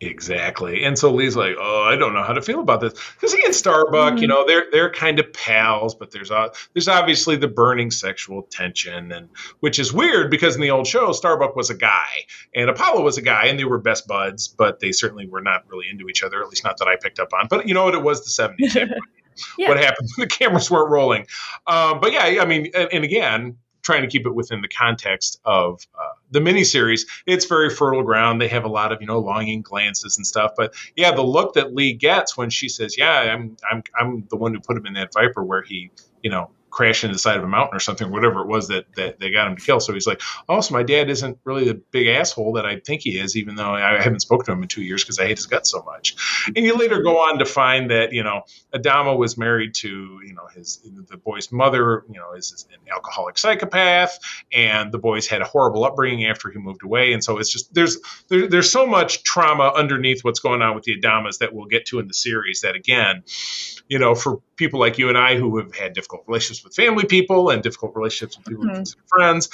Exactly. 0.00 0.84
And 0.84 0.98
so 0.98 1.10
Lee's 1.12 1.36
like, 1.36 1.56
"Oh, 1.58 1.82
I 1.82 1.96
don't 1.96 2.12
know 2.12 2.22
how 2.22 2.34
to 2.34 2.42
feel 2.42 2.60
about 2.60 2.80
this." 2.80 2.92
Cuz 3.18 3.32
he 3.32 3.42
and 3.44 3.54
Starbuck, 3.54 4.14
mm-hmm. 4.14 4.18
you 4.18 4.28
know, 4.28 4.46
they're 4.46 4.66
they're 4.70 4.90
kind 4.90 5.18
of 5.18 5.32
pals, 5.32 5.94
but 5.94 6.10
there's 6.10 6.30
uh, 6.30 6.48
there's 6.74 6.88
obviously 6.88 7.36
the 7.36 7.48
burning 7.48 7.90
sexual 7.90 8.42
tension 8.42 9.10
and 9.10 9.30
which 9.60 9.78
is 9.78 9.92
weird 9.92 10.30
because 10.30 10.54
in 10.54 10.60
the 10.60 10.70
old 10.70 10.86
show 10.86 11.12
Starbuck 11.12 11.56
was 11.56 11.70
a 11.70 11.74
guy 11.74 12.26
and 12.54 12.68
Apollo 12.68 13.02
was 13.02 13.16
a 13.16 13.22
guy 13.22 13.46
and 13.46 13.58
they 13.58 13.64
were 13.64 13.78
best 13.78 14.06
buds, 14.06 14.48
but 14.48 14.80
they 14.80 14.92
certainly 14.92 15.26
were 15.26 15.40
not 15.40 15.64
really 15.68 15.88
into 15.88 16.08
each 16.08 16.22
other, 16.22 16.42
at 16.42 16.48
least 16.48 16.64
not 16.64 16.76
that 16.78 16.88
I 16.88 16.96
picked 16.96 17.18
up 17.18 17.32
on. 17.32 17.46
But 17.48 17.66
you 17.66 17.72
know 17.72 17.84
what 17.84 17.94
it 17.94 18.02
was 18.02 18.24
the 18.24 18.42
70s. 18.42 18.74
yeah. 19.58 19.68
What 19.68 19.78
happened? 19.78 20.08
When 20.16 20.28
the 20.28 20.34
cameras 20.34 20.70
weren't 20.70 20.90
rolling. 20.90 21.26
Um, 21.66 22.00
but 22.00 22.12
yeah, 22.12 22.42
I 22.42 22.44
mean, 22.44 22.70
and, 22.74 22.88
and 22.92 23.04
again, 23.04 23.56
trying 23.86 24.02
to 24.02 24.08
keep 24.08 24.26
it 24.26 24.34
within 24.34 24.60
the 24.60 24.68
context 24.68 25.40
of 25.44 25.80
uh, 25.94 26.08
the 26.32 26.40
miniseries. 26.40 27.02
It's 27.24 27.44
very 27.44 27.70
fertile 27.70 28.02
ground. 28.02 28.40
They 28.40 28.48
have 28.48 28.64
a 28.64 28.68
lot 28.68 28.92
of 28.92 29.00
you 29.00 29.06
know 29.06 29.20
longing 29.20 29.62
glances 29.62 30.18
and 30.18 30.26
stuff. 30.26 30.52
But 30.56 30.74
yeah, 30.96 31.12
the 31.12 31.22
look 31.22 31.54
that 31.54 31.72
Lee 31.72 31.92
gets 31.92 32.36
when 32.36 32.50
she 32.50 32.68
says, 32.68 32.98
"Yeah, 32.98 33.12
I'm 33.12 33.56
I'm 33.70 33.82
I'm 33.98 34.26
the 34.28 34.36
one 34.36 34.52
who 34.52 34.60
put 34.60 34.76
him 34.76 34.86
in 34.86 34.94
that 34.94 35.14
Viper," 35.14 35.44
where 35.44 35.62
he 35.62 35.90
you 36.22 36.30
know 36.30 36.50
crash 36.76 37.04
into 37.04 37.14
the 37.14 37.18
side 37.18 37.38
of 37.38 37.42
a 37.42 37.48
mountain 37.48 37.74
or 37.74 37.80
something, 37.80 38.10
whatever 38.12 38.42
it 38.42 38.46
was 38.46 38.68
that, 38.68 38.84
that 38.96 39.18
they 39.18 39.30
got 39.30 39.48
him 39.48 39.56
to 39.56 39.62
kill. 39.62 39.80
So 39.80 39.94
he's 39.94 40.06
like, 40.06 40.20
oh, 40.46 40.60
my 40.70 40.82
dad 40.82 41.08
isn't 41.08 41.38
really 41.44 41.64
the 41.64 41.74
big 41.90 42.06
asshole 42.06 42.52
that 42.52 42.66
I 42.66 42.80
think 42.80 43.00
he 43.00 43.18
is, 43.18 43.34
even 43.34 43.54
though 43.54 43.70
I 43.70 44.02
haven't 44.02 44.20
spoken 44.20 44.44
to 44.46 44.52
him 44.52 44.62
in 44.62 44.68
two 44.68 44.82
years 44.82 45.02
because 45.02 45.18
I 45.18 45.26
hate 45.26 45.38
his 45.38 45.46
guts 45.46 45.70
so 45.70 45.82
much. 45.84 46.16
And 46.54 46.66
you 46.66 46.76
later 46.76 47.02
go 47.02 47.16
on 47.16 47.38
to 47.38 47.46
find 47.46 47.90
that, 47.90 48.12
you 48.12 48.22
know, 48.22 48.42
Adama 48.74 49.16
was 49.16 49.38
married 49.38 49.72
to, 49.76 50.20
you 50.22 50.34
know, 50.34 50.46
his, 50.54 50.86
the 51.08 51.16
boy's 51.16 51.50
mother, 51.50 52.04
you 52.10 52.18
know, 52.20 52.32
is 52.34 52.66
an 52.70 52.92
alcoholic 52.92 53.38
psychopath 53.38 54.18
and 54.52 54.92
the 54.92 54.98
boys 54.98 55.26
had 55.26 55.40
a 55.40 55.46
horrible 55.46 55.82
upbringing 55.82 56.26
after 56.26 56.50
he 56.50 56.58
moved 56.58 56.82
away. 56.84 57.14
And 57.14 57.24
so 57.24 57.38
it's 57.38 57.50
just, 57.50 57.72
there's, 57.72 57.96
there, 58.28 58.48
there's 58.48 58.70
so 58.70 58.86
much 58.86 59.22
trauma 59.22 59.72
underneath 59.74 60.24
what's 60.24 60.40
going 60.40 60.60
on 60.60 60.74
with 60.74 60.84
the 60.84 61.00
Adamas 61.00 61.38
that 61.38 61.54
we'll 61.54 61.66
get 61.66 61.86
to 61.86 62.00
in 62.00 62.06
the 62.06 62.14
series 62.14 62.60
that 62.60 62.74
again, 62.74 63.22
you 63.88 63.98
know, 63.98 64.14
for 64.14 64.40
people 64.56 64.80
like 64.80 64.98
you 64.98 65.08
and 65.08 65.16
I 65.16 65.36
who 65.36 65.58
have 65.58 65.74
had 65.74 65.92
difficult 65.92 66.24
relationships 66.26 66.65
with 66.66 66.74
family 66.74 67.04
people 67.04 67.50
and 67.50 67.62
difficult 67.62 67.94
relationships 67.94 68.36
with 68.36 68.46
people 68.46 68.64
mm-hmm. 68.64 69.00
friends, 69.08 69.48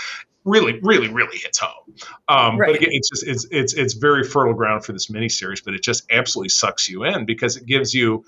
really, 0.44 0.80
really, 0.82 1.08
really 1.08 1.38
hits 1.38 1.58
home. 1.58 1.94
Um, 2.28 2.58
right. 2.58 2.68
But 2.68 2.76
again, 2.76 2.90
it's 2.92 3.08
just 3.10 3.26
it's 3.26 3.46
it's 3.50 3.74
it's 3.74 3.94
very 3.94 4.24
fertile 4.24 4.54
ground 4.54 4.84
for 4.84 4.92
this 4.92 5.06
miniseries, 5.06 5.64
but 5.64 5.74
it 5.74 5.82
just 5.82 6.10
absolutely 6.10 6.48
sucks 6.48 6.88
you 6.88 7.04
in 7.04 7.24
because 7.26 7.56
it 7.56 7.66
gives 7.66 7.94
you 7.94 8.24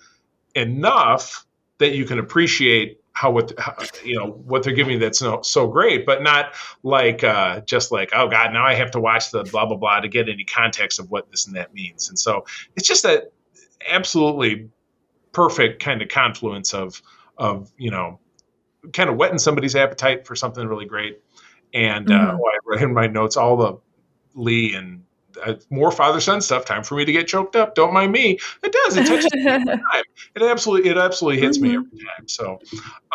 enough 0.55 1.47
that 1.79 1.94
you 1.94 2.05
can 2.05 2.18
appreciate 2.18 3.01
how 3.12 3.31
what 3.31 3.53
how, 3.59 3.77
you 4.05 4.18
know 4.18 4.27
what 4.27 4.62
they're 4.62 4.75
giving 4.75 4.99
that's 4.99 5.18
so, 5.18 5.40
so 5.42 5.66
great, 5.68 6.05
but 6.05 6.23
not 6.23 6.55
like 6.83 7.25
uh, 7.25 7.61
just 7.61 7.90
like 7.90 8.11
oh 8.14 8.29
god, 8.29 8.53
now 8.53 8.64
I 8.64 8.75
have 8.75 8.90
to 8.92 9.01
watch 9.01 9.31
the 9.31 9.44
blah 9.44 9.66
blah 9.66 9.77
blah 9.77 10.01
to 10.01 10.09
get 10.09 10.29
any 10.29 10.44
context 10.44 11.01
of 11.01 11.11
what 11.11 11.31
this 11.31 11.47
and 11.47 11.57
that 11.57 11.73
means. 11.73 12.09
And 12.09 12.18
so 12.18 12.44
it's 12.77 12.87
just 12.87 13.05
that 13.05 13.33
absolutely 13.88 14.68
perfect 15.33 15.83
kind 15.83 16.01
of 16.03 16.09
confluence 16.09 16.75
of 16.75 17.03
of 17.37 17.70
you 17.77 17.90
know 17.90 18.20
kind 18.92 19.11
of 19.11 19.16
whetting 19.16 19.38
somebody's 19.38 19.77
appetite 19.77 20.27
for 20.27 20.37
something 20.37 20.66
really 20.66 20.87
great. 20.87 21.20
And 21.73 22.11
uh, 22.11 22.14
mm-hmm. 22.14 22.37
uh, 22.37 22.38
oh, 22.40 22.47
I 22.47 22.59
wrote 22.64 22.83
in 22.83 22.94
my 22.94 23.07
notes 23.07 23.37
all 23.37 23.57
the 23.57 23.79
Lee 24.35 24.75
and 24.75 25.05
uh, 25.44 25.55
more 25.70 25.90
father 25.90 26.20
son 26.20 26.40
stuff. 26.40 26.64
Time 26.64 26.83
for 26.83 26.97
me 26.97 27.05
to 27.05 27.12
get 27.12 27.27
choked 27.27 27.57
up. 27.57 27.75
Don't 27.75 27.92
mind 27.92 28.12
me. 28.12 28.38
It 28.62 28.73
does. 28.73 28.97
It 28.97 29.07
touches 29.07 29.33
me 29.35 29.47
every 29.47 29.66
time. 29.92 30.05
It 30.35 30.42
absolutely 30.42 30.90
it 30.90 30.99
absolutely 30.99 31.40
hits 31.40 31.59
mm-hmm. 31.59 31.68
me 31.68 31.77
every 31.77 31.99
time. 31.99 32.29
So, 32.29 32.61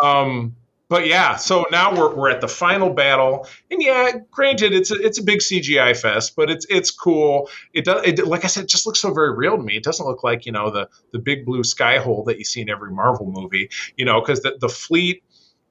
um, 0.01 0.55
but 0.89 1.05
yeah, 1.05 1.35
so 1.35 1.65
now 1.71 1.95
we're, 1.95 2.15
we're 2.15 2.29
at 2.31 2.41
the 2.41 2.47
final 2.47 2.89
battle, 2.89 3.47
and 3.69 3.79
yeah, 3.81 4.11
granted, 4.31 4.73
it's 4.73 4.89
a, 4.89 4.95
it's 4.95 5.19
a 5.19 5.23
big 5.23 5.39
CGI 5.39 5.95
fest, 5.95 6.35
but 6.35 6.49
it's 6.49 6.65
it's 6.67 6.89
cool. 6.89 7.47
It 7.73 7.85
does, 7.85 8.03
it, 8.05 8.25
like 8.27 8.43
I 8.43 8.47
said, 8.47 8.63
it 8.63 8.69
just 8.69 8.87
looks 8.87 8.99
so 8.99 9.13
very 9.13 9.35
real 9.35 9.55
to 9.55 9.61
me. 9.61 9.77
It 9.77 9.83
doesn't 9.83 10.05
look 10.05 10.23
like 10.23 10.47
you 10.47 10.51
know 10.51 10.71
the 10.71 10.89
the 11.13 11.19
big 11.19 11.45
blue 11.45 11.63
sky 11.63 11.99
hole 11.99 12.23
that 12.23 12.39
you 12.39 12.43
see 12.43 12.61
in 12.61 12.69
every 12.69 12.91
Marvel 12.91 13.27
movie, 13.27 13.69
you 13.97 14.05
know, 14.05 14.19
because 14.19 14.41
the 14.41 14.57
the 14.59 14.69
fleet 14.69 15.23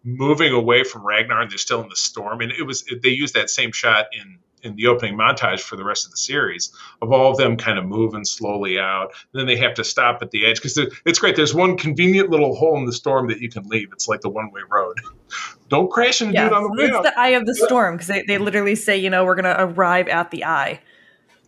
moving 0.05 0.53
away 0.53 0.85
from 0.85 1.07
Ragnar 1.07 1.43
and 1.43 1.51
they're 1.51 1.59
still 1.59 1.83
in 1.83 1.89
the 1.89 1.97
storm, 1.97 2.41
and 2.41 2.53
it 2.53 2.63
was 2.63 2.85
they 3.03 3.11
used 3.11 3.35
that 3.35 3.51
same 3.51 3.73
shot 3.73 4.07
in 4.13 4.39
in 4.63 4.75
the 4.77 4.87
opening 4.87 5.17
montage 5.17 5.61
for 5.61 5.77
the 5.77 5.85
rest 5.85 6.05
of 6.05 6.11
the 6.11 6.17
series 6.17 6.73
of 7.03 7.13
all 7.13 7.31
of 7.31 7.37
them 7.37 7.57
kind 7.57 7.79
of 7.79 7.87
moving 7.87 8.25
slowly 8.25 8.79
out. 8.79 9.13
And 9.33 9.41
then 9.41 9.47
they 9.47 9.57
have 9.57 9.75
to 9.75 9.85
stop 9.85 10.23
at 10.23 10.31
the 10.31 10.47
edge 10.47 10.57
because 10.57 10.79
it's 11.05 11.19
great. 11.19 11.37
There's 11.37 11.55
one 11.55 11.77
convenient 11.77 12.31
little 12.31 12.55
hole 12.55 12.77
in 12.77 12.85
the 12.85 12.93
storm 12.93 13.29
that 13.29 13.41
you 13.41 13.49
can 13.49 13.69
leave. 13.69 13.91
It's 13.93 14.09
like 14.09 14.21
the 14.21 14.29
one 14.29 14.51
way 14.51 14.63
road. 14.71 15.01
Don't 15.69 15.91
crash 15.91 16.23
into 16.23 16.35
yeah, 16.35 16.47
it 16.47 16.53
on 16.53 16.63
the 16.63 16.71
way 16.71 16.89
It's 16.89 17.03
the 17.03 17.19
eye 17.19 17.29
of 17.29 17.47
the 17.47 17.55
storm 17.55 17.97
because 17.97 18.09
they, 18.09 18.23
they 18.23 18.39
literally 18.39 18.75
say, 18.75 18.97
you 18.97 19.11
know, 19.11 19.25
we're 19.25 19.35
going 19.35 19.45
to 19.45 19.63
arrive 19.63 20.09
at 20.09 20.31
the 20.31 20.45
eye. 20.45 20.81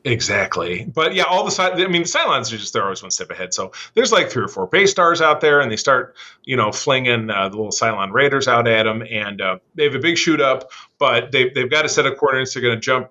Exactly. 0.04 0.90
But 0.94 1.14
yeah, 1.14 1.24
all 1.24 1.44
the 1.44 1.50
side, 1.50 1.78
I 1.78 1.86
mean, 1.86 2.02
the 2.02 2.08
Cylons 2.08 2.52
are 2.52 2.56
just, 2.56 2.72
they're 2.72 2.84
always 2.84 3.02
one 3.02 3.10
step 3.10 3.30
ahead. 3.30 3.52
So 3.52 3.72
there's 3.94 4.12
like 4.12 4.30
three 4.30 4.42
or 4.42 4.48
four 4.48 4.66
base 4.66 4.90
stars 4.90 5.20
out 5.20 5.42
there, 5.42 5.60
and 5.60 5.70
they 5.70 5.76
start, 5.76 6.16
you 6.44 6.56
know, 6.56 6.72
flinging 6.72 7.28
uh, 7.28 7.50
the 7.50 7.56
little 7.56 7.70
Cylon 7.72 8.10
Raiders 8.12 8.48
out 8.48 8.66
at 8.66 8.84
them. 8.84 9.02
And 9.10 9.42
uh, 9.42 9.58
they 9.74 9.84
have 9.84 9.94
a 9.94 9.98
big 9.98 10.16
shoot 10.16 10.40
up, 10.40 10.70
but 10.98 11.32
they, 11.32 11.50
they've 11.50 11.70
got 11.70 11.84
a 11.84 11.88
set 11.88 12.06
of 12.06 12.16
coordinates. 12.16 12.54
They're 12.54 12.62
going 12.62 12.76
to 12.76 12.80
jump 12.80 13.10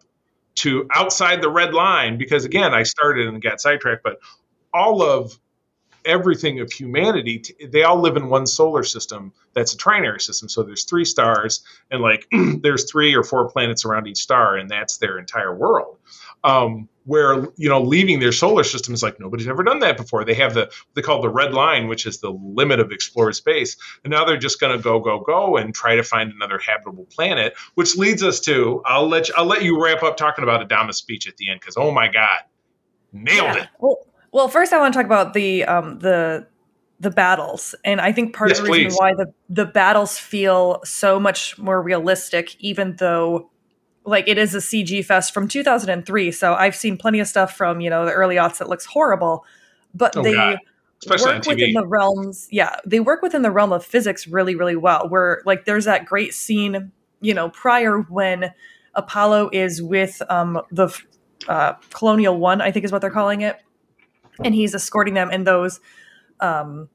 to 0.56 0.88
outside 0.93 1.41
the 1.43 1.49
red 1.49 1.73
line 1.75 2.17
because, 2.17 2.43
again, 2.43 2.73
I 2.73 2.84
started 2.84 3.28
and 3.28 3.39
got 3.41 3.62
sidetracked, 3.62 4.04
but 4.04 4.19
all 4.73 5.04
of 5.04 5.38
everything 6.06 6.62
of 6.62 6.71
humanity 6.71 7.43
they 7.71 7.84
all 7.84 7.99
live 7.99 8.15
in 8.15 8.30
one 8.30 8.47
solar 8.47 8.84
system 8.84 9.34
that's 9.54 9.73
a 9.73 9.78
trinary 9.78 10.21
system 10.21 10.47
so 10.47 10.63
there's 10.63 10.86
three 10.86 11.04
stars 11.04 11.62
and 11.91 12.02
like 12.02 12.25
there's 12.62 12.89
three 12.89 13.13
or 13.13 13.23
four 13.23 13.49
planets 13.49 13.84
around 13.84 14.08
each 14.08 14.19
star 14.19 14.56
and 14.56 14.69
that's 14.69 14.97
their 14.97 15.19
entire 15.19 15.54
world 15.54 15.97
um, 16.43 16.88
where 17.06 17.47
you 17.58 17.67
know 17.67 17.82
leaving 17.82 18.19
their 18.19 18.32
solar 18.32 18.63
system 18.63 18.93
is 18.93 19.02
like 19.02 19.19
nobody's 19.19 19.47
ever 19.47 19.63
done 19.63 19.80
that 19.80 19.97
before. 19.97 20.23
They 20.23 20.36
have 20.36 20.54
the 20.54 20.71
they 20.93 21.02
call 21.02 21.21
the 21.21 21.30
red 21.30 21.54
line, 21.54 21.88
which 21.88 22.06
is 22.06 22.19
the 22.19 22.30
limit 22.30 22.80
of 22.80 22.91
explored 22.91 23.36
space, 23.36 23.75
and 24.04 24.12
now 24.12 24.25
they're 24.25 24.38
just 24.38 24.60
going 24.60 24.78
to 24.78 24.82
go 24.82 24.99
go 24.99 25.19
go 25.19 25.58
and 25.58 25.73
try 25.73 25.95
to 25.95 26.04
find 26.04 26.32
another 26.32 26.60
habitable 26.60 27.06
planet. 27.06 27.56
Which 27.75 27.97
leads 27.97 28.21
us 28.21 28.39
to 28.41 28.82
I'll 28.86 29.08
let 29.08 29.28
you, 29.28 29.34
I'll 29.38 29.45
let 29.45 29.63
you 29.63 29.84
wrap 29.84 30.04
up 30.04 30.17
talking 30.17 30.43
about 30.43 30.67
Adama's 30.67 30.97
speech 30.97 31.28
at 31.28 31.38
the 31.38 31.49
end 31.49 31.60
because 31.60 31.78
oh 31.78 31.91
my 31.91 32.08
god, 32.08 32.41
nailed 33.12 33.56
yeah. 33.56 33.63
it. 33.63 33.69
Well, 33.80 33.97
well, 34.32 34.47
first 34.47 34.71
I 34.71 34.80
want 34.80 34.93
to 34.93 34.97
talk 34.99 35.06
about 35.06 35.34
the 35.34 35.65
um, 35.65 35.99
the 35.99 36.47
the 36.99 37.10
battles, 37.10 37.73
and 37.84 37.99
I 38.02 38.12
think 38.12 38.36
part 38.36 38.49
yes, 38.49 38.60
of 38.60 38.65
the 38.65 38.71
reason 38.71 38.91
please. 38.91 38.97
why 38.97 39.13
the 39.15 39.34
the 39.49 39.65
battles 39.65 40.17
feel 40.17 40.82
so 40.84 41.19
much 41.19 41.58
more 41.58 41.82
realistic, 41.82 42.56
even 42.60 42.97
though 42.97 43.48
like 44.09 44.27
it 44.27 44.37
is 44.37 44.55
a 44.55 44.57
CG 44.57 45.05
fest 45.05 45.33
from 45.33 45.47
2003. 45.47 46.31
So 46.31 46.53
I've 46.53 46.75
seen 46.75 46.97
plenty 46.97 47.19
of 47.19 47.27
stuff 47.27 47.55
from 47.55 47.79
you 47.79 47.89
know 47.89 48.05
the 48.05 48.11
early 48.11 48.35
aughts 48.35 48.57
that 48.57 48.67
looks 48.67 48.85
horrible, 48.85 49.45
but 49.93 50.17
oh, 50.17 50.23
they 50.23 50.33
God. 50.33 50.57
Especially 51.01 51.35
work 51.35 51.45
within 51.45 51.73
the 51.73 51.87
realms. 51.87 52.49
Yeah, 52.51 52.75
they 52.85 52.99
work 52.99 53.21
within 53.21 53.41
the 53.41 53.51
realm 53.51 53.71
of 53.71 53.85
physics 53.85 54.27
really, 54.27 54.55
really 54.55 54.75
well. 54.75 55.07
Where 55.07 55.41
like 55.45 55.63
there's 55.63 55.85
that 55.85 56.05
great 56.05 56.33
scene, 56.33 56.91
you 57.21 57.33
know, 57.33 57.49
prior 57.49 58.01
when 58.01 58.53
Apollo 58.95 59.51
is 59.53 59.81
with 59.81 60.21
um 60.29 60.61
the 60.71 60.89
uh, 61.47 61.73
Colonial 61.93 62.37
One, 62.37 62.59
I 62.59 62.71
think 62.71 62.83
is 62.83 62.91
what 62.91 62.99
they're 62.99 63.11
calling 63.11 63.41
it, 63.41 63.55
and 64.43 64.53
he's 64.53 64.75
escorting 64.75 65.13
them, 65.13 65.29
and 65.31 65.47
those 65.47 65.79
um 66.41 66.89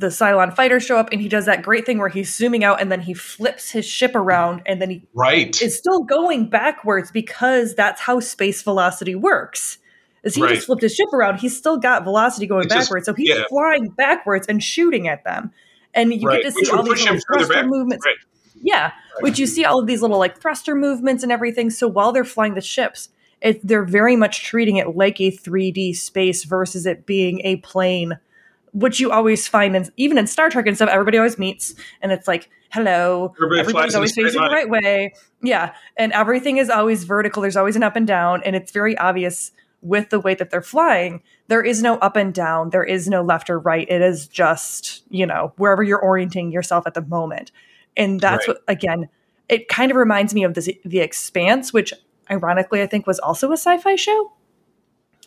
the 0.00 0.06
Cylon 0.06 0.56
fighters 0.56 0.82
show 0.82 0.96
up 0.96 1.10
and 1.12 1.20
he 1.20 1.28
does 1.28 1.44
that 1.44 1.62
great 1.62 1.84
thing 1.84 1.98
where 1.98 2.08
he's 2.08 2.34
zooming 2.34 2.64
out 2.64 2.80
and 2.80 2.90
then 2.90 3.00
he 3.02 3.12
flips 3.12 3.70
his 3.70 3.86
ship 3.86 4.14
around 4.14 4.62
and 4.64 4.80
then 4.80 4.88
he 4.88 5.02
right. 5.14 5.60
is 5.60 5.76
still 5.76 6.02
going 6.04 6.48
backwards 6.48 7.10
because 7.10 7.74
that's 7.74 8.00
how 8.00 8.18
space 8.18 8.62
velocity 8.62 9.14
works. 9.14 9.78
Is 10.22 10.34
he 10.34 10.42
right. 10.42 10.54
just 10.54 10.66
flipped 10.66 10.82
his 10.82 10.94
ship 10.94 11.12
around, 11.12 11.38
he's 11.38 11.56
still 11.56 11.76
got 11.76 12.04
velocity 12.04 12.46
going 12.46 12.64
it's 12.64 12.74
backwards. 12.74 13.06
Just, 13.06 13.16
so 13.16 13.22
he's 13.22 13.28
yeah. 13.28 13.44
flying 13.50 13.90
backwards 13.90 14.46
and 14.48 14.62
shooting 14.62 15.06
at 15.06 15.22
them. 15.24 15.52
And 15.92 16.14
you 16.14 16.26
right. 16.26 16.42
get 16.42 16.54
to 16.54 16.64
see 16.64 16.70
all 16.70 16.82
these 16.82 17.04
little 17.04 17.20
thruster 17.26 17.66
movements. 17.66 18.06
Right. 18.06 18.16
Yeah. 18.62 18.92
Which 19.20 19.38
you 19.38 19.46
see 19.46 19.66
all 19.66 19.80
of 19.80 19.86
these 19.86 20.00
little 20.00 20.18
like 20.18 20.40
thruster 20.40 20.74
movements 20.74 21.22
and 21.22 21.30
everything. 21.30 21.68
So 21.68 21.88
while 21.88 22.12
they're 22.12 22.24
flying 22.24 22.54
the 22.54 22.62
ships, 22.62 23.10
it, 23.42 23.66
they're 23.66 23.84
very 23.84 24.16
much 24.16 24.44
treating 24.44 24.76
it 24.76 24.96
like 24.96 25.20
a 25.20 25.30
3D 25.30 25.94
space 25.94 26.44
versus 26.44 26.86
it 26.86 27.04
being 27.04 27.42
a 27.44 27.56
plane 27.56 28.18
which 28.72 29.00
you 29.00 29.10
always 29.10 29.48
find 29.48 29.74
in 29.76 29.88
even 29.96 30.18
in 30.18 30.26
Star 30.26 30.50
Trek 30.50 30.66
and 30.66 30.76
stuff, 30.76 30.88
everybody 30.88 31.18
always 31.18 31.38
meets 31.38 31.74
and 32.02 32.12
it's 32.12 32.28
like, 32.28 32.48
hello, 32.72 33.34
Everybody 33.36 33.60
everybody's 33.60 33.94
always 33.94 34.14
facing 34.14 34.40
the 34.40 34.48
right 34.48 34.68
way. 34.68 35.14
Yeah. 35.42 35.74
And 35.96 36.12
everything 36.12 36.58
is 36.58 36.70
always 36.70 37.04
vertical. 37.04 37.42
There's 37.42 37.56
always 37.56 37.76
an 37.76 37.82
up 37.82 37.96
and 37.96 38.06
down. 38.06 38.42
And 38.44 38.54
it's 38.54 38.72
very 38.72 38.96
obvious 38.98 39.52
with 39.82 40.10
the 40.10 40.20
way 40.20 40.34
that 40.34 40.50
they're 40.50 40.62
flying. 40.62 41.22
There 41.48 41.62
is 41.62 41.82
no 41.82 41.96
up 41.98 42.16
and 42.16 42.34
down. 42.34 42.70
There 42.70 42.84
is 42.84 43.08
no 43.08 43.22
left 43.22 43.50
or 43.50 43.58
right. 43.58 43.88
It 43.88 44.02
is 44.02 44.28
just, 44.28 45.02
you 45.10 45.26
know, 45.26 45.52
wherever 45.56 45.82
you're 45.82 46.00
orienting 46.00 46.52
yourself 46.52 46.86
at 46.86 46.94
the 46.94 47.02
moment. 47.02 47.50
And 47.96 48.20
that's 48.20 48.46
right. 48.46 48.56
what 48.56 48.62
again, 48.68 49.08
it 49.48 49.68
kind 49.68 49.90
of 49.90 49.96
reminds 49.96 50.34
me 50.34 50.44
of 50.44 50.54
the 50.54 50.78
the 50.84 51.00
expanse, 51.00 51.72
which 51.72 51.92
ironically 52.30 52.82
I 52.82 52.86
think 52.86 53.06
was 53.06 53.18
also 53.18 53.50
a 53.50 53.56
sci-fi 53.56 53.96
show. 53.96 54.32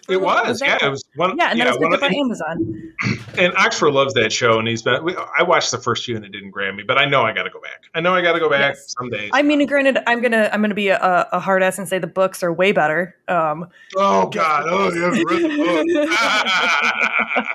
It 0.10 0.20
was, 0.20 0.48
was 0.48 0.62
yeah. 0.62 0.78
It 0.82 0.90
was 0.90 1.06
one. 1.16 1.38
Yeah, 1.38 1.52
and 1.52 1.58
yeah, 1.58 1.64
that 1.66 1.80
was 1.80 1.88
picked 1.90 1.94
up 1.94 2.02
by 2.02 2.14
Amazon. 2.16 2.94
And 3.36 3.52
Toxtra 3.54 3.92
loves 3.92 4.14
that 4.14 4.32
show, 4.32 4.60
and 4.60 4.68
he's 4.68 4.84
been. 4.84 5.04
I 5.36 5.42
watched 5.42 5.72
the 5.72 5.80
first 5.80 6.06
few, 6.06 6.16
and 6.16 6.24
it 6.24 6.32
didn't 6.32 6.52
grab 6.52 6.76
me, 6.76 6.84
but 6.84 7.00
I 7.00 7.06
know 7.06 7.24
I 7.24 7.34
got 7.34 7.42
to 7.44 7.50
go 7.50 7.60
back. 7.60 7.86
I 7.96 8.00
know 8.00 8.14
I 8.14 8.22
got 8.22 8.34
to 8.34 8.40
go 8.40 8.48
back 8.48 8.76
yes. 8.76 8.94
someday. 8.96 9.32
I 9.34 9.42
mean, 9.42 9.66
granted, 9.66 9.98
I'm 10.06 10.22
gonna 10.22 10.52
I'm 10.54 10.62
gonna 10.62 10.76
be 10.76 10.90
a, 10.90 11.28
a 11.32 11.40
hard 11.40 11.64
ass 11.64 11.80
and 11.80 11.88
say 11.88 11.98
the 11.98 12.06
books 12.06 12.44
are 12.44 12.54
way 12.54 12.74
better. 12.74 13.16
Um, 13.28 13.70
oh 13.96 14.28
God! 14.28 14.66
Oh, 14.68 14.94
you 14.94 15.02
haven't 15.02 15.26
read 15.26 15.44
the 15.44 16.08
book. 17.46 17.48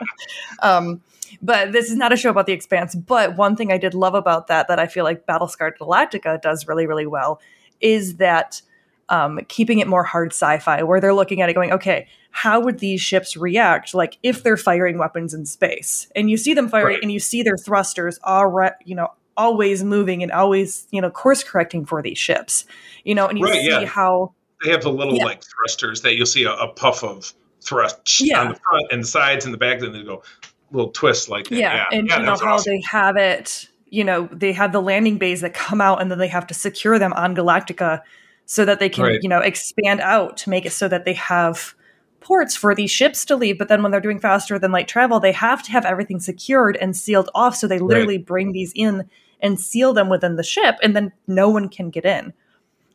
um, 0.62 1.00
but 1.40 1.70
this 1.70 1.90
is 1.90 1.96
not 1.96 2.12
a 2.12 2.16
show 2.16 2.30
about 2.30 2.46
the 2.46 2.52
Expanse. 2.52 2.96
But 2.96 3.36
one 3.36 3.54
thing 3.54 3.70
I 3.70 3.78
did 3.78 3.94
love 3.94 4.14
about 4.14 4.48
that 4.48 4.66
that 4.66 4.80
I 4.80 4.88
feel 4.88 5.04
like 5.04 5.26
Battlestar 5.26 5.76
Galactica 5.78 6.42
does 6.42 6.66
really 6.66 6.86
really 6.86 7.06
well 7.06 7.40
is 7.80 8.16
that 8.16 8.60
um, 9.08 9.38
keeping 9.48 9.78
it 9.78 9.86
more 9.86 10.02
hard 10.02 10.32
sci-fi, 10.32 10.82
where 10.82 11.00
they're 11.00 11.14
looking 11.14 11.40
at 11.40 11.48
it 11.48 11.54
going, 11.54 11.72
okay, 11.72 12.08
how 12.30 12.60
would 12.60 12.78
these 12.78 13.00
ships 13.00 13.36
react, 13.36 13.94
like 13.94 14.18
if 14.22 14.42
they're 14.42 14.56
firing 14.56 14.98
weapons 14.98 15.34
in 15.34 15.46
space? 15.46 16.08
And 16.14 16.30
you 16.30 16.36
see 16.36 16.54
them 16.54 16.68
firing, 16.68 16.94
right. 16.94 17.02
and 17.02 17.10
you 17.10 17.20
see 17.20 17.42
their 17.42 17.56
thrusters 17.56 18.18
already, 18.24 18.76
you 18.84 18.94
know, 18.94 19.08
always 19.36 19.84
moving 19.84 20.22
and 20.22 20.32
always, 20.32 20.86
you 20.90 21.00
know, 21.00 21.10
course 21.10 21.42
correcting 21.42 21.84
for 21.84 22.02
these 22.02 22.18
ships, 22.18 22.64
you 23.04 23.14
know, 23.14 23.26
and 23.26 23.38
you 23.38 23.44
right, 23.44 23.54
see 23.54 23.68
yeah. 23.68 23.84
how 23.84 24.32
they 24.64 24.70
have 24.70 24.82
the 24.82 24.92
little 24.92 25.14
yeah. 25.14 25.24
like 25.24 25.42
thrusters 25.42 26.02
that 26.02 26.16
you'll 26.16 26.26
see 26.26 26.44
a, 26.44 26.52
a 26.52 26.68
puff 26.72 27.04
of 27.04 27.32
thrust 27.60 28.20
yeah. 28.20 28.40
on 28.40 28.48
the 28.48 28.54
front 28.54 28.86
and 28.90 29.02
the 29.02 29.06
sides 29.06 29.44
and 29.44 29.54
the 29.54 29.58
back, 29.58 29.80
and 29.80 29.94
they 29.94 30.02
go 30.02 30.22
little 30.70 30.90
twists 30.90 31.28
like 31.28 31.48
that. 31.48 31.56
Yeah, 31.56 31.84
and 31.90 32.08
you 32.08 32.18
know 32.18 32.36
how 32.36 32.54
awesome. 32.54 32.72
they 32.72 32.82
have 32.90 33.16
it 33.16 33.68
you 33.90 34.04
know, 34.04 34.28
they 34.32 34.52
have 34.52 34.72
the 34.72 34.82
landing 34.82 35.18
bays 35.18 35.40
that 35.40 35.54
come 35.54 35.80
out 35.80 36.00
and 36.00 36.10
then 36.10 36.18
they 36.18 36.28
have 36.28 36.46
to 36.48 36.54
secure 36.54 36.98
them 36.98 37.12
on 37.14 37.34
Galactica 37.34 38.02
so 38.46 38.64
that 38.64 38.80
they 38.80 38.88
can, 38.88 39.04
Right. 39.04 39.22
you 39.22 39.28
know, 39.28 39.40
expand 39.40 40.00
out 40.00 40.36
to 40.38 40.50
make 40.50 40.66
it 40.66 40.72
so 40.72 40.88
that 40.88 41.04
they 41.04 41.14
have 41.14 41.74
ports 42.20 42.56
for 42.56 42.74
these 42.74 42.90
ships 42.90 43.24
to 43.26 43.36
leave. 43.36 43.58
But 43.58 43.68
then 43.68 43.82
when 43.82 43.92
they're 43.92 44.00
doing 44.00 44.18
faster 44.20 44.58
than 44.58 44.72
light 44.72 44.88
travel, 44.88 45.20
they 45.20 45.32
have 45.32 45.62
to 45.64 45.70
have 45.72 45.84
everything 45.84 46.20
secured 46.20 46.76
and 46.76 46.96
sealed 46.96 47.30
off. 47.34 47.56
So 47.56 47.66
they 47.66 47.78
literally 47.78 48.18
bring 48.18 48.52
these 48.52 48.72
in 48.74 49.08
and 49.40 49.58
seal 49.60 49.92
them 49.92 50.08
within 50.08 50.34
the 50.36 50.42
ship, 50.42 50.76
and 50.82 50.96
then 50.96 51.12
no 51.28 51.48
one 51.48 51.68
can 51.68 51.90
get 51.90 52.04
in. 52.04 52.32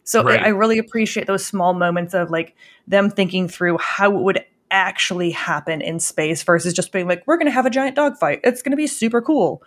So 0.03 0.21
I- 0.21 0.24
Right. 0.26 0.41
I 0.43 0.47
really 0.49 0.78
appreciate 0.78 1.26
those 1.28 1.45
small 1.45 1.74
moments 1.74 2.13
of 2.13 2.30
like 2.30 2.55
them 2.88 3.09
thinking 3.09 3.47
through 3.47 3.78
how 3.78 4.11
it 4.13 4.21
would 4.21 4.45
actually 4.69 5.32
happen 5.32 5.82
in 5.82 5.99
space 5.99 6.43
versus 6.43 6.74
just 6.74 6.91
being 6.91 7.07
like, 7.07 7.24
we're 7.26 7.38
going 7.38 7.45
to 7.45 7.51
have 7.51 7.65
a 7.65 7.69
giant 7.69 7.95
dogfight. 7.95 8.41
It's 8.43 8.61
going 8.61 8.71
to 8.71 8.76
be 8.78 8.88
super 8.88 9.21
cool. 9.21 9.63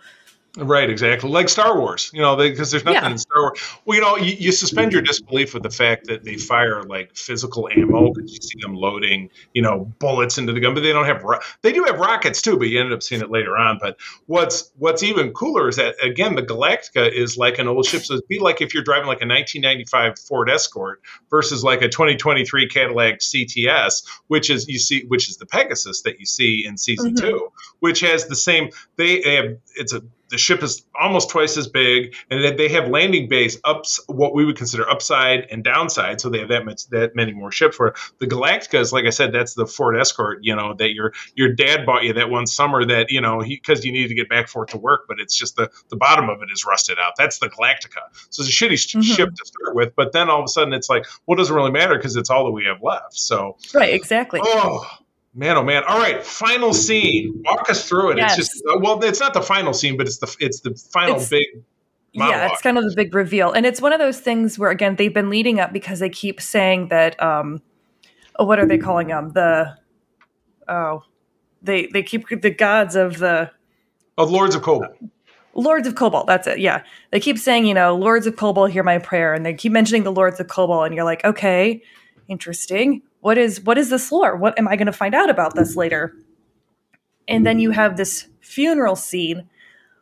Right, 0.57 0.89
exactly. 0.89 1.29
Like 1.29 1.49
Star 1.49 1.77
Wars, 1.79 2.09
you 2.13 2.21
know, 2.21 2.35
because 2.35 2.71
there's 2.71 2.83
nothing 2.83 3.03
Yeah. 3.03 3.11
in 3.11 3.17
Star 3.19 3.41
Wars. 3.43 3.59
Well, 3.85 3.95
you 3.95 4.01
know, 4.01 4.17
you, 4.17 4.33
you 4.39 4.51
suspend 4.51 4.91
your 4.91 5.03
disbelief 5.03 5.53
with 5.53 5.61
the 5.61 5.69
fact 5.69 6.07
that 6.07 6.23
they 6.23 6.35
fire 6.37 6.81
like 6.83 7.15
physical 7.15 7.69
ammo 7.69 8.11
because 8.11 8.33
you 8.33 8.39
see 8.41 8.59
them 8.61 8.73
loading, 8.73 9.29
you 9.53 9.61
know, 9.61 9.85
bullets 9.99 10.39
into 10.39 10.53
the 10.53 10.59
gun, 10.59 10.73
but 10.73 10.81
they 10.81 10.91
don't 10.93 11.05
have. 11.05 11.23
Ro- 11.23 11.37
they 11.61 11.71
do 11.73 11.83
have 11.83 11.99
rockets 11.99 12.41
too, 12.41 12.57
but 12.57 12.69
you 12.69 12.79
end 12.79 12.91
up 12.91 13.03
seeing 13.03 13.21
it 13.21 13.29
later 13.29 13.55
on. 13.55 13.77
But 13.79 13.97
what's 14.25 14.71
what's 14.77 15.03
even 15.03 15.31
cooler 15.31 15.69
is 15.69 15.75
that 15.75 15.93
again, 16.03 16.33
the 16.35 16.41
Galactica 16.43 17.11
is 17.11 17.37
like 17.37 17.59
an 17.59 17.67
old 17.67 17.85
ship. 17.85 18.03
So 18.03 18.15
it'd 18.15 18.27
be 18.27 18.39
like 18.39 18.59
if 18.59 18.73
you're 18.73 18.83
driving 18.83 19.07
like 19.07 19.21
a 19.21 19.27
1995 19.27 20.17
Ford 20.19 20.49
Escort 20.49 21.01
versus 21.29 21.63
like 21.63 21.83
a 21.83 21.87
2023 21.87 22.67
Cadillac 22.67 23.19
CTS, 23.19 24.03
which 24.27 24.49
is 24.49 24.67
you 24.67 24.79
see, 24.79 25.03
which 25.05 25.29
is 25.29 25.37
the 25.37 25.45
Pegasus 25.45 26.01
that 26.01 26.19
you 26.19 26.25
see 26.25 26.65
in 26.65 26.77
season 26.77 27.13
Mhm. 27.13 27.19
two, 27.21 27.51
which 27.79 27.99
has 27.99 28.27
the 28.27 28.35
same. 28.35 28.69
They, 28.95 29.21
they 29.21 29.35
have 29.35 29.57
it's 29.75 29.93
a 29.93 30.01
the 30.29 30.37
ship 30.37 30.61
is 30.63 30.85
almost 30.99 31.29
twice 31.29 31.57
as 31.57 31.67
big, 31.67 32.15
and 32.29 32.57
they 32.57 32.67
have 32.69 32.89
landing 32.89 33.29
bays 33.29 33.59
ups 33.63 33.99
what 34.07 34.33
we 34.35 34.45
would 34.45 34.57
consider 34.57 34.89
upside 34.89 35.45
and 35.51 35.63
downside. 35.63 36.19
So 36.19 36.29
they 36.29 36.39
have 36.39 36.49
that 36.49 36.65
much 36.65 36.87
that 36.89 37.15
many 37.15 37.33
more 37.33 37.51
ships. 37.51 37.79
Where 37.79 37.93
the 38.19 38.27
Galactica 38.27 38.79
is, 38.79 38.91
like 38.91 39.05
I 39.05 39.09
said, 39.09 39.31
that's 39.31 39.53
the 39.53 39.65
Ford 39.65 39.97
Escort. 39.97 40.39
You 40.41 40.55
know 40.55 40.73
that 40.77 40.91
your 40.93 41.13
your 41.35 41.53
dad 41.53 41.85
bought 41.85 42.03
you 42.03 42.13
that 42.13 42.29
one 42.29 42.47
summer 42.47 42.85
that 42.85 43.09
you 43.11 43.21
know 43.21 43.41
because 43.41 43.85
you 43.85 43.91
needed 43.91 44.09
to 44.09 44.15
get 44.15 44.29
back 44.29 44.47
for 44.47 44.63
it 44.63 44.69
to 44.71 44.77
work, 44.77 45.05
but 45.07 45.19
it's 45.19 45.35
just 45.35 45.55
the 45.55 45.69
the 45.89 45.95
bottom 45.97 46.29
of 46.29 46.41
it 46.41 46.49
is 46.53 46.65
rusted 46.65 46.97
out. 46.99 47.13
That's 47.17 47.39
the 47.39 47.49
Galactica. 47.49 48.01
So 48.29 48.41
it's 48.43 48.49
a 48.49 48.53
shitty 48.65 48.77
sh- 48.77 48.95
Mhm. 48.95 49.03
ship 49.15 49.29
to 49.35 49.45
start 49.45 49.75
with, 49.75 49.95
but 49.95 50.11
then 50.11 50.29
all 50.29 50.39
of 50.39 50.45
a 50.45 50.49
sudden 50.49 50.73
it's 50.73 50.89
like, 50.89 51.05
well, 51.25 51.35
it 51.35 51.39
doesn't 51.39 51.55
really 51.55 51.71
matter 51.71 51.95
because 51.95 52.15
it's 52.15 52.29
all 52.29 52.45
that 52.45 52.51
we 52.51 52.65
have 52.65 52.81
left. 52.81 53.13
So 53.13 53.57
Right, 53.73 53.93
exactly. 53.93 54.39
Oh 54.43 54.85
man, 55.37 55.55
oh 55.55 55.63
man! 55.63 55.83
All 55.87 55.97
right, 55.99 56.21
final 56.25 56.73
scene. 56.73 57.41
Walk 57.45 57.69
us 57.69 57.87
through 57.87 58.11
it. 58.11 58.17
Yes. 58.17 58.37
It's 58.37 58.49
just 58.49 58.63
uh, 58.69 58.79
well, 58.79 59.01
it's 59.03 59.19
not 59.21 59.33
the 59.33 59.41
final 59.41 59.71
scene, 59.73 59.95
but 59.95 60.07
it's 60.07 60.17
the 60.17 60.35
it's 60.39 60.59
the 60.59 60.75
final 60.91 61.15
It's- 61.15 61.29
big. 61.29 61.45
yeah, 62.13 62.49
it's 62.51 62.61
kind 62.61 62.77
of 62.77 62.83
the 62.83 62.93
big 62.95 63.13
reveal. 63.13 63.51
And 63.51 63.65
it's 63.65 63.79
one 63.79 63.93
of 63.93 63.99
those 63.99 64.19
things 64.19 64.57
where, 64.57 64.71
again, 64.71 64.95
they've 64.95 65.13
been 65.13 65.29
leading 65.29 65.59
up 65.59 65.71
because 65.71 65.99
they 65.99 66.09
keep 66.09 66.41
saying 66.41 66.87
that, 66.87 67.21
um, 67.21 67.61
oh, 68.37 68.45
what 68.45 68.57
are 68.57 68.65
they 68.65 68.79
calling 68.79 69.07
them? 69.07 69.33
The, 69.33 69.77
oh, 70.67 71.03
they, 71.61 71.87
they 71.87 72.01
keep 72.01 72.27
the 72.41 72.49
gods 72.49 72.95
of 72.95 73.19
the, 73.19 73.51
Of 74.17 74.31
Lords 74.31 74.55
of 74.55 74.63
Kobol. 74.63 74.87
Lords 75.53 75.87
of 75.87 75.93
Kobol, 75.93 76.25
that's 76.25 76.47
it. 76.47 76.57
Yeah. 76.59 76.81
They 77.11 77.19
keep 77.19 77.37
saying, 77.37 77.67
you 77.67 77.73
know, 77.75 77.95
Lords 77.95 78.25
of 78.25 78.35
Kobol, 78.35 78.67
hear 78.67 78.83
my 78.83 78.97
prayer. 78.97 79.35
And 79.35 79.45
they 79.45 79.53
keep 79.53 79.71
mentioning 79.71 80.03
the 80.03 80.11
Lords 80.11 80.39
of 80.39 80.47
Kobol. 80.47 80.87
And 80.87 80.95
you're 80.95 81.05
like, 81.05 81.23
okay, 81.23 81.83
interesting. 82.27 83.03
What 83.21 83.37
is 83.37 83.61
what 83.61 83.77
is 83.77 83.89
this 83.89 84.11
lore? 84.11 84.35
What 84.35 84.57
am 84.57 84.67
I 84.67 84.75
gonna 84.75 84.93
find 84.93 85.15
out 85.15 85.29
about 85.29 85.55
this 85.55 85.75
later? 85.75 86.15
And 87.27 87.45
then 87.45 87.59
you 87.59 87.71
have 87.71 87.97
this 87.97 88.27
funeral 88.39 88.95
scene 88.95 89.49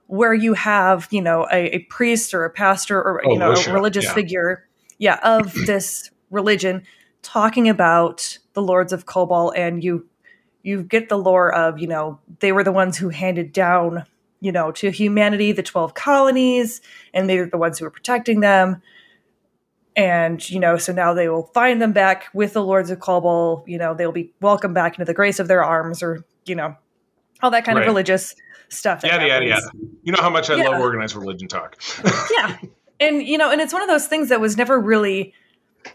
where 0.07 0.33
you 0.33 0.53
have, 0.53 1.07
you 1.09 1.21
know, 1.21 1.47
a, 1.51 1.75
a 1.75 1.79
priest 1.89 2.33
or 2.33 2.45
a 2.45 2.51
pastor 2.51 2.99
or 2.99 3.21
Oh, 3.25 3.31
you 3.31 3.39
know, 3.39 3.51
a 3.51 3.73
religious 3.73 4.05
yeah. 4.05 4.13
figure, 4.13 4.67
yeah, 4.99 5.19
of 5.23 5.51
this 5.65 6.11
religion 6.29 6.83
talking 7.23 7.67
about 7.67 8.37
the 8.53 8.61
Lords 8.61 8.93
of 8.93 9.05
Kobol 9.05 9.51
and 9.55 9.83
you 9.83 10.07
you 10.61 10.83
get 10.83 11.09
the 11.09 11.17
lore 11.17 11.53
of, 11.53 11.79
you 11.79 11.87
know, 11.87 12.19
they 12.39 12.51
were 12.51 12.63
the 12.63 12.71
ones 12.71 12.97
who 12.97 13.09
handed 13.09 13.53
down 13.53 14.05
you 14.45 14.51
know, 14.51 14.71
to 14.71 14.91
humanity, 14.91 15.51
the 15.51 15.63
12 15.63 15.95
colonies, 15.95 16.79
and 17.15 17.27
they're 17.27 17.47
the 17.47 17.57
ones 17.57 17.79
who 17.79 17.85
are 17.85 17.89
protecting 17.89 18.41
them. 18.41 18.79
And, 19.95 20.47
you 20.49 20.59
know, 20.59 20.77
so 20.77 20.91
now 20.91 21.13
they 21.13 21.29
will 21.29 21.49
find 21.53 21.81
them 21.81 21.93
back 21.93 22.25
with 22.33 22.53
the 22.53 22.63
Lords 22.63 22.89
of 22.89 22.99
Kobol. 22.99 23.63
You 23.67 23.77
know, 23.77 23.93
they'll 23.93 24.11
be 24.11 24.33
welcomed 24.41 24.75
back 24.75 24.93
into 24.95 25.05
the 25.05 25.13
grace 25.13 25.39
of 25.39 25.47
their 25.47 25.63
arms 25.63 26.03
or, 26.03 26.25
you 26.45 26.55
know, 26.55 26.75
all 27.41 27.51
that 27.51 27.63
kind 27.65 27.77
Right. 27.77 27.83
of 27.87 27.87
religious 27.87 28.35
stuff. 28.69 29.03
yada 29.03 29.29
happens. 29.29 29.49
yada. 29.49 29.61
You 30.03 30.11
know 30.11 30.21
how 30.21 30.29
much 30.29 30.49
I 30.49 30.55
Yeah. 30.55 30.69
love 30.69 30.81
organized 30.81 31.15
religion 31.15 31.47
talk. 31.47 31.77
yeah 32.37 32.57
and 32.99 33.21
you 33.23 33.37
know 33.37 33.51
and 33.51 33.61
it's 33.61 33.71
one 33.73 33.81
of 33.83 33.87
those 33.89 34.07
things 34.07 34.29
that 34.29 34.39
was 34.41 34.57
never 34.57 34.79
really 34.79 35.33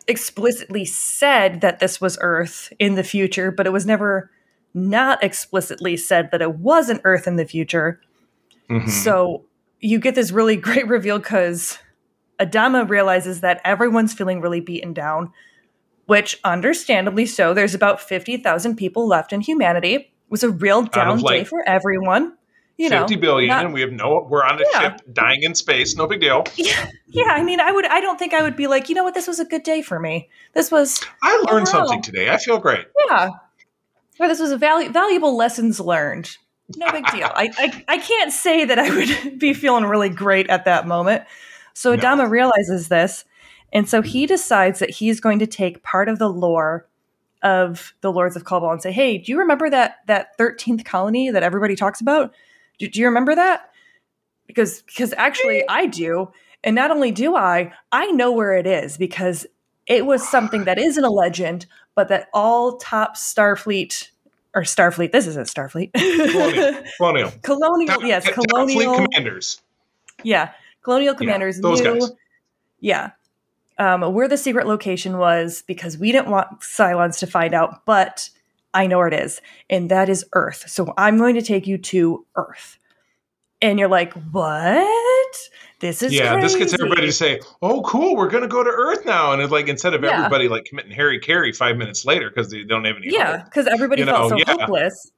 explicitly 0.07 0.85
said 0.85 1.61
that 1.63 1.81
this 1.81 2.01
was 2.01 2.17
earth 2.21 2.73
in 2.79 2.95
the 2.95 3.03
future 3.03 3.51
but 3.51 3.67
it 3.67 3.71
was 3.71 3.87
never 3.87 4.31
not 4.75 5.23
explicitly 5.23 5.97
said 5.97 6.31
that 6.31 6.41
it 6.41 6.55
wasn't 6.57 7.01
earth 7.05 7.27
in 7.27 7.37
the 7.37 7.45
future 7.45 8.01
Mhm. 8.71 8.89
so 8.89 9.45
you 9.81 9.99
get 9.99 10.15
this 10.15 10.31
really 10.31 10.57
great 10.69 10.87
reveal 10.87 11.19
because 11.19 11.79
adama 12.41 12.89
realizes 12.89 13.41
that 13.43 13.61
everyone's 13.65 14.13
feeling 14.15 14.41
really 14.41 14.61
beaten 14.61 14.93
down 14.93 15.33
which 16.07 16.39
understandably 16.45 17.27
so 17.27 17.55
there's 17.55 17.75
about 17.75 18.01
50000 18.01 18.77
people 18.77 19.07
left 19.07 19.33
in 19.33 19.41
humanity 19.41 19.95
it 19.95 20.11
was 20.29 20.43
a 20.43 20.51
real 20.51 20.83
down 20.83 21.19
day 21.19 21.23
like 21.23 21.47
for 21.47 21.63
everyone 21.69 22.33
you 22.77 22.89
know 22.89 23.01
Fifty 23.01 23.17
billion, 23.17 23.49
not- 23.51 23.65
and 23.67 23.75
we 23.75 23.83
have 23.83 23.93
no. 23.93 24.27
We're 24.31 24.43
on 24.43 24.59
a 24.59 24.65
Yeah. 24.73 24.81
ship 24.81 25.01
dying 25.13 25.43
in 25.43 25.55
space. 25.55 25.95
No 25.97 26.07
big 26.07 26.23
deal. 26.23 26.45
Yeah, 26.57 26.89
yeah. 27.09 27.25
I 27.27 27.43
mean, 27.43 27.61
I 27.61 27.71
would. 27.71 27.85
I 27.85 28.01
don't 28.01 28.19
think 28.19 28.33
I 28.33 28.41
would 28.43 28.57
be 28.57 28.69
like, 28.69 28.89
you 28.89 28.95
know 28.95 29.05
what? 29.05 29.13
This 29.13 29.27
was 29.27 29.39
a 29.39 29.45
good 29.45 29.65
day 29.65 29.83
for 29.83 30.01
me. 30.01 30.31
This 30.55 30.71
was, 30.71 30.99
I 31.23 31.37
learned 31.51 31.67
Wow. 31.67 31.73
something 31.85 32.01
today. 32.01 32.31
I 32.31 32.39
feel 32.39 32.57
great. 32.57 32.87
yeah. 33.07 33.33
Or 34.19 34.29
this 34.29 34.41
was 34.41 34.51
a 34.51 34.57
valu- 34.57 34.91
valuable 34.95 35.37
lessons 35.37 35.79
learned. 35.79 36.35
No 36.75 36.91
big 36.91 37.05
deal. 37.09 37.31
I, 37.35 37.51
I, 37.59 37.85
I 37.87 37.99
can't 37.99 38.33
say 38.33 38.65
that 38.65 38.79
I 38.79 38.89
would 38.89 39.39
be 39.39 39.53
feeling 39.53 39.85
really 39.85 40.09
great 40.09 40.49
at 40.49 40.65
that 40.65 40.87
moment. 40.87 41.25
So 41.81 41.95
No. 41.95 42.03
Adama 42.03 42.29
realizes 42.29 42.89
this, 42.89 43.25
and 43.73 43.89
so 43.89 44.03
he 44.03 44.25
mm-hmm. 44.25 44.35
decides 44.35 44.81
that 44.81 44.91
he's 44.91 45.19
going 45.19 45.39
to 45.39 45.47
take 45.47 45.83
part 45.83 46.11
of 46.11 46.19
the 46.19 46.29
lore 46.29 46.87
of 47.43 47.95
the 48.03 48.13
Lords 48.13 48.37
of 48.37 48.45
Kobol 48.45 48.71
and 48.71 48.83
say, 48.83 48.93
"Hey, 48.93 49.17
do 49.17 49.33
you 49.33 49.39
remember 49.39 49.71
that 49.71 49.97
that 50.07 50.37
thirteenth 50.37 50.85
colony 50.85 51.31
that 51.31 51.43
everybody 51.43 51.77
talks 51.77 52.03
about? 52.03 52.35
Do, 52.79 52.87
do 52.87 53.01
you 53.01 53.07
remember 53.07 53.35
that? 53.35 53.71
Because 54.47 54.83
because 54.83 55.15
actually 55.17 55.65
I 55.71 55.87
do, 55.87 56.31
and 56.63 56.77
not 56.77 56.91
only 56.91 57.13
do 57.13 57.35
I, 57.35 57.73
I 57.93 58.11
know 58.11 58.31
where 58.31 58.53
it 58.59 58.67
is 58.67 58.99
because 58.99 59.47
it 59.87 60.05
was 60.05 60.29
something 60.29 60.65
that 60.65 60.79
isn't 60.79 61.03
a 61.03 61.11
legend, 61.11 61.65
but 61.95 62.09
that 62.09 62.29
all 62.35 62.77
top 62.77 63.17
Starfleet 63.17 64.11
or 64.55 64.65
Starfleet. 64.65 65.13
This 65.13 65.27
isn't 65.27 65.47
Starfleet. 65.47 65.95
Colonial. 65.95 66.83
Colonial. 66.99 67.33
colonial, 67.43 67.95
Top- 67.95 68.05
yes, 68.05 68.25
top 68.25 68.35
colonial. 68.35 68.97
fleet 68.97 69.07
commanders. 69.07 69.63
Yeah, 70.23 70.53
colonial 70.83 71.15
commanders 71.15 71.61
those 71.61 71.81
knew. 71.81 72.01
guys. 72.01 72.11
Yeah, 72.81 73.11
um, 73.79 74.13
where 74.15 74.29
the 74.29 74.37
secret 74.37 74.67
location 74.67 75.19
was 75.19 75.63
because 75.67 75.99
we 75.99 76.13
didn't 76.13 76.31
want 76.31 76.61
Cylons 76.61 77.19
to 77.19 77.27
find 77.27 77.55
out, 77.55 77.85
but 77.85 78.31
I 78.75 78.87
know 78.87 78.99
where 78.99 79.09
it 79.09 79.15
is, 79.15 79.41
and 79.69 79.91
that 79.91 80.09
is 80.09 80.25
Earth. 80.33 80.65
So 80.69 80.93
I'm 80.97 81.19
going 81.19 81.35
to 81.35 81.43
take 81.43 81.67
you 81.67 81.77
to 81.79 82.25
Earth. 82.37 82.79
And 83.63 83.79
you're 83.79 83.89
like, 83.89 84.15
what? 84.33 85.37
This 85.81 86.03
is 86.03 86.13
yeah, 86.13 86.39
this 86.41 86.57
gets 86.57 86.75
everybody 86.75 87.03
to 87.07 87.13
say, 87.13 87.41
"Oh, 87.63 87.83
cool, 87.83 88.15
we're 88.17 88.29
going 88.29 88.43
to 88.43 88.49
go 88.49 88.63
to 88.63 88.71
Earth 88.71 89.05
now." 89.07 89.33
And 89.33 89.41
it's 89.41 89.51
like 89.51 89.67
instead 89.69 89.95
of 89.95 90.03
Yeah. 90.03 90.17
everybody 90.17 90.49
like 90.49 90.65
committing 90.67 90.93
Harry 90.93 91.19
Carey 91.19 91.53
five 91.53 91.77
minutes 91.77 92.05
later 92.05 92.29
because 92.31 92.51
they 92.51 92.65
don't 92.65 92.85
have 92.85 92.97
any. 92.97 93.09
Yeah, 93.13 93.43
because 93.45 93.67
everybody 93.67 94.03
You 94.03 94.07
felt 94.07 94.31
know, 94.31 94.37
so 94.37 94.45
yeah. 94.47 94.57
hopeless. 94.61 95.11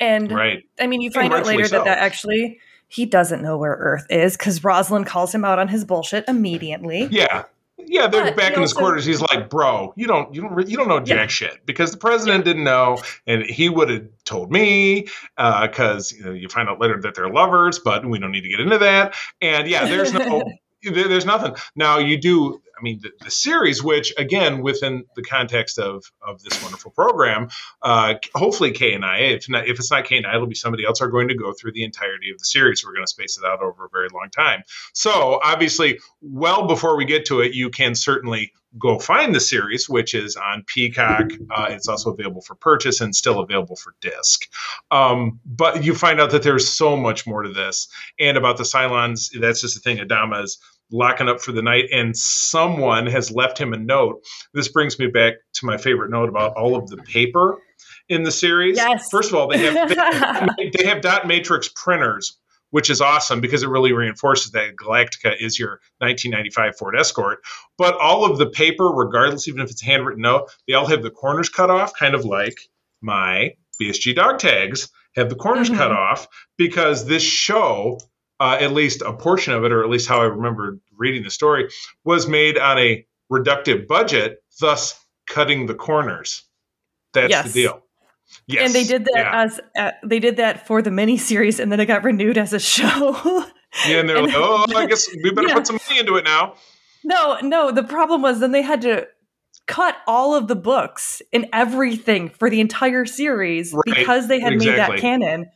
And 0.00 0.30
right. 0.32 0.62
I 0.80 0.86
mean, 0.86 1.00
you 1.00 1.06
And 1.08 1.14
find 1.14 1.32
out 1.32 1.36
rightfully 1.36 1.56
later 1.58 1.68
that 1.70 1.84
that 1.84 1.98
actually 1.98 2.60
he 2.92 3.06
doesn't 3.06 3.42
know 3.42 3.56
where 3.56 3.72
Earth 3.72 4.06
is 4.10 4.36
because 4.36 4.62
Roslin 4.62 5.04
calls 5.04 5.34
him 5.34 5.44
out 5.44 5.58
on 5.58 5.68
his 5.68 5.84
bullshit 5.84 6.24
immediately. 6.28 7.08
Yeah. 7.10 7.44
Yeah, 7.84 8.06
they're 8.06 8.24
But 8.24 8.36
back 8.36 8.50
he 8.50 8.56
in 8.56 8.62
his 8.62 8.72
also- 8.72 8.80
quarters. 8.80 9.04
He's 9.04 9.20
like, 9.20 9.50
"Bro, 9.50 9.94
you 9.96 10.06
don't, 10.06 10.32
you 10.32 10.42
don't, 10.42 10.68
you 10.68 10.76
don't 10.76 10.86
know 10.88 11.00
jack 11.00 11.16
Yeah. 11.18 11.26
shit 11.26 11.66
because 11.66 11.90
the 11.90 11.96
president 11.96 12.44
didn't 12.44 12.62
know, 12.64 12.98
and 13.26 13.42
he 13.42 13.68
would 13.68 13.90
have 13.90 14.04
told 14.24 14.52
me 14.52 15.08
uh, 15.36 15.66
because 15.66 16.12
you, 16.12 16.24
know, 16.24 16.30
you 16.32 16.48
find 16.48 16.68
out 16.68 16.80
later 16.80 17.00
that 17.00 17.14
they're 17.16 17.28
lovers, 17.28 17.80
but 17.80 18.06
we 18.06 18.18
don't 18.20 18.30
need 18.30 18.42
to 18.42 18.48
get 18.48 18.60
into 18.60 18.78
that. 18.78 19.14
And 19.40 19.66
yeah, 19.66 19.84
there's 19.86 20.12
no, 20.12 20.42
there- 20.84 21.08
there's 21.08 21.26
nothing. 21.26 21.56
Now 21.74 21.98
you 21.98 22.18
do. 22.18 22.62
I 22.82 22.84
mean, 22.84 22.98
the, 23.00 23.12
the, 23.22 23.30
series, 23.30 23.80
which 23.80 24.12
again, 24.18 24.60
within 24.60 25.04
the 25.14 25.22
context 25.22 25.78
of 25.78 26.04
of 26.20 26.42
this 26.42 26.60
wonderful 26.64 26.90
program, 26.90 27.48
uh, 27.80 28.14
hopefully 28.34 28.72
Kae 28.72 28.96
and 28.96 29.04
I, 29.04 29.18
if 29.18 29.48
not, 29.48 29.68
if 29.68 29.78
it's 29.78 29.90
not 29.90 30.04
Kae 30.04 30.16
and 30.16 30.26
I, 30.26 30.34
it'll 30.34 30.48
be 30.48 30.56
somebody 30.56 30.84
else, 30.84 31.00
are 31.00 31.08
going 31.08 31.28
to 31.28 31.36
go 31.36 31.52
through 31.52 31.72
the 31.72 31.84
entirety 31.84 32.30
of 32.32 32.38
the 32.38 32.44
series. 32.44 32.84
We're 32.84 32.92
going 32.92 33.04
to 33.04 33.10
space 33.10 33.38
it 33.38 33.44
out 33.44 33.62
over 33.62 33.84
a 33.84 33.88
very 33.92 34.08
long 34.12 34.30
time. 34.34 34.62
So 34.94 35.40
obviously, 35.44 36.00
well 36.20 36.66
before 36.66 36.96
we 36.96 37.04
get 37.04 37.24
to 37.26 37.40
it, 37.40 37.54
you 37.54 37.70
can 37.70 37.94
certainly 37.94 38.52
go 38.78 38.98
find 38.98 39.34
the 39.34 39.40
series, 39.40 39.88
which 39.88 40.14
is 40.14 40.36
on 40.36 40.64
Peacock. 40.66 41.30
Uh, 41.54 41.66
it's 41.70 41.88
also 41.88 42.10
available 42.12 42.40
for 42.40 42.54
purchase 42.54 43.00
and 43.00 43.14
still 43.14 43.40
available 43.40 43.76
for 43.76 43.94
disc. 44.00 44.48
Um, 44.90 45.40
but 45.44 45.84
you 45.84 45.94
find 45.94 46.20
out 46.20 46.30
that 46.30 46.42
there's 46.42 46.68
so 46.68 46.96
much 46.96 47.26
more 47.26 47.42
to 47.42 47.52
this. 47.52 47.88
And 48.18 48.36
about 48.36 48.56
the 48.56 48.64
Cylons, 48.64 49.28
that's 49.38 49.60
just 49.60 49.74
the 49.74 49.80
thing. 49.80 49.98
Adama 49.98 50.42
is 50.42 50.58
locking 50.92 51.28
up 51.28 51.40
for 51.40 51.52
the 51.52 51.62
night, 51.62 51.86
and 51.92 52.16
someone 52.16 53.06
has 53.06 53.30
left 53.30 53.58
him 53.58 53.72
a 53.72 53.78
note. 53.78 54.24
This 54.54 54.68
brings 54.68 54.98
me 54.98 55.06
back 55.06 55.34
to 55.54 55.66
my 55.66 55.76
favorite 55.76 56.10
note 56.10 56.28
about 56.28 56.54
all 56.54 56.76
of 56.76 56.88
the 56.88 56.98
paper 56.98 57.58
in 58.08 58.22
the 58.22 58.32
series. 58.32 58.76
Yes. 58.76 59.08
First 59.10 59.30
of 59.30 59.36
all, 59.36 59.48
they 59.48 59.58
have 59.58 59.88
they, 60.56 60.70
they 60.76 60.86
have 60.86 61.00
dot 61.00 61.26
matrix 61.26 61.68
printers 61.68 62.38
which 62.72 62.88
is 62.88 63.02
awesome 63.02 63.40
because 63.40 63.62
it 63.62 63.68
really 63.68 63.92
reinforces 63.92 64.50
that 64.52 64.76
Galactica 64.76 65.36
is 65.38 65.58
your 65.58 65.80
1995 65.98 66.76
Ford 66.78 66.96
Escort. 66.98 67.40
But 67.76 67.96
all 67.98 68.24
of 68.24 68.38
the 68.38 68.48
paper, 68.48 68.88
regardless, 68.88 69.46
even 69.46 69.60
if 69.60 69.70
it's 69.70 69.82
a 69.82 69.86
handwritten 69.86 70.22
note, 70.22 70.50
they 70.66 70.72
all 70.72 70.86
have 70.86 71.02
the 71.02 71.10
corners 71.10 71.50
cut 71.50 71.68
off, 71.68 71.92
kind 71.94 72.14
of 72.14 72.24
like 72.24 72.56
my 73.02 73.52
BSG 73.80 74.14
dog 74.14 74.38
tags 74.38 74.88
have 75.14 75.28
the 75.28 75.36
corners 75.36 75.68
mm-hmm. 75.68 75.78
cut 75.78 75.92
off 75.92 76.26
because 76.56 77.04
this 77.04 77.22
show, 77.22 78.00
uh, 78.42 78.58
at 78.60 78.72
least 78.72 79.02
a 79.02 79.12
portion 79.12 79.52
of 79.52 79.62
it, 79.62 79.70
or 79.70 79.84
at 79.84 79.88
least 79.88 80.08
how 80.08 80.20
I 80.20 80.24
remember 80.24 80.80
reading 80.96 81.22
the 81.22 81.30
story, 81.30 81.70
was 82.04 82.26
made 82.26 82.58
on 82.58 82.76
a 82.76 83.06
reductive 83.30 83.86
budget, 83.86 84.42
thus 84.60 84.98
cutting 85.28 85.66
the 85.66 85.76
corners. 85.76 86.42
That's 87.12 87.30
yes. 87.30 87.46
the 87.46 87.62
deal. 87.62 87.82
Yes. 88.48 88.66
And 88.66 88.74
they 88.74 88.82
did 88.82 89.04
that 89.04 89.12
yeah. 89.14 89.42
as 89.42 89.60
uh, 89.78 89.92
they 90.04 90.18
did 90.18 90.38
that 90.38 90.66
for 90.66 90.82
the 90.82 90.90
miniseries, 90.90 91.60
and 91.60 91.70
then 91.70 91.78
it 91.78 91.86
got 91.86 92.02
renewed 92.02 92.36
as 92.36 92.52
a 92.52 92.58
show. 92.58 93.12
yeah, 93.86 94.00
and 94.00 94.08
they're 94.08 94.16
and 94.16 94.26
like, 94.26 94.34
"Oh, 94.36 94.66
I 94.74 94.86
guess 94.86 95.08
we 95.22 95.30
better 95.30 95.46
yeah. 95.46 95.54
put 95.54 95.68
some 95.68 95.78
money 95.88 96.00
into 96.00 96.16
it 96.16 96.24
now." 96.24 96.56
No, 97.04 97.38
no. 97.42 97.70
The 97.70 97.84
problem 97.84 98.22
was 98.22 98.40
then 98.40 98.50
they 98.50 98.62
had 98.62 98.82
to 98.82 99.06
cut 99.68 99.96
all 100.08 100.34
of 100.34 100.48
the 100.48 100.56
books 100.56 101.22
and 101.32 101.46
everything 101.52 102.30
for 102.30 102.50
the 102.50 102.60
entire 102.60 103.04
series 103.04 103.72
right. 103.72 103.84
because 103.84 104.26
they 104.26 104.40
had 104.40 104.54
exactly. 104.54 104.72
made 104.72 104.78
that 104.78 105.00
canon. 105.00 105.46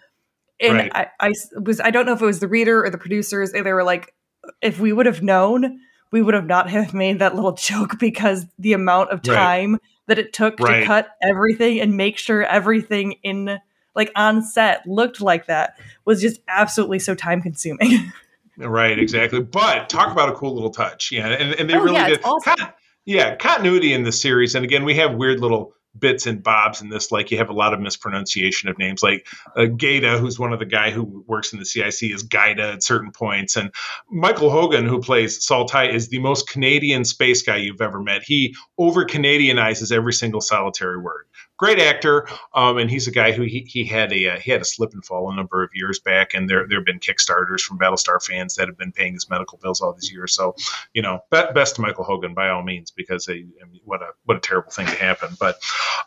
And 0.61 0.75
right. 0.75 0.93
I, 0.95 1.07
I 1.21 1.33
was 1.61 1.81
I 1.81 1.91
don't 1.91 2.07
know 2.07 2.13
if 2.13 2.23
it 2.23 2.27
was 2.27 2.41
the 2.41 2.49
reader 2.49 2.85
or 2.85 2.91
the 2.91 2.99
producers. 2.99 3.53
They 3.53 3.63
were 3.63 3.85
like, 3.85 4.15
if 4.63 4.81
we 4.81 4.93
would 4.93 5.07
have 5.07 5.23
known, 5.23 5.81
we 6.13 6.23
would 6.23 6.35
have 6.35 6.47
not 6.47 6.71
have 6.71 6.95
made 6.95 7.19
that 7.19 7.35
little 7.35 7.53
joke 7.53 7.99
because 7.99 8.47
the 8.59 8.73
amount 8.73 9.11
of 9.11 9.23
time. 9.23 9.73
Right 9.75 9.81
that 10.07 10.19
it 10.19 10.33
took 10.33 10.59
right. 10.61 10.81
to 10.81 10.87
cut 10.87 11.09
everything 11.23 11.81
and 11.81 11.97
make 11.97 12.19
sure 12.19 12.45
everything 12.45 13.17
in 13.23 13.59
like 13.95 14.11
on 14.17 14.43
set 14.43 14.87
looked 14.87 15.21
like 15.21 15.47
that 15.47 15.79
was 16.05 16.21
just 16.21 16.41
absolutely 16.49 16.99
so 16.99 17.15
time 17.15 17.43
consuming. 17.43 18.13
right, 18.59 18.99
exactly. 18.99 19.41
But 19.41 19.89
talk 19.89 20.13
about 20.13 20.29
a 20.29 20.33
cool 20.33 20.55
little 20.55 20.71
touch. 20.71 21.11
Yeah, 21.11 21.29
and, 21.29 21.55
and 21.55 21.69
they 21.69 21.75
oh, 21.75 21.83
really 21.83 21.97
yeah, 21.97 22.09
did. 22.09 22.21
Awesome. 22.25 22.69
yeah, 23.05 23.35
continuity 23.37 23.93
in 23.93 24.05
the 24.05 24.13
series. 24.13 24.55
And 24.55 24.65
again, 24.65 24.85
we 24.85 24.95
have 24.97 25.15
weird 25.15 25.41
little 25.41 25.75
bits 25.99 26.26
and 26.26 26.42
bobs 26.42 26.80
in 26.82 26.88
this. 26.88 27.12
Like 27.12 27.30
you 27.30 27.38
have 27.38 27.51
a 27.51 27.55
lot 27.55 27.72
of 27.74 27.80
mispronunciation 27.80 28.68
of 28.68 28.78
names, 28.78 29.03
like 29.03 29.26
uh, 29.57 29.66
Gaeta, 29.66 30.18
who's 30.18 30.38
one 30.38 30.53
of 30.53 30.59
the 30.59 30.66
guy 30.66 30.90
who 30.90 31.24
works 31.26 31.53
in 31.53 31.59
the 31.59 31.64
CIC, 31.64 32.11
is 32.11 32.22
Gaida 32.22 32.74
at 32.74 32.82
certain 32.82 33.12
points, 33.12 33.57
and 33.57 33.70
Michael 34.11 34.51
Hogan, 34.51 34.86
who 34.86 35.01
plays 35.01 35.44
Saul 35.44 35.66
Tigh, 35.66 35.90
is 35.90 36.09
the 36.09 36.18
most 36.18 36.49
Canadian 36.49 37.05
space 37.05 37.42
guy 37.42 37.57
you've 37.57 37.80
ever 37.80 38.01
met. 38.01 38.22
He 38.22 38.55
over 38.78 39.05
Canadianizes 39.05 39.92
every 39.92 40.12
single 40.12 40.40
solitary 40.40 40.99
word 40.99 41.26
great 41.57 41.79
actor, 41.79 42.29
um, 42.55 42.79
and 42.79 42.91
he's 42.91 43.07
a 43.07 43.11
guy 43.11 43.33
who 43.33 43.43
he, 43.43 43.61
he 43.61 43.85
had 43.85 44.13
a 44.13 44.31
uh, 44.31 44.39
he 44.39 44.51
had 44.51 44.61
a 44.61 44.65
slip 44.65 44.93
and 44.93 45.05
fall 45.05 45.31
a 45.31 45.35
number 45.35 45.63
of 45.63 45.71
years 45.75 46.01
back, 46.01 46.35
and 46.35 46.49
there 46.49 46.67
there 46.69 46.79
have 46.79 46.87
been 46.87 47.01
Kickstarters 47.01 47.61
from 47.61 47.79
Battlestar 47.79 48.23
fans 48.23 48.55
that 48.57 48.69
have 48.69 48.79
been 48.79 48.93
paying 48.93 49.15
his 49.15 49.29
medical 49.31 49.59
bills 49.59 49.81
all 49.81 49.93
these 49.93 50.13
years. 50.13 50.35
So, 50.35 50.55
you 50.93 51.03
know, 51.03 51.21
best 51.31 51.77
to 51.77 51.83
Michael 51.83 52.05
Hogan 52.05 52.35
by 52.35 52.49
all 52.49 52.63
means, 52.63 52.91
because 52.91 53.29
I 53.29 53.35
mean, 53.35 53.81
what 53.85 54.03
a 54.03 54.11
what 54.25 54.37
a 54.37 54.41
terrible 54.41 54.71
thing 54.71 54.87
to 54.87 54.95
happen. 54.95 55.37
But 55.39 55.57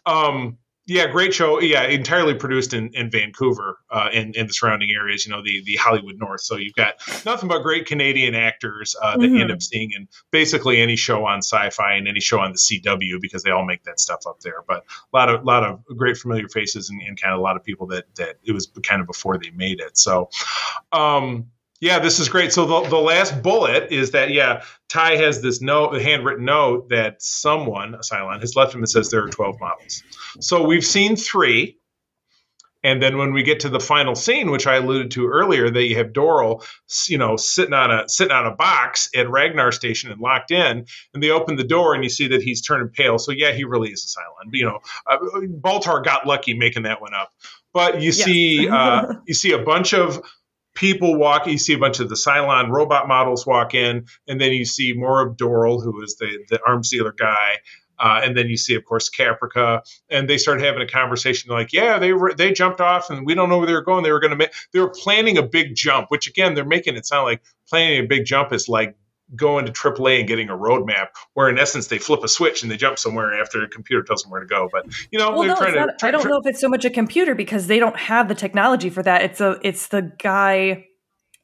um, 0.06 0.58
yeah, 0.90 1.08
great 1.08 1.34
show. 1.34 1.62
Yeah, 1.62 1.84
entirely 1.84 2.34
produced 2.34 2.74
in, 2.74 2.90
in 2.94 3.12
Vancouver 3.12 3.78
uh, 3.92 4.10
in, 4.12 4.34
in 4.34 4.48
the 4.48 4.54
surrounding 4.54 4.90
areas, 4.92 5.26
you 5.26 5.32
know, 5.32 5.44
the, 5.44 5.62
the 5.64 5.76
Hollywood 5.76 6.18
North. 6.18 6.42
So 6.42 6.58
you've 6.58 6.74
got 6.74 6.96
nothing 7.26 7.48
but 7.48 7.62
great 7.62 7.86
Canadian 7.86 8.34
actors 8.34 8.96
uh, 9.02 9.18
that 9.18 9.26
mm-hmm. 9.26 9.36
you 9.36 9.42
end 9.42 9.52
up 9.52 9.62
seeing 9.62 9.92
in 9.92 10.08
basically 10.32 10.82
any 10.82 10.96
show 10.96 11.26
on 11.26 11.40
sci 11.40 11.70
fi 11.70 11.94
and 11.94 12.08
any 12.08 12.20
show 12.20 12.40
on 12.40 12.52
the 12.52 12.58
CW 12.58 13.22
because 13.22 13.44
they 13.44 13.52
all 13.52 13.66
make 13.66 13.84
that 13.84 14.00
stuff 14.00 14.22
up 14.28 14.40
there. 14.40 14.64
But 14.68 14.84
a 15.14 15.18
lot 15.18 15.30
of 15.30 15.46
lot 15.46 15.64
of 15.64 15.86
great 15.98 16.18
familiar 16.18 16.48
faces 16.48 16.90
and, 16.90 17.02
and 17.02 17.20
kind 17.20 17.34
of 17.34 17.40
a 17.40 17.44
lot 17.44 17.56
of 17.56 17.64
people 17.64 17.88
that, 17.88 18.06
that 18.16 18.38
it 18.44 18.52
was 18.52 18.68
kind 18.84 19.02
of 19.02 19.08
before 19.08 19.38
they 19.38 19.52
made 19.52 19.80
it. 19.80 19.98
So, 19.98 20.30
um, 20.92 21.52
yeah, 21.82 22.00
this 22.00 22.20
is 22.20 22.28
great. 22.28 22.52
So 22.52 22.66
the, 22.66 22.90
the 22.90 22.98
last 22.98 23.42
bullet 23.42 23.92
is 23.92 24.12
that 24.12 24.32
yeah, 24.32 24.64
Tigh 24.90 25.16
has 25.16 25.42
this 25.42 25.62
note, 25.62 26.00
handwritten 26.02 26.46
note 26.46 26.90
that 26.90 27.22
someone, 27.22 27.94
a 27.94 28.00
Cylon, 28.00 28.42
has 28.42 28.56
left 28.56 28.74
him 28.74 28.82
that 28.82 28.88
says 28.88 29.10
there 29.10 29.24
are 29.24 29.30
twelve 29.30 29.60
models. 29.60 30.04
So 30.42 30.66
we've 30.66 30.86
seen 30.86 31.16
three, 31.16 31.78
and 32.84 33.02
then 33.02 33.18
when 33.18 33.32
we 33.32 33.44
get 33.44 33.62
to 33.62 33.70
the 33.70 33.80
final 33.80 34.16
scene, 34.16 34.52
which 34.52 34.68
I 34.68 34.76
alluded 34.76 35.12
to 35.12 35.28
earlier, 35.28 35.70
that 35.70 35.84
you 35.84 35.96
have 35.96 36.08
Doral, 36.08 36.66
you 37.08 37.18
know, 37.18 37.38
sitting 37.38 37.74
on 37.74 37.92
a 37.92 38.10
sitting 38.10 38.34
on 38.34 38.46
a 38.46 38.56
box 38.56 39.10
at 39.16 39.30
Ragnar 39.30 39.72
Station 39.72 40.12
and 40.12 40.20
locked 40.20 40.52
in, 40.52 40.86
and 41.14 41.24
they 41.24 41.30
open 41.30 41.56
the 41.56 41.64
door 41.64 41.94
and 41.94 42.04
you 42.04 42.10
see 42.10 42.28
that 42.28 42.42
he's 42.42 42.62
turning 42.62 42.90
pale. 42.90 43.18
So 43.18 43.32
yeah, 43.32 43.54
he 43.54 43.64
really 43.64 43.90
is 43.92 44.04
a 44.04 44.20
Cylon. 44.20 44.50
You 44.52 44.66
know, 44.66 44.80
uh, 45.08 45.18
Baltar 45.62 46.04
got 46.04 46.28
lucky 46.28 46.54
making 46.54 46.84
that 46.84 47.00
one 47.00 47.14
up. 47.14 47.32
But 47.74 48.02
you 48.02 48.08
yes. 48.08 48.24
see, 48.24 48.68
uh, 48.68 49.14
you 49.28 49.34
see 49.34 49.52
a 49.52 49.60
bunch 49.60 49.94
of 49.94 50.22
people 50.80 51.18
walk. 51.18 51.46
You 51.46 51.58
see 51.58 51.74
a 51.74 51.78
bunch 51.78 52.00
of 52.00 52.08
the 52.08 52.16
Cylon 52.16 52.70
robot 52.70 53.08
models 53.08 53.46
walk 53.46 53.74
in, 53.76 54.06
and 54.28 54.40
then 54.40 54.54
you 54.54 54.64
see 54.66 54.94
more 54.94 55.22
of 55.22 55.36
Doral, 55.36 55.84
who 55.84 56.02
is 56.02 56.16
the 56.16 56.46
the 56.50 56.60
arms 56.66 56.90
dealer 56.90 57.12
guy. 57.12 57.58
Uh, 58.00 58.22
and 58.24 58.38
then 58.38 58.48
you 58.48 58.56
see, 58.56 58.76
of 58.76 58.86
course, 58.86 59.10
Caprica, 59.10 59.82
and 60.10 60.30
they 60.30 60.38
start 60.38 60.62
having 60.62 60.82
a 60.82 60.88
conversation 60.88 61.52
like, 61.52 61.74
"Yeah, 61.74 62.00
they 62.00 62.14
were 62.14 62.34
they 62.34 62.54
jumped 62.54 62.80
off, 62.80 63.10
and 63.10 63.26
we 63.26 63.36
don't 63.36 63.50
know 63.50 63.58
where 63.58 63.68
they 63.68 63.74
were 63.74 63.84
going. 63.84 64.06
They 64.06 64.12
were 64.14 64.22
going 64.22 64.32
to 64.32 64.38
make 64.38 64.54
they 64.72 64.80
were 64.80 64.90
planning 64.90 65.38
a 65.38 65.44
big 65.44 65.76
jump, 65.76 66.08
which 66.10 66.28
again, 66.28 66.54
they're 66.54 66.64
making 66.64 66.96
it 66.96 67.06
sound 67.06 67.26
like 67.26 67.42
planning 67.68 68.06
a 68.06 68.08
big 68.08 68.24
jump 68.24 68.54
is 68.54 68.70
like 68.70 68.96
going 69.36 69.66
to 69.66 69.72
AAA 69.72 70.20
and 70.20 70.28
getting 70.28 70.50
a 70.50 70.58
roadmap, 70.58 71.08
where 71.34 71.50
in 71.50 71.60
essence 71.60 71.88
they 71.88 72.00
flip 72.00 72.24
a 72.24 72.28
switch 72.28 72.62
and 72.64 72.72
they 72.72 72.78
jump 72.78 72.98
somewhere 72.98 73.40
after 73.40 73.64
a 73.64 73.68
computer 73.68 74.04
tells 74.04 74.24
them 74.24 74.32
where 74.32 74.42
to 74.42 74.48
go. 74.48 74.70
But 74.72 74.86
you 75.12 75.20
know, 75.20 75.32
well, 75.32 75.44
no, 75.44 75.56
trying 75.56 75.74
to, 75.74 75.80
not, 75.80 76.00
try, 76.00 76.10
I 76.10 76.12
don't 76.12 76.22
try, 76.22 76.32
know 76.32 76.38
if 76.38 76.46
it's 76.46 76.60
so 76.60 76.70
much 76.70 76.86
a 76.86 76.90
computer 76.90 77.36
because 77.36 77.68
they 77.68 77.80
don't 77.80 77.98
have 77.98 78.28
the 78.28 78.36
technology 78.36 78.90
for 78.90 79.04
that. 79.04 79.22
It's 79.22 79.42
a 79.42 79.60
it's 79.64 79.88
the 79.88 80.12
guy, 80.22 80.86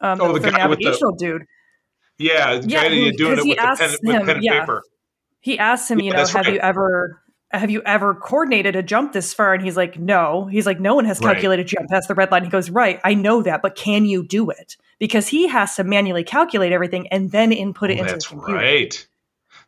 um, 0.01 0.19
oh, 0.21 0.33
the, 0.33 0.39
the 0.39 0.51
guy 0.51 0.57
navigational 0.57 1.13
the, 1.13 1.25
dude. 1.25 1.45
Yeah, 2.17 2.61
yeah, 2.65 2.83
guy 2.83 2.89
who, 2.89 3.11
doing 3.11 3.39
it 3.39 3.45
with, 3.45 3.57
pen, 3.57 3.95
with 4.03 4.15
him, 4.15 4.25
pen 4.25 4.35
and 4.37 4.43
yeah. 4.43 4.59
paper. 4.61 4.83
He 5.41 5.59
asks 5.59 5.91
him, 5.91 5.99
yeah, 5.99 6.05
you 6.05 6.11
know, 6.13 6.25
have 6.25 6.35
right. 6.35 6.53
you 6.53 6.59
ever 6.59 7.21
have 7.59 7.69
you 7.69 7.81
ever 7.85 8.13
coordinated 8.13 8.75
a 8.75 8.83
jump 8.83 9.13
this 9.13 9.33
far? 9.33 9.53
And 9.53 9.63
he's 9.63 9.77
like, 9.77 9.99
no. 9.99 10.45
He's 10.45 10.65
like, 10.65 10.79
no 10.79 10.95
one 10.95 11.05
has 11.05 11.19
calculated 11.19 11.63
right. 11.63 11.79
jump 11.79 11.89
past 11.89 12.07
the 12.07 12.15
red 12.15 12.31
line. 12.31 12.43
He 12.43 12.49
goes, 12.49 12.69
right, 12.69 12.99
I 13.03 13.13
know 13.13 13.41
that, 13.43 13.61
but 13.61 13.75
can 13.75 14.05
you 14.05 14.25
do 14.25 14.49
it? 14.49 14.77
Because 14.99 15.27
he 15.27 15.47
has 15.47 15.75
to 15.75 15.83
manually 15.83 16.23
calculate 16.23 16.71
everything 16.71 17.07
and 17.09 17.31
then 17.31 17.51
input 17.51 17.91
it 17.91 17.99
oh, 17.99 18.03
into 18.03 18.15
the 18.15 18.25
computer. 18.25 18.59
Right. 18.59 19.07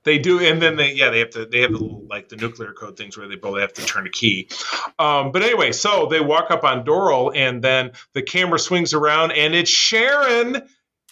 They 0.03 0.19
do, 0.19 0.39
and 0.39 0.61
then 0.61 0.77
they 0.77 0.93
yeah 0.93 1.09
they 1.09 1.19
have 1.19 1.31
to 1.31 1.45
they 1.45 1.59
have 1.61 1.73
the 1.73 1.83
like 2.09 2.29
the 2.29 2.37
nuclear 2.37 2.71
code 2.71 2.95
things 2.95 3.17
where 3.17 3.27
they 3.27 3.35
both 3.35 3.59
have 3.59 3.73
to 3.73 3.85
turn 3.85 4.07
a 4.07 4.09
key. 4.09 4.47
Um, 4.99 5.33
but 5.33 5.43
anyway, 5.43 5.73
so 5.73 6.07
they 6.09 6.21
walk 6.21 6.49
up 6.49 6.63
on 6.63 6.85
Doral, 6.85 7.35
and 7.35 7.61
then 7.61 7.91
the 8.13 8.21
camera 8.21 8.57
swings 8.57 8.93
around, 8.93 9.33
and 9.33 9.53
it's 9.53 9.69
Sharon 9.69 10.61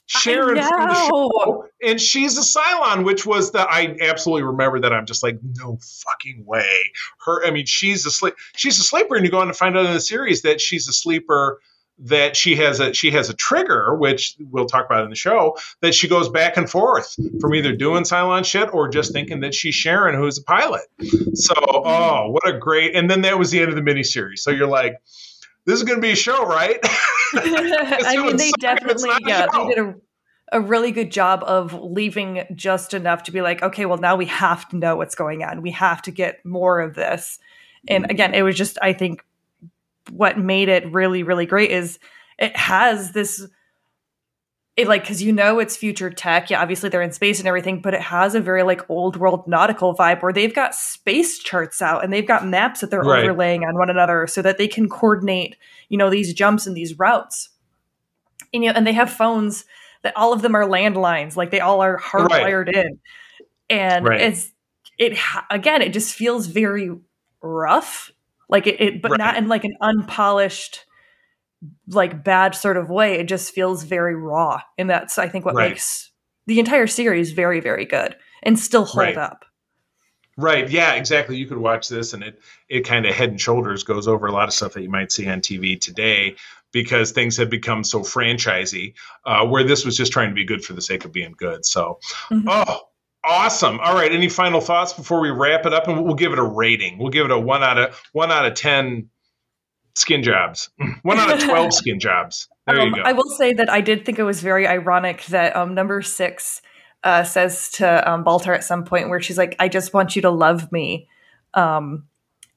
Sharon 0.08 0.56
from 0.56 0.88
the 0.88 0.94
show, 0.94 1.68
and 1.86 2.02
she's 2.02 2.38
a 2.38 2.42
Cylon, 2.42 3.06
which 3.06 3.26
was 3.26 3.52
the 3.52 3.62
I 3.62 3.96
absolutely 4.02 4.44
remember 4.44 4.80
that. 4.82 4.94
I'm 4.94 5.06
just 5.06 5.24
like, 5.24 5.40
no 5.42 5.78
fucking 5.82 6.44
way. 6.46 6.92
Her, 7.26 7.46
I 7.46 7.52
mean, 7.52 7.66
she's 7.66 8.06
a 8.06 8.12
sleep, 8.12 8.36
she's 8.56 8.80
a 8.80 8.84
sleeper, 8.84 9.16
and 9.16 9.26
you 9.26 9.32
go 9.32 9.40
on 9.40 9.48
to 9.48 9.54
find 9.54 9.78
out 9.78 9.86
in 9.86 9.94
the 9.94 10.02
series 10.02 10.42
that 10.44 10.62
she's 10.62 10.88
a 10.88 10.94
sleeper. 10.94 11.60
That 11.98 12.36
she 12.36 12.58
has 12.58 12.82
a 12.82 12.94
she 12.94 13.12
has 13.12 13.30
a 13.30 13.34
trigger, 13.34 13.96
which 13.96 14.36
we'll 14.52 14.66
talk 14.66 14.86
about 14.86 15.06
in 15.06 15.10
the 15.10 15.16
show. 15.16 15.56
That 15.80 15.96
she 15.96 16.10
goes 16.10 16.28
back 16.28 16.58
and 16.58 16.70
forth 16.70 17.16
from 17.40 17.56
either 17.56 17.74
doing 17.74 18.04
Cylon 18.04 18.44
shit 18.44 18.74
or 18.74 18.90
just 18.90 19.14
thinking 19.14 19.40
that 19.40 19.54
she's 19.54 19.76
Sharon, 19.76 20.14
who's 20.14 20.38
a 20.38 20.44
pilot. 20.44 20.82
So, 21.36 21.54
oh, 21.58 22.32
what 22.32 22.46
a 22.50 22.58
great! 22.58 22.98
And 22.98 23.10
then 23.10 23.22
that 23.22 23.40
was 23.40 23.50
the 23.50 23.62
end 23.62 23.70
of 23.70 23.78
the 23.78 23.82
miniseries. 23.82 24.40
So 24.40 24.52
you're 24.52 24.68
like, 24.68 24.98
this 25.66 25.78
is 25.78 25.84
going 25.84 25.98
to 25.98 26.02
be 26.02 26.12
a 26.12 26.18
show, 26.18 26.46
right? 26.46 26.80
I 27.34 28.18
mean, 28.18 28.38
they 28.38 28.52
definitely, 28.60 29.10
yeah, 29.26 29.48
they 29.52 29.68
did 29.68 29.78
a, 29.80 29.96
a 30.52 30.62
really 30.62 30.92
good 30.92 31.12
job 31.12 31.44
of 31.46 31.74
leaving 31.74 32.46
just 32.54 32.94
enough 32.94 33.24
to 33.24 33.32
be 33.32 33.42
like, 33.42 33.64
okay, 33.64 33.86
well, 33.86 33.98
now 33.98 34.16
we 34.16 34.26
have 34.28 34.68
to 34.70 34.78
know 34.78 34.96
what's 34.96 35.16
going 35.16 35.44
on. 35.44 35.62
We 35.62 35.72
have 35.72 36.02
to 36.04 36.12
get 36.12 36.46
more 36.46 36.80
of 36.80 36.96
this. 36.96 37.40
And 37.88 38.04
mm-hmm. 38.04 38.12
again, 38.12 38.34
it 38.34 38.44
was 38.44 38.56
just, 38.56 38.78
I 38.82 38.94
think, 38.94 39.26
what 40.12 40.38
made 40.38 40.70
it 40.70 40.92
really, 40.94 41.24
really 41.24 41.46
great 41.46 41.72
is 41.72 42.00
it 42.38 42.56
has 42.56 43.12
this 43.12 43.48
it 44.76 44.88
like 44.88 45.04
because 45.04 45.24
you 45.24 45.32
know 45.32 45.60
it's 45.60 45.78
future 45.78 46.10
tech 46.10 46.50
yeah 46.50 46.62
obviously 46.62 46.90
they're 46.90 47.02
in 47.02 47.12
space 47.12 47.40
and 47.40 47.48
everything 47.48 47.82
but 47.82 47.94
it 47.94 48.02
has 48.02 48.36
a 48.36 48.42
very 48.42 48.64
like 48.64 48.88
old 48.90 49.16
world 49.16 49.48
nautical 49.48 49.96
vibe 49.96 50.22
where 50.22 50.34
they've 50.34 50.54
got 50.54 50.76
space 50.76 51.40
charts 51.40 51.82
out 51.82 52.04
and 52.04 52.12
they've 52.12 52.28
got 52.28 52.46
maps 52.46 52.82
that 52.82 52.92
they're 52.92 53.02
Right. 53.02 53.24
overlaying 53.24 53.64
on 53.64 53.78
one 53.78 53.90
another 53.90 54.28
so 54.28 54.42
that 54.42 54.58
they 54.58 54.68
can 54.68 54.90
coordinate 54.90 55.56
you 55.90 55.98
know 55.98 56.10
these 56.10 56.34
jumps 56.34 56.68
and 56.68 56.76
these 56.76 57.00
routes 57.00 57.50
and 58.54 58.64
you 58.64 58.70
know 58.70 58.76
and 58.76 58.86
they 58.86 58.94
have 58.94 59.10
phones 59.10 59.66
that 60.06 60.16
all 60.16 60.32
of 60.34 60.42
them 60.42 60.56
are 60.56 60.64
landlines 60.64 61.36
like 61.36 61.52
they 61.52 61.60
all 61.60 61.82
are 61.82 62.00
hardwired 62.00 62.72
in 62.74 63.00
and 63.70 64.06
Right. 64.06 64.22
it's 64.22 64.52
it 64.98 65.18
again 65.50 65.82
it 65.82 65.94
just 65.94 66.16
feels 66.16 66.48
very 66.48 66.92
rough 67.42 68.12
like 68.50 68.68
it, 68.68 68.80
it 68.80 69.02
but 69.02 69.12
Right. 69.12 69.20
not 69.20 69.36
in 69.38 69.48
like 69.48 69.64
an 69.66 69.76
unpolished 69.82 70.86
like 71.88 72.24
bad 72.24 72.54
sort 72.54 72.78
of 72.78 72.90
way 72.90 73.16
it 73.16 73.28
just 73.28 73.54
feels 73.54 73.84
very 73.84 74.16
raw 74.16 74.62
and 74.78 74.90
that's 74.90 75.18
i 75.18 75.28
think 75.28 75.44
what 75.44 75.56
Right. 75.56 75.72
makes 75.72 76.12
the 76.48 76.60
entire 76.60 76.88
series 76.88 77.32
very 77.32 77.60
very 77.60 77.86
good 77.86 78.16
and 78.44 78.60
still 78.60 78.86
hold 78.86 79.00
Right. 79.04 79.18
up 79.18 79.46
Right. 80.38 80.70
Yeah, 80.70 80.96
exactly. 80.96 81.38
You 81.38 81.48
could 81.48 81.60
watch 81.60 81.88
this 81.88 82.14
and 82.14 82.22
it 82.22 82.42
it 82.68 82.82
kind 82.82 83.06
of 83.06 83.16
head 83.16 83.30
and 83.30 83.40
shoulders 83.40 83.84
goes 83.84 84.06
over 84.06 84.28
a 84.28 84.34
lot 84.34 84.50
of 84.50 84.54
stuff 84.54 84.74
that 84.74 84.84
you 84.84 84.90
might 84.90 85.12
see 85.12 85.28
on 85.30 85.40
TV 85.40 85.80
today 85.80 86.36
because 86.72 87.12
things 87.12 87.38
have 87.38 87.50
become 87.50 87.84
so 87.84 88.00
franchisey, 88.02 88.94
uh, 89.26 89.46
where 89.46 89.64
this 89.64 89.86
was 89.86 89.96
just 89.96 90.12
trying 90.12 90.30
to 90.30 90.36
be 90.36 90.44
good 90.44 90.64
for 90.64 90.74
the 90.74 90.82
sake 90.82 91.06
of 91.06 91.12
being 91.12 91.34
good. 91.38 91.66
So, 91.66 92.00
Mhm. 92.32 92.44
oh, 92.48 92.82
awesome. 93.24 93.80
All 93.80 93.94
right. 93.96 94.12
Any 94.12 94.30
final 94.30 94.62
thoughts 94.62 94.94
before 94.94 95.20
we 95.22 95.30
wrap 95.32 95.66
it 95.66 95.74
up? 95.74 95.88
And 95.88 96.04
we'll 96.04 96.16
give 96.16 96.34
it 96.34 96.40
a 96.40 96.44
rating. 96.44 96.98
We'll 96.98 97.10
give 97.10 97.26
it 97.26 97.32
a 97.32 97.40
one 97.40 97.64
out 97.64 97.78
of 97.78 98.02
one 98.12 98.32
out 98.32 98.46
of 98.46 98.54
ten 98.56 99.10
skin 99.96 100.22
jobs. 100.24 100.70
One 101.04 101.18
out 101.20 101.32
of 101.34 101.42
twelve 101.42 101.74
skin 101.82 102.00
jobs. 102.02 102.50
There 102.68 102.80
Um, 102.80 102.90
you 102.90 102.96
go. 102.96 103.02
I 103.06 103.14
will 103.14 103.30
say 103.38 103.54
that 103.54 103.70
I 103.70 103.80
did 103.80 104.04
think 104.06 104.20
it 104.20 104.24
was 104.24 104.42
very 104.42 104.68
ironic 104.68 105.24
that 105.28 105.56
um, 105.56 105.74
number 105.74 106.02
six 106.02 106.62
uh, 107.06 107.24
says 107.24 107.70
to 107.74 108.12
um, 108.12 108.26
Baltar 108.26 108.54
at 108.54 108.64
some 108.66 108.84
point 108.84 109.08
where 109.10 109.22
she's 109.22 109.38
like, 109.38 109.56
"I 109.60 109.70
just 109.70 109.94
want 109.94 110.16
you 110.18 110.22
to 110.24 110.32
love 110.32 110.70
me," 110.72 111.08
um, 111.54 112.08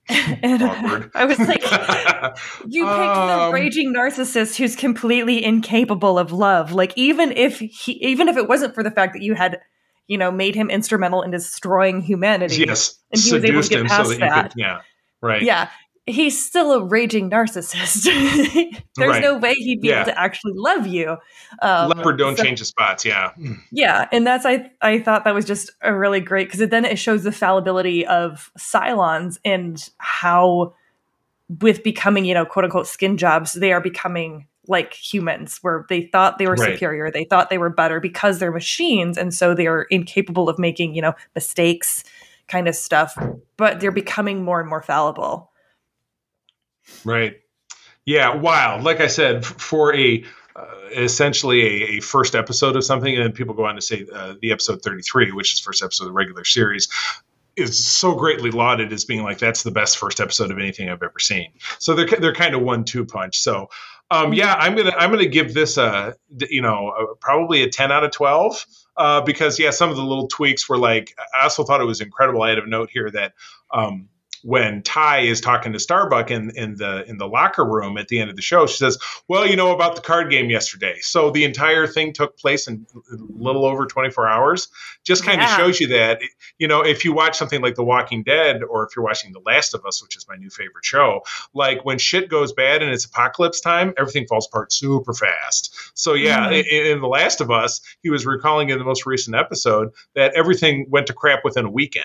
and 0.42 0.62
Awkward. 0.62 1.10
I 1.14 1.26
was 1.26 1.38
like, 1.38 1.62
"You 2.66 2.84
picked 2.84 2.96
the 2.96 3.40
Um, 3.40 3.52
raging 3.52 3.92
narcissist 3.92 4.56
who's 4.56 4.74
completely 4.74 5.44
incapable 5.44 6.18
of 6.18 6.32
love. 6.32 6.72
Like 6.72 6.94
even 6.96 7.32
if 7.32 7.58
he, 7.58 7.92
even 7.92 8.28
if 8.28 8.36
it 8.36 8.48
wasn't 8.48 8.74
for 8.74 8.82
the 8.82 8.90
fact 8.90 9.12
that 9.12 9.22
you 9.22 9.34
had, 9.34 9.60
you 10.06 10.16
know, 10.16 10.30
made 10.30 10.54
him 10.54 10.70
instrumental 10.70 11.20
in 11.22 11.30
destroying 11.30 12.00
humanity, 12.00 12.64
yes. 12.66 12.98
and 13.12 13.20
he 13.20 13.32
was 13.34 13.44
able 13.44 13.62
to 13.62 13.68
get 13.68 13.86
past 13.86 14.10
so 14.10 14.16
that, 14.16 14.20
that. 14.20 14.42
could, 14.52 14.52
yeah. 14.56 14.80
Right. 15.20 15.42
yeah." 15.42 15.68
He's 16.08 16.42
still 16.44 16.72
a 16.72 16.84
raging 16.84 17.30
narcissist. 17.30 18.04
There's 18.96 19.10
Right. 19.10 19.22
no 19.22 19.36
way 19.36 19.52
he'd 19.54 19.80
be 19.80 19.88
Yeah. 19.88 20.02
able 20.02 20.12
to 20.12 20.18
actually 20.18 20.54
love 20.56 20.86
you. 20.86 21.16
Um, 21.62 21.90
Leopard 21.90 22.18
don't 22.18 22.36
so- 22.36 22.42
change 22.44 22.58
the 22.58 22.64
spots. 22.64 23.04
Yeah. 23.04 23.30
yeah, 23.70 24.08
and 24.10 24.26
that's 24.26 24.44
I 24.46 24.70
I 24.80 24.98
thought 25.00 25.24
that 25.24 25.34
was 25.34 25.44
just 25.44 25.70
a 25.82 25.94
really 25.94 26.20
great 26.20 26.50
because 26.50 26.68
then 26.68 26.84
it 26.84 26.98
shows 26.98 27.22
the 27.24 27.32
fallibility 27.32 28.06
of 28.06 28.50
Cylons 28.58 29.38
and 29.44 29.88
how 29.98 30.74
with 31.60 31.82
becoming 31.82 32.24
you 32.24 32.34
know 32.34 32.44
quote 32.44 32.64
unquote 32.64 32.86
skin 32.86 33.16
jobs 33.16 33.52
they 33.54 33.72
are 33.72 33.80
becoming 33.80 34.46
like 34.66 34.92
humans 34.92 35.58
where 35.62 35.86
they 35.88 36.02
thought 36.02 36.36
they 36.38 36.46
were 36.46 36.54
Right. 36.56 36.74
superior 36.74 37.10
they 37.10 37.24
thought 37.24 37.48
they 37.48 37.56
were 37.56 37.70
better 37.70 38.00
because 38.00 38.38
they're 38.38 38.52
machines 38.52 39.16
and 39.16 39.32
so 39.32 39.54
they 39.54 39.66
are 39.66 39.84
incapable 39.84 40.48
of 40.50 40.58
making 40.58 40.94
you 40.94 41.00
know 41.00 41.14
mistakes 41.34 42.04
kind 42.48 42.68
of 42.68 42.74
stuff 42.76 43.16
but 43.56 43.80
they're 43.80 43.90
becoming 43.90 44.44
more 44.44 44.60
and 44.60 44.68
more 44.68 44.82
fallible 44.82 45.50
Right. 47.04 47.40
Yeah. 48.04 48.34
Wow. 48.34 48.80
Like 48.80 49.00
I 49.00 49.06
said, 49.06 49.44
for 49.44 49.94
a 49.94 50.24
uh, 50.56 50.66
essentially 50.92 51.62
a, 51.62 51.98
a 51.98 52.00
first 52.00 52.34
episode 52.34 52.74
of 52.74 52.84
something, 52.84 53.14
and 53.14 53.24
then 53.24 53.32
people 53.32 53.54
go 53.54 53.64
on 53.64 53.76
to 53.76 53.80
say 53.80 54.06
uh, 54.12 54.34
the 54.40 54.50
episode 54.50 54.82
33, 54.82 55.32
which 55.32 55.52
is 55.52 55.60
first 55.60 55.82
episode 55.82 56.04
of 56.04 56.08
the 56.08 56.14
regular 56.14 56.44
series, 56.44 56.88
is 57.56 57.84
so 57.84 58.14
greatly 58.14 58.50
lauded 58.50 58.92
as 58.92 59.04
being 59.04 59.22
like 59.22 59.38
that's 59.38 59.62
the 59.62 59.70
best 59.70 59.98
first 59.98 60.20
episode 60.20 60.50
of 60.50 60.58
anything 60.58 60.88
I've 60.88 61.02
ever 61.02 61.18
seen. 61.18 61.52
So 61.78 61.94
they're 61.94 62.06
they're 62.06 62.34
kind 62.34 62.54
of 62.54 62.62
one 62.62 62.84
two 62.84 63.04
punch. 63.04 63.38
So 63.38 63.68
um, 64.10 64.32
yeah, 64.32 64.54
I'm 64.54 64.74
gonna 64.74 64.94
I'm 64.98 65.10
gonna 65.10 65.26
give 65.26 65.54
this 65.54 65.76
a 65.76 66.14
you 66.48 66.62
know 66.62 66.90
a, 66.90 67.14
probably 67.16 67.62
a 67.62 67.68
10 67.68 67.92
out 67.92 68.04
of 68.04 68.10
12 68.10 68.66
uh, 68.96 69.20
because 69.20 69.58
yeah, 69.58 69.70
some 69.70 69.90
of 69.90 69.96
the 69.96 70.02
little 70.02 70.28
tweaks 70.28 70.68
were 70.68 70.78
like 70.78 71.14
I 71.38 71.44
also 71.44 71.62
thought 71.64 71.80
it 71.80 71.84
was 71.84 72.00
incredible. 72.00 72.42
I 72.42 72.50
had 72.50 72.58
a 72.58 72.68
note 72.68 72.90
here 72.90 73.10
that. 73.10 73.34
Um, 73.70 74.08
when 74.42 74.82
Tigh 74.82 75.20
is 75.20 75.40
talking 75.40 75.72
to 75.72 75.78
Starbuck 75.78 76.30
in, 76.30 76.50
in 76.56 76.76
the 76.76 77.04
in 77.08 77.18
the 77.18 77.26
locker 77.26 77.64
room 77.64 77.98
at 77.98 78.08
the 78.08 78.20
end 78.20 78.30
of 78.30 78.36
the 78.36 78.42
show, 78.42 78.66
she 78.66 78.76
says, 78.76 78.98
"Well, 79.28 79.46
you 79.46 79.56
know 79.56 79.72
about 79.74 79.96
the 79.96 80.02
card 80.02 80.30
game 80.30 80.50
yesterday." 80.50 80.98
So 81.00 81.30
the 81.30 81.44
entire 81.44 81.86
thing 81.86 82.12
took 82.12 82.38
place 82.38 82.68
in 82.68 82.86
a 83.12 83.16
little 83.42 83.64
over 83.64 83.86
24 83.86 84.28
hours. 84.28 84.68
Just 85.04 85.24
kind 85.24 85.40
of 85.40 85.48
shows 85.56 85.80
you 85.80 85.88
that 85.88 86.20
you 86.58 86.68
know 86.68 86.82
if 86.84 87.04
you 87.04 87.12
watch 87.12 87.36
something 87.36 87.60
like 87.62 87.74
The 87.74 87.84
Walking 87.84 88.22
Dead 88.22 88.62
or 88.62 88.84
if 88.86 88.94
you're 88.94 89.04
watching 89.04 89.32
The 89.32 89.40
Last 89.44 89.74
of 89.74 89.84
Us, 89.86 90.02
which 90.02 90.16
is 90.16 90.26
my 90.28 90.36
new 90.36 90.50
favorite 90.50 90.84
show, 90.84 91.22
like 91.54 91.84
when 91.84 91.98
shit 91.98 92.28
goes 92.28 92.52
bad 92.52 92.82
and 92.82 92.92
it's 92.92 93.04
apocalypse 93.04 93.60
time, 93.60 93.92
everything 93.98 94.26
falls 94.26 94.46
apart 94.46 94.72
super 94.72 95.14
fast. 95.14 95.74
So 95.94 96.14
yeah, 96.14 96.48
Mhm. 96.48 96.64
in, 96.70 96.86
in 96.92 97.00
The 97.00 97.08
Last 97.08 97.40
of 97.40 97.50
Us, 97.50 97.80
he 98.02 98.10
was 98.10 98.24
recalling 98.26 98.70
in 98.70 98.78
the 98.78 98.84
most 98.84 99.06
recent 99.06 99.34
episode 99.36 99.90
that 100.14 100.32
everything 100.34 100.86
went 100.90 101.06
to 101.08 101.12
crap 101.12 101.44
within 101.44 101.64
a 101.64 101.70
weekend. 101.70 102.04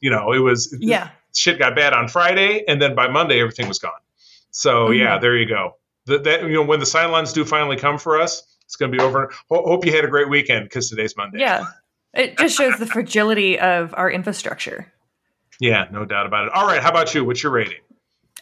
You 0.00 0.10
know, 0.10 0.32
it 0.32 0.38
was 0.38 0.74
yeah 0.80 1.10
shit 1.34 1.58
got 1.58 1.74
bad 1.76 1.92
on 1.92 2.08
Friday, 2.08 2.64
and 2.68 2.80
then 2.80 2.94
by 2.94 3.08
Monday 3.08 3.40
everything 3.40 3.68
was 3.68 3.78
gone. 3.78 3.92
So 4.50 4.90
yeah, 4.90 5.18
Mhm. 5.18 5.20
there 5.20 5.36
you 5.36 5.46
go. 5.46 5.76
That, 6.06 6.24
that 6.24 6.42
you 6.42 6.54
know 6.54 6.62
when 6.62 6.80
the 6.80 6.86
Cylons 6.86 7.32
do 7.34 7.44
finally 7.44 7.76
come 7.76 7.98
for 7.98 8.20
us, 8.20 8.42
it's 8.64 8.76
going 8.76 8.90
to 8.92 8.96
be 8.98 9.02
over. 9.02 9.30
Ho- 9.50 9.64
hope 9.66 9.84
you 9.84 9.92
had 9.92 10.04
a 10.04 10.08
great 10.08 10.28
weekend 10.28 10.64
because 10.64 10.88
today's 10.88 11.16
Monday. 11.16 11.38
yeah 11.40 11.64
it 12.14 12.38
just 12.38 12.56
shows 12.56 12.78
the 12.78 12.86
fragility 12.86 13.58
of 13.58 13.92
our 13.96 14.10
infrastructure 14.10 14.90
yeah, 15.60 15.86
no 15.90 16.04
doubt 16.04 16.24
about 16.24 16.46
it. 16.46 16.52
All 16.54 16.66
right, 16.66 16.80
how 16.82 16.88
about 16.90 17.12
you? 17.14 17.24
What's 17.24 17.42
your 17.42 17.50
rating? 17.52 17.80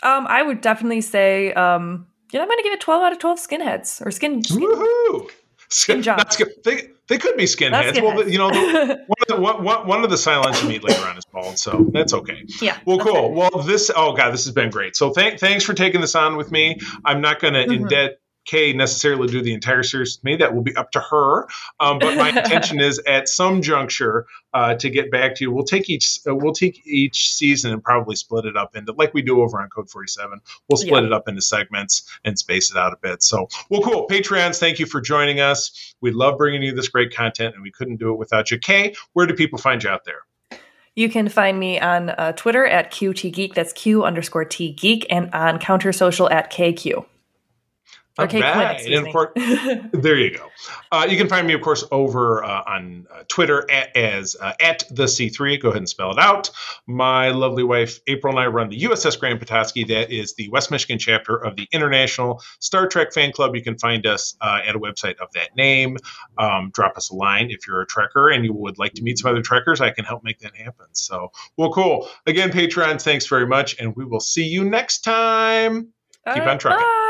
Um, 0.02 0.26
I 0.28 0.42
would 0.42 0.60
definitely 0.60 1.00
say, 1.00 1.50
um, 1.54 2.06
you 2.30 2.38
know, 2.38 2.42
I'm 2.42 2.48
going 2.48 2.58
to 2.58 2.62
give 2.62 2.74
it 2.74 2.80
12 2.80 3.02
out 3.02 3.12
of 3.12 3.18
12 3.18 3.38
skinheads 3.38 4.04
or 4.06 4.10
skin. 4.10 4.42
skin 4.44 4.60
Woohoo! 4.60 5.30
Skin 5.68 6.00
not 6.06 6.32
skin- 6.32 6.48
they, 6.64 6.90
they 7.08 7.18
could 7.18 7.36
be 7.36 7.44
skinheads. 7.44 8.00
Well, 8.02 8.12
skinheads. 8.16 8.30
you 8.32 8.38
know, 8.38 8.50
the, 8.50 9.04
one, 9.06 9.16
of 9.20 9.28
the, 9.28 9.62
one, 9.62 9.86
one- 9.86 10.04
of 10.04 10.10
the 10.10 10.16
Cylons 10.16 10.62
you 10.62 10.68
meet 10.68 10.84
later 10.84 11.04
on 11.06 11.16
is 11.18 11.24
bald, 11.24 11.58
so 11.58 11.88
that's 11.92 12.12
okay. 12.12 12.44
yeah. 12.60 12.78
Well, 12.84 12.98
cool. 12.98 13.26
it. 13.26 13.32
Well, 13.32 13.62
this 13.62 13.90
oh 13.94 14.12
god, 14.14 14.32
this 14.32 14.44
has 14.44 14.54
been 14.54 14.70
great. 14.70 14.96
So 14.96 15.10
thank 15.10 15.38
thanks 15.40 15.64
for 15.64 15.74
taking 15.74 16.00
this 16.00 16.14
on 16.14 16.36
with 16.36 16.50
me. 16.52 16.78
I'm 17.04 17.20
not 17.20 17.40
going 17.40 17.54
to 17.54 17.64
Mhm. 17.66 17.88
indebt 17.88 18.10
Kae 18.46 18.74
necessarily 18.74 19.28
do 19.28 19.42
the 19.42 19.52
entire 19.52 19.82
series 19.82 20.16
with 20.18 20.24
me. 20.24 20.36
That 20.36 20.54
will 20.54 20.62
be 20.62 20.74
up 20.76 20.90
to 20.92 21.00
her. 21.00 21.46
Um, 21.80 21.98
but 21.98 22.16
my 22.16 22.28
intention 22.42 22.80
is 22.80 23.00
at 23.06 23.28
some 23.28 23.60
juncture 23.62 24.26
uh, 24.54 24.74
to 24.76 24.88
get 24.90 25.10
back 25.10 25.34
to 25.36 25.44
you. 25.44 25.50
We'll 25.50 25.64
take 25.64 25.90
each 25.90 26.20
uh, 26.28 26.34
we'll 26.34 26.52
take 26.54 26.86
each 26.86 27.34
season 27.34 27.72
and 27.72 27.82
probably 27.82 28.16
split 28.16 28.44
it 28.44 28.56
up 28.56 28.76
into 28.76 28.92
like 28.92 29.12
we 29.14 29.22
do 29.22 29.42
over 29.42 29.60
on 29.60 29.68
Code 29.68 29.90
47. 29.90 30.40
We'll 30.68 30.76
split 30.76 31.02
Yeah. 31.02 31.06
it 31.08 31.12
up 31.12 31.28
into 31.28 31.42
segments 31.42 32.08
and 32.24 32.38
space 32.38 32.70
it 32.70 32.76
out 32.76 32.92
a 32.92 32.96
bit. 33.02 33.22
So 33.22 33.48
well, 33.70 33.82
cool. 33.82 34.06
Patreons, 34.08 34.58
thank 34.58 34.78
you 34.78 34.86
for 34.86 35.00
joining 35.00 35.40
us. 35.40 35.94
We 36.00 36.10
love 36.12 36.38
bringing 36.38 36.62
you 36.62 36.74
this 36.74 36.88
great 36.88 37.14
content, 37.14 37.54
and 37.54 37.62
we 37.62 37.70
couldn't 37.70 37.96
do 37.96 38.12
it 38.12 38.18
without 38.18 38.50
you. 38.50 38.58
Kae, 38.58 38.96
where 39.14 39.26
do 39.26 39.34
people 39.34 39.58
find 39.58 39.82
you 39.82 39.90
out 39.90 40.04
there? 40.04 40.20
You 40.94 41.10
can 41.10 41.28
find 41.28 41.58
me 41.60 41.78
on 41.78 42.08
uh, 42.10 42.32
Twitter 42.32 42.64
at 42.66 42.90
QT 42.90 43.30
Geek. 43.32 43.54
That's 43.54 43.74
Q 43.74 44.04
underscore 44.04 44.46
T 44.46 44.72
Geek, 44.72 45.04
and 45.10 45.28
on 45.34 45.58
Counter 45.58 45.92
Social 45.92 46.30
at 46.30 46.50
KQ. 46.50 47.04
Not 48.18 48.30
K 48.30 48.40
Quinn, 48.40 48.52
bad. 48.52 48.76
excuse 48.76 48.98
And 49.34 49.92
me. 49.92 49.92
There 50.00 50.16
you 50.16 50.36
go. 50.36 50.48
Uh, 50.90 51.06
you 51.08 51.18
can 51.18 51.28
find 51.28 51.46
me, 51.46 51.52
of 51.52 51.60
course, 51.60 51.84
over 51.90 52.42
uh, 52.42 52.62
on 52.66 53.06
uh, 53.12 53.24
Twitter 53.28 53.70
at, 53.70 53.94
as 53.94 54.36
uh, 54.40 54.54
at 54.60 54.84
the 54.90 55.04
C3. 55.04 55.60
Go 55.60 55.68
ahead 55.68 55.78
and 55.78 55.88
spell 55.88 56.12
it 56.12 56.18
out. 56.18 56.50
My 56.86 57.30
lovely 57.30 57.62
wife 57.62 58.00
April 58.06 58.32
and 58.32 58.40
I 58.40 58.46
run 58.46 58.70
the 58.70 58.80
USS 58.80 59.18
Grand 59.20 59.38
Petoskey. 59.38 59.84
That 59.84 60.10
is 60.10 60.34
the 60.34 60.48
West 60.48 60.70
Michigan 60.70 60.98
chapter 60.98 61.36
of 61.36 61.56
the 61.56 61.68
International 61.72 62.42
Star 62.60 62.88
Trek 62.88 63.12
Fan 63.12 63.32
Club. 63.32 63.54
You 63.54 63.62
can 63.62 63.76
find 63.76 64.06
us 64.06 64.34
uh, 64.40 64.60
at 64.66 64.74
a 64.74 64.78
website 64.78 65.16
of 65.18 65.30
that 65.34 65.54
name. 65.54 65.98
Um, 66.38 66.70
drop 66.72 66.96
us 66.96 67.10
a 67.10 67.14
line 67.14 67.50
if 67.50 67.66
you're 67.66 67.82
a 67.82 67.86
Trekker 67.86 68.34
and 68.34 68.44
you 68.44 68.54
would 68.54 68.78
like 68.78 68.94
to 68.94 69.02
meet 69.02 69.18
some 69.18 69.30
other 69.30 69.42
Trekkers. 69.42 69.80
I 69.82 69.90
can 69.90 70.06
help 70.06 70.24
make 70.24 70.38
that 70.40 70.56
happen. 70.56 70.86
So, 70.92 71.32
well, 71.58 71.70
cool. 71.70 72.08
Again, 72.26 72.50
Patreon, 72.50 73.00
thanks 73.02 73.26
very 73.26 73.46
much, 73.46 73.76
and 73.78 73.94
we 73.94 74.06
will 74.06 74.20
see 74.20 74.44
you 74.44 74.64
next 74.64 75.00
time. 75.00 75.88
All 76.26 76.34
Keep 76.34 76.42
right, 76.42 76.50
on 76.50 76.58
trucking. 76.58 76.80
Bye. 76.80 77.02